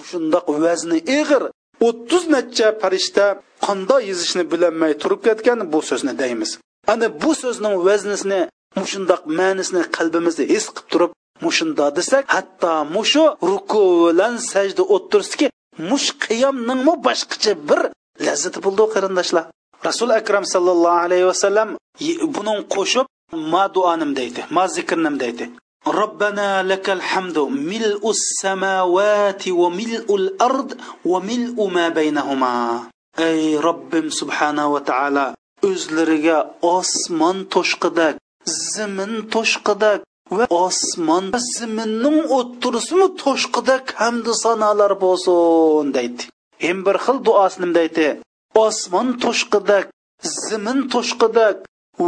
shundoq 0.10 0.46
vazni 0.64 1.00
ig'ir 1.20 1.44
o'ttiz 1.88 2.24
necha 2.36 2.68
farishta 2.82 3.26
qanday 3.66 4.02
yozishni 4.12 4.44
bilolmay 4.52 4.94
turib 5.02 5.22
ketgan 5.28 5.60
bu 5.74 5.80
so'zni 5.90 6.14
deymiz. 6.22 6.52
Ana 6.94 7.08
bu 7.24 7.32
so'zning 7.42 7.76
vaznisini 7.88 8.42
mushundoq 8.80 9.22
ma'nisini 9.40 9.82
qalbimizda 9.98 10.44
his 10.54 10.66
qilib 10.76 10.88
turib 10.94 11.12
mushunda 11.46 11.86
desak 11.98 12.24
hatto 12.36 12.74
mushu 12.96 13.24
ruku 13.50 13.82
bilan 14.06 14.34
sajda 14.52 14.84
o'ttirsidiki 14.96 15.48
mush 15.90 16.08
qiyomningmi 16.24 16.94
boshqacha 17.08 17.54
bir 17.70 17.82
lazzati 18.26 18.60
bo'ldi 18.66 18.84
qarindoshlar. 18.96 19.46
rasul 19.88 20.12
akram 20.20 20.46
sallallohu 20.54 21.02
alayhi 21.06 21.26
vasallam 21.32 21.70
buning 22.36 22.60
qo'shib 22.76 23.08
ma 23.52 23.64
duonim 23.76 24.12
deydi 24.20 24.42
ma 24.56 24.64
zikrnim 24.76 25.16
deydi. 25.24 25.46
Robbana 26.00 26.50
lakal 26.72 27.02
hamdu 27.12 27.50
mil'us 27.72 28.22
samawati 28.42 29.52
va 29.52 29.70
mil'ul 29.80 30.28
ard 30.48 30.70
va 31.12 31.20
mil'u 31.30 31.66
ma 31.76 31.86
baynahuma. 31.98 32.54
Ey 33.30 33.42
robbim 33.68 34.08
subhanahu 34.20 34.74
va 34.76 34.82
taala 34.90 35.26
o'zlariga 35.70 36.38
osmon 36.76 37.38
to'shqidak 37.54 38.16
zimin 38.74 39.14
to'shqidak 39.34 40.00
va 40.38 40.46
osmon 40.66 41.26
ziminning 41.56 42.20
o'ttirisimi 42.38 43.08
to'shqidak 43.24 43.84
hamdu 44.02 44.32
sanolar 44.44 44.94
bo'lsin 45.04 45.86
deydi. 45.98 46.24
Hem 46.66 46.78
bir 46.86 46.98
xil 47.06 47.18
duosini 47.28 47.70
deydi. 47.80 48.08
Osmon 48.66 49.08
to'shqidak 49.24 49.86
zimin 50.48 50.80
to'shqidak 50.94 51.56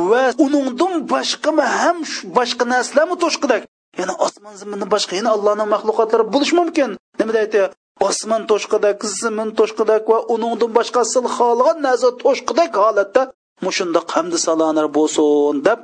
va 0.09 0.23
uningdan 0.45 0.93
boshqami 1.13 1.65
ham 1.79 1.97
boshqa 2.37 2.63
narsalarmi 2.73 3.15
to'shqidak 3.23 3.61
ya'ni 3.99 4.13
osmon 4.25 4.53
zimindan 4.61 4.89
boshqa 4.95 5.13
yana 5.19 5.31
allohning 5.35 5.69
maxluqotlari 5.75 6.25
bo'lishi 6.33 6.55
mumkin. 6.61 6.89
Nima 7.19 7.33
deydi 7.37 7.61
osmon 8.07 8.41
to'shqidak 8.51 8.97
zimin 9.19 9.49
to'shqidak 9.59 10.03
va 10.11 10.19
uningdan 10.33 10.71
boshqa 10.77 11.01
sil 11.13 11.25
xohlagan 11.37 11.77
narsa 11.87 12.09
to'shqidak 12.23 12.71
holatda 12.83 13.21
mushundoq 13.65 14.07
hamdi 14.15 14.37
salonar 14.45 14.87
bo'lsin 14.97 15.55
deb 15.67 15.79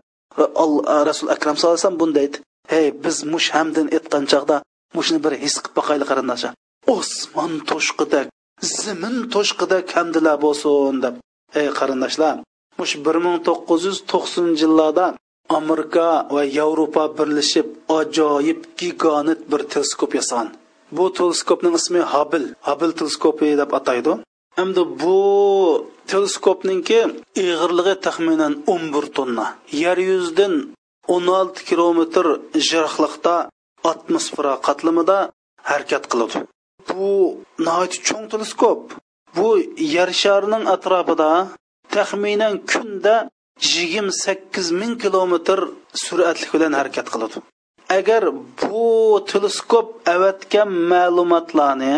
rasul 1.10 1.28
akram 1.36 1.56
sallallohu 1.58 1.76
alayhi 1.76 1.86
vasallam 1.86 2.02
bunday 2.04 2.28
hey 2.72 2.86
biz 3.04 3.18
mush 3.34 3.48
hamdin 3.56 3.88
aytgan 3.98 4.24
chog'da 4.32 4.58
mushni 4.98 5.20
bir 5.26 5.34
his 5.44 5.56
qilib 5.64 5.76
boqaylik 5.80 6.08
qarindoshlar 6.12 6.54
osmon 6.98 7.52
to'shqidak 7.70 8.26
zimin 8.62 9.16
to'shqida 9.34 9.78
kamdilar 9.94 10.38
bo'lsin 10.46 10.96
deb. 11.04 11.16
Ey 11.60 11.68
qarindoshlar 11.80 12.36
mush 12.80 12.96
bir 13.06 13.16
ming 13.26 13.38
to'qqiz 13.48 13.82
yuz 13.90 14.00
to'qsoninchi 14.12 14.64
yillarda 14.66 15.06
amerika 15.60 16.08
va 16.36 16.44
yevropa 16.58 17.04
birlashib 17.18 17.68
ajoyib 18.00 18.60
giganit 18.80 19.40
bir 19.52 19.62
teleskop 19.74 20.12
yasagan 20.20 20.50
bu 20.98 21.14
teleskopning 21.20 21.76
ismi 21.80 22.02
habil 22.14 22.44
habil 22.68 22.92
teleskopi 23.00 23.58
deb 23.62 23.72
ataydi. 23.80 24.14
Hamda 24.58 24.84
bu 25.02 25.18
teleskopninki 26.12 27.00
ig'irligi 27.44 27.96
taxminan 28.06 28.54
11 28.68 29.06
tonna. 29.16 29.46
Yer 29.84 29.98
yuzidan 29.98 30.54
16 31.08 31.66
kilometr 31.70 32.26
jiroqliqda 32.68 33.36
atmosfera 33.92 34.54
qatlamida 34.68 35.18
harakat 35.70 36.04
qiladi. 36.12 36.40
Bu 36.92 37.10
nihoyat 37.66 37.94
cho'ng 38.08 38.26
teleskop. 38.34 38.82
Bu 39.36 39.48
yer 39.96 40.10
sharining 40.22 40.64
atrofida 40.76 41.32
taxminan 41.96 42.54
kunda 42.72 43.16
28 43.60 44.72
ming 44.82 44.94
kilometr 45.04 45.60
suratlik 46.06 46.50
bilan 46.56 46.74
harakat 46.80 47.08
qiladi. 47.14 47.38
Agar 47.98 48.24
bu 48.62 48.86
teleskop 49.32 49.88
avatgan 50.16 50.70
ma'lumotlarni 50.92 51.96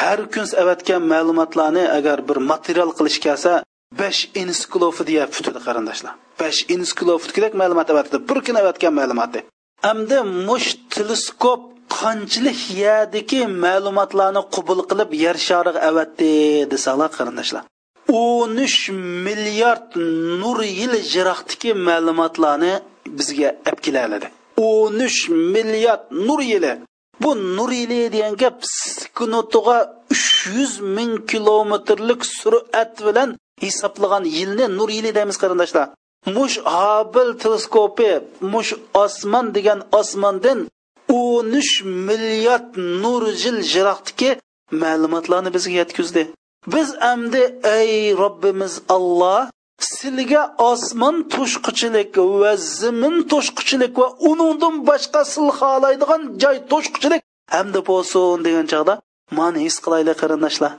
har 0.00 0.20
kun 0.34 0.46
avatgan 0.62 1.02
ma'lumotlarni 1.12 1.84
agar 1.98 2.18
bir 2.28 2.38
material 2.52 2.90
qilish 2.98 3.18
kelsa 3.26 3.52
besh 4.00 4.20
ensiklopediya 4.42 5.24
futidi 5.34 5.60
qarindoshlar. 5.66 6.12
Besh 6.40 6.60
ensiklopediyalik 6.74 7.54
ma'lumot 7.62 7.88
avatdi 7.94 8.16
bir 8.28 8.38
kun 8.46 8.56
avatgan 8.62 8.94
ma'lumoti 9.00 9.40
hamda 9.86 10.18
mush 10.24 10.68
teleskop 10.94 11.60
qanchalik 11.98 12.60
yerdagi 12.82 13.40
ma'lumotlarni 13.64 14.42
qabul 14.54 14.80
qilib 14.90 15.10
yer 15.24 15.36
shariga 15.48 15.80
avatdi 15.90 16.32
desalar 16.72 17.10
qarindoshlar. 17.18 17.64
O'n 18.22 18.54
uch 18.66 18.80
milliard 19.26 19.90
nur 20.42 20.58
yil 20.80 20.94
jiroqdagi 21.12 21.70
ma'lumotlarni 21.88 22.74
bizga 23.18 23.48
olib 23.68 23.80
keladi 23.86 24.28
o'n 24.56 25.00
uch 25.06 25.28
milliard 25.28 26.02
nur 26.10 26.40
yili. 26.40 26.72
Bu 27.22 27.30
nur 27.56 27.70
yili 27.72 28.00
degan 28.12 28.34
gap 28.42 28.56
sekundiga 28.62 29.78
uch 30.14 30.28
yuz 30.56 30.72
ming 30.96 31.12
kilometrlik 31.30 32.22
surat 32.38 32.94
bilan 33.06 33.30
hisoblagan 33.64 34.24
yilni 34.36 34.66
nur 34.78 34.88
yili 34.96 35.10
deymiz 35.16 35.36
qarindoshlar. 35.42 35.86
Mush 36.36 36.56
habil 36.74 37.28
teleskopi 37.42 38.12
mush 38.52 38.72
osmon 39.04 39.46
degan 39.56 39.80
osmondan 40.00 40.58
o'n 41.08 41.52
uch 41.60 41.72
milliard 42.08 42.70
nur 43.02 43.22
yil 43.42 43.58
jiroqdagi 43.72 44.30
ma'lumotlarni 44.82 45.50
bizga 45.56 45.74
yetkazdi. 45.82 46.22
Biz 46.74 46.88
endi 47.12 47.42
ey 47.78 47.92
robbimiz 48.22 48.74
alloh 48.96 49.42
sizga 49.78 50.42
osmon 50.70 51.16
to'shqichilik 51.34 52.12
va 52.40 52.52
zimin 52.80 53.16
to'shqichilik 53.30 53.94
va 54.02 54.08
uningdan 54.30 54.74
boshqa 54.88 55.20
sil 55.32 55.48
xohlaydigan 55.58 56.22
joy 56.42 56.56
to'shqichilik 56.70 57.22
hamda 57.54 57.80
bo'lsin 57.90 58.44
degan 58.46 58.66
chog'da 58.72 58.94
mani 59.38 59.58
his 59.66 59.76
qilaylik 59.84 60.16
qarindoshlar. 60.22 60.72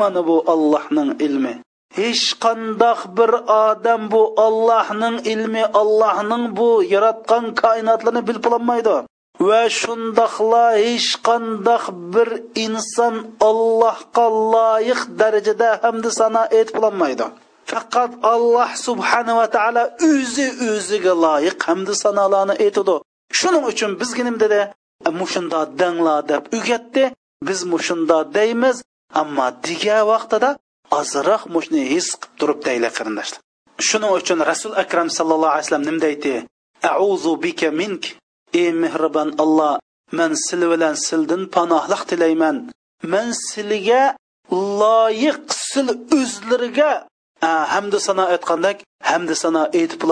Mana 0.00 0.20
bu 0.28 0.36
ollohning 0.52 1.10
ilmi. 1.26 1.54
Hech 1.98 2.26
qandoq 2.44 3.00
bir 3.16 3.30
odam 3.64 4.02
bu 4.12 4.22
ollohning 4.46 5.16
ilmi 5.32 5.64
ollohning 5.80 6.44
bu 6.58 6.68
yaratgan 6.94 7.44
koinotlarni 7.62 8.22
bilib 8.28 8.42
bo'lolmaydi 8.46 8.96
va 9.46 9.62
shundoqla 9.80 10.66
hech 10.84 11.10
qandoq 11.28 11.84
bir 12.12 12.28
inson 12.64 13.14
allohga 13.48 14.26
loyiq 14.54 15.00
darajada 15.20 15.70
hamd 15.84 16.04
sano 16.18 16.42
aytib 16.58 16.76
faqat 17.72 18.10
alloh 18.34 18.68
subhanava 18.86 19.46
taolo 19.56 19.84
o'zi 20.10 20.46
o'ziga 20.70 21.12
loyiq 21.24 21.58
hamda 21.68 21.94
sanolarni 22.04 22.54
aytadi 22.64 22.96
shuning 23.38 23.64
uchun 23.72 23.90
bizga 24.00 24.22
nima 24.26 24.38
dedi 24.44 24.60
e, 25.08 25.10
mushunda 25.20 25.60
danglar 25.80 26.20
deb 26.30 26.42
o'rgatdi 26.56 27.04
biz 27.48 27.60
mushunda 27.72 28.18
deymiz 28.38 28.76
ammo 29.20 29.46
degan 29.66 30.02
vaqtida 30.12 30.50
ozroq 30.98 31.42
mushni 31.54 31.82
his 31.92 32.06
qilib 32.20 32.34
turib 32.40 32.58
deyli 32.68 32.88
qarindoshlar. 32.96 33.40
Shuning 33.88 34.12
uchun 34.20 34.38
rasul 34.50 34.72
akram 34.82 35.08
sallallohu 35.18 35.52
alayhi 35.54 35.66
vasallam 35.66 35.86
nima 35.88 36.00
deydi? 36.06 36.34
Auzu 36.94 37.32
bika 37.44 37.68
mink. 37.80 38.02
Ey 38.60 38.70
mehribon 38.82 39.28
alloh 39.44 39.74
man 40.18 40.30
sil 40.46 40.62
bilan 40.72 40.94
sildan 41.06 41.42
panohlik 41.54 42.02
tilayman. 42.10 42.56
Man 43.12 43.26
silga 43.48 44.02
loyiq 44.80 45.42
sil 45.68 45.88
o'zlariga 46.18 46.90
hamda 47.74 47.98
sano 48.06 48.24
aytgandek 48.34 48.78
hamda 49.10 49.34
sano 49.42 49.62
aytib 49.78 50.02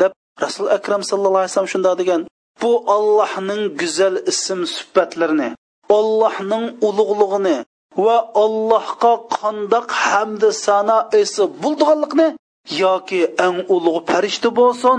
deb 0.00 0.12
rasul 0.44 0.66
akram 0.76 1.02
sallallohu 1.10 1.42
alayhi 1.42 1.52
vasallam 1.52 1.72
shunday 1.74 1.94
degan. 2.00 2.20
Bu 2.60 2.72
ollohning 2.96 3.62
go'zal 3.80 4.14
ism 4.32 4.60
sifatlarini 4.74 5.50
ollohning 5.98 6.64
ulug'lig'ini 6.88 7.56
va 8.04 8.16
allohga 8.44 9.12
qandoq 9.38 9.86
hamda 10.08 10.48
sano 10.66 10.98
esi 11.20 11.44
bo'ldiganlikni 11.62 12.28
yoki 12.82 13.20
eng 13.46 13.58
ulug' 13.74 14.04
farishta 14.10 14.48
bo'lsin 14.60 14.98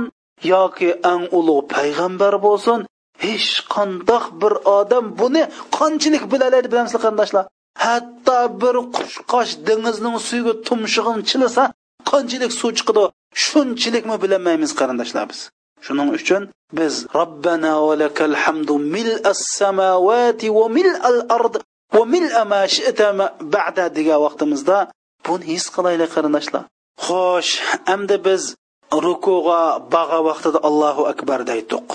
yoki 0.53 0.89
eng 1.13 1.23
ulug' 1.37 1.67
payg'ambar 1.75 2.33
bo'lsin 2.45 2.79
hech 3.25 3.49
qandoq 3.73 4.25
bir 4.41 4.53
odam 4.77 5.05
buni 5.19 5.43
qanchalik 5.77 6.23
bilalaydi 6.31 6.67
bilamizlar 6.71 7.01
qarindoshlar? 7.05 7.45
Hatto 7.85 8.39
bir 8.61 8.75
qushqosh 8.95 9.51
dengizning 9.67 10.15
suyiga 10.27 10.53
tumshug'in 10.67 11.19
chilasa 11.29 11.63
qanchalik 12.11 12.51
suv 12.59 12.71
chiqadi 12.77 13.03
shunchalikmi 13.43 14.15
bilolmaymiz 14.23 14.71
qarindoshlar 14.79 15.25
biz. 15.31 15.39
Shuning 15.85 16.09
uchun 16.17 16.41
biz 16.79 16.93
robbana 17.19 17.73
va 17.87 17.93
lakal 18.03 18.33
hamdu 18.43 18.73
mil 18.95 19.11
as 19.31 19.41
samawati 19.59 20.47
va 20.57 20.65
mil 20.77 20.89
al 21.09 21.19
ard 21.37 21.55
va 21.95 22.03
mil 22.13 22.27
ma 22.51 22.61
shi'ta 22.75 23.07
ba'da. 23.55 23.85
degan 23.97 24.19
vaqtimizda 24.25 24.77
buni 25.25 25.43
his 25.51 25.65
qilaylik 25.75 26.09
qarindoshlar. 26.15 26.63
Xo'sh 27.05 27.53
endi 27.93 28.17
biz 28.27 28.43
rukuga 28.91 29.61
bag'a 29.95 30.19
vaqtida 30.27 30.59
allohu 30.69 31.03
akbar 31.13 31.39
deydiq 31.51 31.87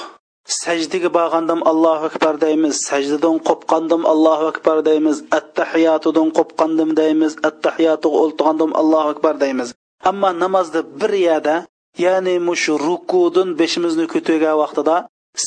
sajdaga 0.46 1.08
borgandim 1.18 1.60
allohu 1.70 2.04
akbar 2.10 2.34
deymiz 2.44 2.74
sajdadan 2.88 3.36
qopqandim 3.48 4.02
allohu 4.12 4.44
akbar 4.52 4.76
deymiz 4.88 5.16
attahiyotidan 5.38 6.28
qopqandim 6.38 6.90
deymiz 7.00 7.32
attahiyotiga 7.48 8.16
o'ltirgandim 8.22 8.70
allohu 8.80 9.08
akbar 9.14 9.34
deymiz. 9.44 9.68
Ammo 10.10 10.30
namozda 10.44 10.80
bir 11.00 11.12
yerda 11.26 11.56
ya'ni 12.04 12.34
mush 12.48 12.66
rukudan 12.86 13.48
beshimizni 13.60 14.06
ko'targan 14.14 14.56
vaqtida 14.62 14.96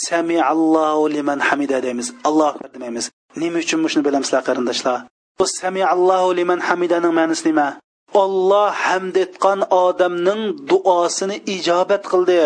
samiallohu 0.07 1.03
liman 1.15 1.39
hamida 1.47 1.77
deymiz 1.85 2.07
allohu 2.27 2.49
akbar 2.53 2.69
demaymiz. 2.75 3.05
Nima 3.41 3.57
uchun 3.63 3.79
shuni 3.91 4.03
bilamizlar 4.07 4.41
qarindoshlar? 4.47 4.97
Bu 5.39 5.45
sami 5.59 5.83
allohu 5.93 6.29
liman 6.39 6.59
hamidaning 6.67 7.13
ma'nosi 7.19 7.43
nima? 7.49 7.67
Olloh 8.14 8.72
hamd 8.86 9.16
etgan 9.26 9.60
odamning 9.86 10.41
duosini 10.70 11.38
ijobat 11.55 12.03
qildi. 12.12 12.43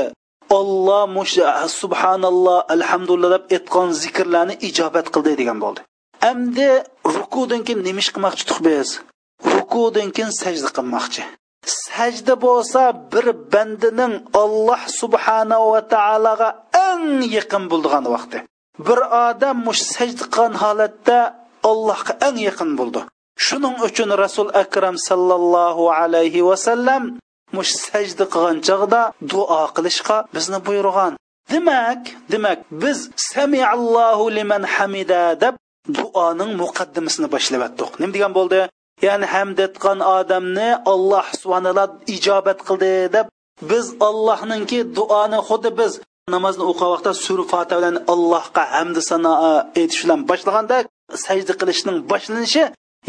Olloh 0.59 1.03
mush 1.17 1.37
subhanalloh 1.81 2.59
alhamdulillah 2.75 3.31
deb 3.35 3.45
aytgan 3.55 3.87
zikrlarni 4.03 4.55
ijobat 4.69 5.07
qildi 5.13 5.31
degan 5.41 5.57
bo'ldi. 5.63 5.81
Endi 6.31 6.69
rukudan 7.15 7.61
keyin 7.65 7.81
nima 7.87 7.99
ish 8.03 8.11
qilmoqchi 8.15 8.43
tuq 8.49 8.59
biz 8.67 8.87
rukudan 9.53 10.09
keyin 10.15 10.31
sajda 10.41 10.69
qilmoqchi. 10.77 11.23
Sajda 11.85 12.33
bo'lsa 12.45 12.81
bir 13.13 13.25
bandining 13.53 14.13
olloh 14.41 14.81
subhanahu 15.01 15.65
va 15.73 15.81
taologa 15.93 16.49
eng 16.89 17.07
yaqin 17.37 17.63
bo'lgan 17.71 18.05
vaqti. 18.13 18.37
Bir 18.87 18.99
odam 19.27 19.57
mush 19.67 19.81
sajda 19.95 20.23
qilgan 20.33 20.53
holatda 20.63 21.17
allohga 21.69 22.13
eng 22.27 22.37
yaqin 22.49 22.71
bo'ldi. 22.79 23.01
Shuning 23.45 23.75
uchun 23.87 24.09
rasul 24.23 24.49
akram 24.63 24.95
sallallohu 25.09 25.83
alayhi 25.99 26.45
vasallam 26.49 27.03
mush 27.55 27.71
sajda 27.87 28.25
qilgan 28.33 28.57
chog'da 28.67 29.01
duo 29.31 29.61
qilishga 29.75 30.17
bizni 30.35 30.59
buyurgan. 30.67 31.13
Demak 31.51 32.01
demak 32.31 32.59
biz 32.83 32.99
samiallohu 33.31 34.25
liman 34.37 34.63
hamida 34.75 35.23
deb 35.43 35.55
duoning 35.97 36.51
muqaddimasini 36.61 37.27
boshlayotdik 37.35 37.91
nima 37.99 38.13
degan 38.15 38.31
bo'ldi? 38.37 38.59
Ya'ni 39.07 39.27
hamd 39.33 39.57
etgan 39.67 39.99
odamni 40.17 40.69
alloh 40.93 41.25
subhanalloh 41.41 41.89
ijobat 42.15 42.59
qildi 42.67 42.93
deb 43.15 43.25
biz 43.71 43.85
ollohninki 44.07 44.79
duoni 44.97 45.39
xuddi 45.47 45.69
biz 45.79 45.91
namozni 46.35 46.63
o'qigan 46.69 46.89
vaqtda 46.93 47.11
sura 47.25 47.43
fotiha 47.51 47.77
bilan 47.79 47.95
allohga 48.13 48.63
hamdi 48.75 49.01
sano 49.09 49.33
e, 49.49 49.51
aytish 49.79 50.01
bilan 50.03 50.19
boshlagandak 50.29 50.83
sajda 51.25 51.53
qilishning 51.61 51.97
boshlanishi 52.11 52.63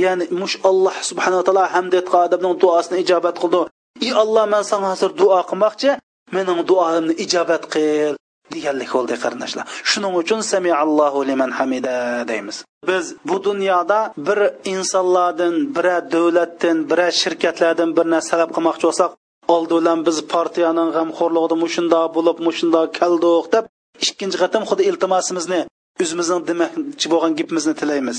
ya'ni 0.05 0.25
mush 0.41 0.57
alloh 0.71 0.97
subhanaa 1.11 1.43
taolo 1.47 1.65
hamd 1.75 1.93
etgan 2.01 2.21
odamning 2.27 2.55
duosini 2.63 2.97
ijobat 3.05 3.37
qildi. 3.43 3.61
Ey 4.07 4.13
alloh 4.23 4.45
man 4.55 4.63
sanga 4.71 4.89
hozir 4.93 5.11
duo 5.21 5.41
qilmoqchi 5.51 5.91
mening 6.37 6.61
duoimni 6.71 7.15
ijobat 7.25 7.65
qil 7.75 8.15
deganlik 8.55 8.91
bo'ldi 8.97 9.15
qarindoshlar. 9.25 9.65
Shuning 9.91 10.15
uchun 10.23 10.41
samiallohu 10.53 11.21
liman 11.31 11.51
hamida 11.59 11.97
deymiz. 12.31 12.57
Biz 12.91 13.05
bu 13.29 13.37
dunyoda 13.49 13.99
bir 14.27 14.39
insonlardan 14.75 15.55
bira 15.77 15.97
davlatdan 16.15 16.79
bira 16.91 17.09
shirkatlardan 17.21 17.91
bir 17.97 18.07
narsa 18.15 18.31
talab 18.33 18.51
qilmoqchi 18.57 18.85
bo'lsak 18.89 19.11
oldi 19.55 19.73
bilan 19.79 19.99
biz 20.09 20.17
partiyaning 20.35 20.91
g'amxo'rligida 20.97 21.57
mushunda 21.65 22.01
bo'lib 22.17 22.39
mushunda 22.47 22.81
keldik 22.99 23.45
deb 23.55 23.65
ikkinchi 24.07 24.37
qatam 24.43 24.63
xuddi 24.71 24.83
iltimosimizni 24.91 25.61
o'zimizning 26.03 26.41
demoqchi 26.51 27.07
bo'lgan 27.13 27.33
gapimizni 27.39 27.75
tilaymiz. 27.81 28.19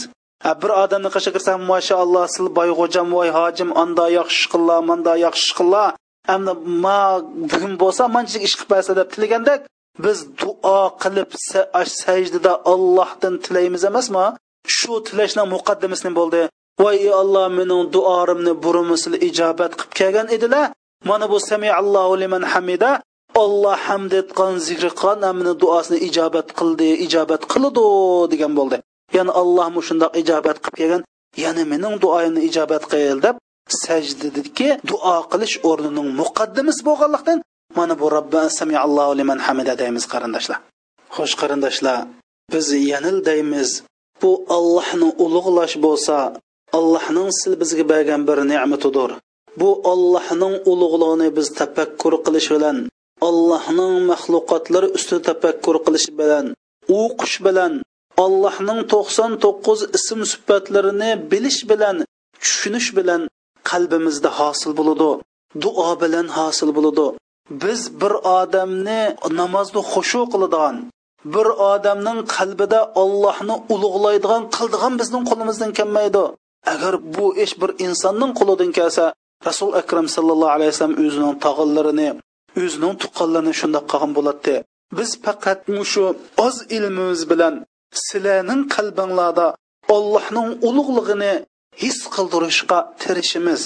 Bir 0.61 0.71
odamni 0.83 1.09
qishiga 1.15 1.35
kirsam 1.37 1.59
mashaalloh 1.73 2.25
sil 2.35 2.47
boyg'o'jam 2.59 3.07
voy 3.17 3.29
hojim 3.37 3.69
anda 3.83 4.05
yaxshi 4.19 4.45
qillar 4.53 4.79
manda 4.89 5.13
yaxshi 5.25 5.51
qillar 5.59 5.87
endi 6.35 6.51
ma 6.83 6.99
bugun 7.51 7.73
bo'lsa 7.83 8.03
manchalik 8.15 8.43
ish 8.47 8.55
qilib 8.57 8.71
bersa 8.75 8.91
deb 8.99 9.07
tilagandek 9.13 9.59
biz 9.99 10.17
duo 10.41 10.81
qilib 11.03 11.29
sajdada 12.01 12.53
ollohdan 12.73 13.33
tilaymiz 13.45 13.83
emasmi? 13.91 14.25
Shu 14.77 14.93
tilashni 15.07 15.43
muqaddimasini 15.55 16.11
bo'ldi? 16.19 16.41
Voy 16.81 16.95
ey 17.05 17.13
olloh 17.21 17.47
mening 17.59 17.83
duorimni 17.95 18.53
burumisil 18.63 19.13
ijobat 19.29 19.71
qilib 19.79 19.93
kelgan 19.99 20.27
edilar. 20.35 20.65
Mana 21.09 21.25
bu 21.31 21.37
samiallohu 21.49 22.13
liman 22.23 22.43
hamida 22.53 22.91
olloh 23.43 23.77
hamd 23.87 24.11
etgan 24.21 24.53
zikri 24.67 24.91
qilgan 25.01 25.35
meni 25.39 25.53
duosini 25.63 25.97
ijobat 26.07 26.47
qildi 26.59 26.89
ijobat 27.05 27.43
qildi 27.53 27.85
degan 28.31 28.51
bo'ldi. 28.59 28.77
Ya'ni 29.17 29.31
alloh 29.41 29.67
shundoq 29.87 30.11
ijobat 30.21 30.57
qilib 30.63 30.75
kelgan 30.79 31.01
yana 31.43 31.63
mening 31.71 31.95
duoyimni 32.03 32.41
ijobat 32.49 32.83
qil 32.93 33.17
deb 33.25 33.35
sajdadagi 33.83 34.69
duo 34.89 35.15
qilish 35.31 35.55
o'rnining 35.69 36.09
muqaddimasi 36.21 36.81
bo'lganlikdan 36.89 37.39
mana 37.77 37.93
bu 38.01 38.07
robbi 38.15 38.41
samiallohu 38.59 39.13
liman 39.19 39.39
hamida 39.45 39.73
deymiz 39.81 40.05
qarindoshlar. 40.13 40.59
Xo'sh 41.15 41.35
qarindoshlar 41.41 41.97
biz 42.53 42.67
yanil 42.91 43.17
deymiz 43.29 43.69
bu 44.21 44.31
allohni 44.57 45.09
ulug'lash 45.25 45.75
bo'lsa 45.85 46.15
allohning 46.77 47.29
sil 47.39 47.53
bizga 47.61 47.85
bergan 47.91 48.21
bir 48.29 48.37
ne'matidir. 48.51 49.09
Bu 49.59 49.69
ollohning 49.91 50.55
ulug'lig'ini 50.71 51.27
biz 51.37 51.47
tafakkur 51.59 52.13
qilish 52.25 52.49
bilan 52.55 52.77
allohning 53.27 53.93
maxluqotlari 54.11 54.87
ustida 54.97 55.21
tafakkur 55.29 55.75
qilish 55.85 56.07
bilan 56.19 56.45
u 56.97 56.99
qush 57.19 57.37
bilan 57.45 57.73
allohning 58.25 58.79
to'qson 58.93 59.31
to'qqiz 59.43 59.79
ism 59.97 60.19
sifatlarini 60.31 61.11
bilish 61.31 61.59
bilan 61.69 61.97
tushunish 62.43 62.89
bilan 62.97 63.21
qalbimizda 63.69 64.29
hosil 64.39 64.71
bo'ladi. 64.79 65.11
Duo 65.63 65.89
bilan 66.03 66.27
hosil 66.37 66.69
bo'ladi. 66.77 67.07
Biz 67.63 67.81
bir 68.01 68.13
odamni 68.39 69.01
namozni 69.39 69.81
xushu 69.91 70.21
qiladigan 70.33 70.75
bir 71.33 71.47
odamning 71.73 72.19
qalbida 72.35 72.79
ollohni 73.01 73.55
ulug'laydigan 73.73 74.43
qildigan 74.55 74.93
bizning 75.01 75.23
qo'limizdan 75.29 75.71
kelmaydi. 75.79 76.23
Agar 76.73 76.93
bu 77.15 77.25
ish 77.43 77.53
bir 77.61 77.71
insonning 77.85 78.31
qo'lidan 78.39 78.71
kelsa 78.77 79.05
rasul 79.47 79.73
akram 79.81 80.07
sallallohu 80.15 80.55
alayhi 80.57 80.71
vasallam 80.73 80.97
o'zining 81.05 81.33
tog'inlarini 81.45 82.09
o'zining 82.63 82.93
tuqqanlarini 83.01 83.53
shundoq 83.61 83.85
qilgan 83.91 84.11
bo'ladi 84.17 84.55
biz 84.97 85.09
faqat 85.25 85.59
shu 85.91 86.03
oz 86.45 86.55
ilmimiz 86.77 87.21
bilan 87.31 87.53
sizlarning 88.07 88.61
qalbinglarda 88.75 89.47
ollohning 89.95 90.49
ulug'lig'ini 90.67 91.33
his 91.81 91.97
qildirishga 92.15 92.79
tirishimiz. 93.01 93.61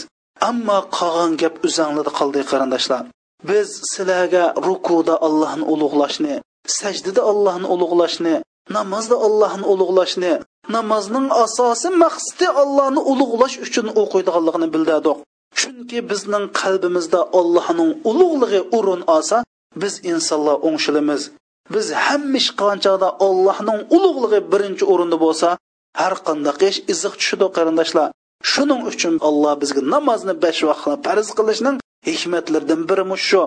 Ammo 0.49 0.79
qolgan 0.97 1.31
gap 1.41 1.55
o'zanglada 1.67 2.11
qoldi 2.19 2.41
qarindoshlar. 2.51 3.03
Biz 3.49 3.67
sizlarga 3.93 4.45
rukuda 4.67 5.15
allohni 5.27 5.65
ulug'lashni 5.73 6.35
sajdada 6.79 7.21
allohni 7.31 7.67
ulug'lashni 7.73 8.35
namozda 8.77 9.15
allohni 9.27 9.65
ulug'lashni 9.73 10.33
namozning 10.75 11.27
asosi 11.43 11.89
maqsadi 12.03 12.47
allohni 12.61 13.01
ulug'lash 13.11 13.55
uchun 13.65 13.87
o'qiydiganligini 14.01 14.67
bildirdik. 14.75 15.17
Chunki 15.59 15.99
bizning 16.11 16.45
qalbimizda 16.61 17.21
allohning 17.39 17.91
ulug'lig'i 18.09 18.61
o'rin 18.77 19.01
olsa 19.15 19.37
biz 19.81 19.93
insonlar 20.11 20.55
o'ngshilimiz. 20.67 21.21
Biz 21.73 21.85
hamma 22.05 22.37
ish 22.41 22.49
qilgan 22.57 22.79
chog'da 22.85 23.09
allohning 23.27 23.79
ulug'lig'i 23.95 24.39
birinchi 24.51 24.83
o'rinda 24.93 25.17
bo'lsa 25.25 25.49
har 26.01 26.13
qanday 26.27 26.67
ish 26.71 26.79
iziq 26.93 27.13
tushidi 27.19 27.47
qarindoshlar. 27.57 28.07
Shuning 28.51 28.81
uchun 28.91 29.13
alloh 29.29 29.53
bizga 29.61 29.81
namozni 29.93 30.33
besh 30.43 30.61
vaqtni 30.69 30.95
farz 31.05 31.27
qilishning 31.37 31.77
hikmatlaridan 32.09 32.81
biri 32.89 33.05
shu. 33.27 33.41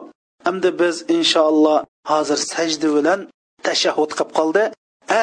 Hamda 0.47 0.71
biz 0.81 0.97
inshaalloh 1.17 1.79
hozir 2.11 2.39
sajda 2.53 2.89
bilan 2.97 3.21
tashahhud 3.67 4.11
qilib 4.19 4.31
qoldi. 4.39 4.65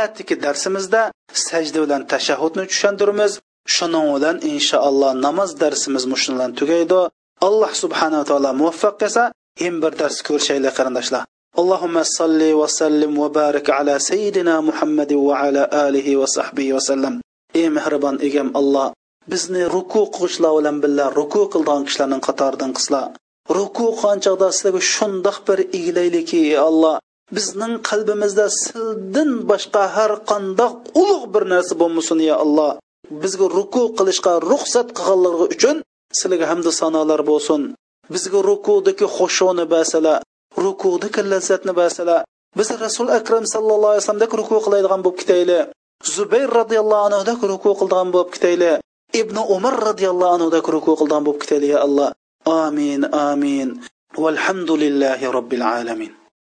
Atiki 0.03 0.35
darsimizda 0.45 1.01
sajda 1.47 1.79
bilan 1.83 2.01
tashahhudni 2.13 2.63
tushuntiramiz. 2.71 3.31
Shuning 3.75 4.07
bilan 4.15 4.37
inshaalloh 4.53 5.11
namoz 5.25 5.49
darsimiz 5.61 6.03
mushundan 6.13 6.51
tugaydi. 6.59 6.99
Alloh 7.47 7.71
subhanava 7.83 8.25
taolo 8.29 8.51
muvaffaq 8.61 8.95
qilsa 9.01 9.23
ham 9.61 9.75
bir 9.83 9.91
dars 9.99 10.17
ko'rishaylik 10.27 10.73
qarindoshlar. 10.79 11.23
اللهم 11.58 12.02
صل 12.02 12.42
وسلم 12.52 13.18
وبارك 13.18 13.70
على 13.70 13.98
سيدنا 13.98 14.60
محمد 14.60 15.12
وعلى 15.12 15.62
آله 15.72 16.16
وصحبه 16.16 16.72
وسلم 16.72 17.20
ey 17.54 17.68
mehribon 17.68 18.16
egam 18.28 18.48
alloh 18.60 18.86
bizni 19.32 19.64
ruku 19.74 20.02
qilishlar 20.14 20.52
bilan 20.58 20.76
birga 20.82 21.06
ruku 21.18 21.42
qilgan 21.52 21.80
kishilarning 21.86 22.22
qatoridan 22.28 22.70
qilslar 22.76 23.06
ruku 23.58 23.86
qanchaqda 24.02 24.48
sizlarga 24.56 24.82
shundoq 24.94 25.36
bir 25.48 25.58
eglaylikki 25.78 26.42
alloh 26.68 26.94
bizning 27.36 27.74
qalbimizda 27.88 28.46
sildin 28.62 29.30
boshqa 29.50 29.84
har 29.96 30.12
qandoq 30.30 30.74
ulug' 31.02 31.26
bir 31.34 31.44
narsa 31.52 31.74
bo'lmasin 31.82 32.18
ya 32.30 32.36
alloh 32.44 32.70
bizga 33.22 33.46
ruku 33.58 33.82
qilishga 33.98 34.32
ruxsat 34.50 34.88
qilganligi 34.98 35.46
uchun 35.54 35.76
sizlarga 36.18 36.46
hamda 36.52 36.70
sanolar 36.80 37.20
bo'lsin 37.30 37.60
bizga 38.14 38.38
rukudagi 38.50 39.06
xushuni 39.16 39.64
basala 39.74 40.14
rukudagi 40.63 41.21
lazzatni 41.31 41.73
basala 41.81 42.17
biz 42.57 42.69
rasul 42.85 43.07
akram 43.19 43.45
sallallohu 43.53 43.91
alayhi 43.93 44.03
vasallamdek 44.03 44.33
ruku 44.39 44.55
qiladigan 44.65 45.01
bo'lib 45.05 45.17
ketaylik 45.21 45.63
zubayr 46.15 46.49
roziyallohu 46.59 47.03
anhudek 47.07 47.39
ruku 47.51 47.69
qildigan 47.79 48.09
bo'lib 48.13 48.29
ketaylik 48.35 48.75
ibn 49.21 49.37
umar 49.55 49.75
roziyallohu 49.89 50.33
anhudek 50.37 50.65
ruku 50.75 50.91
qildigan 50.99 51.23
bo'lib 51.25 51.39
ketaylik 51.43 51.69
ya 51.75 51.79
alloh 51.87 52.09
amin 52.65 53.01
amin 53.29 53.67
valhamdulillahi 54.23 55.25
robbil 55.37 55.63
alamin 55.77 56.11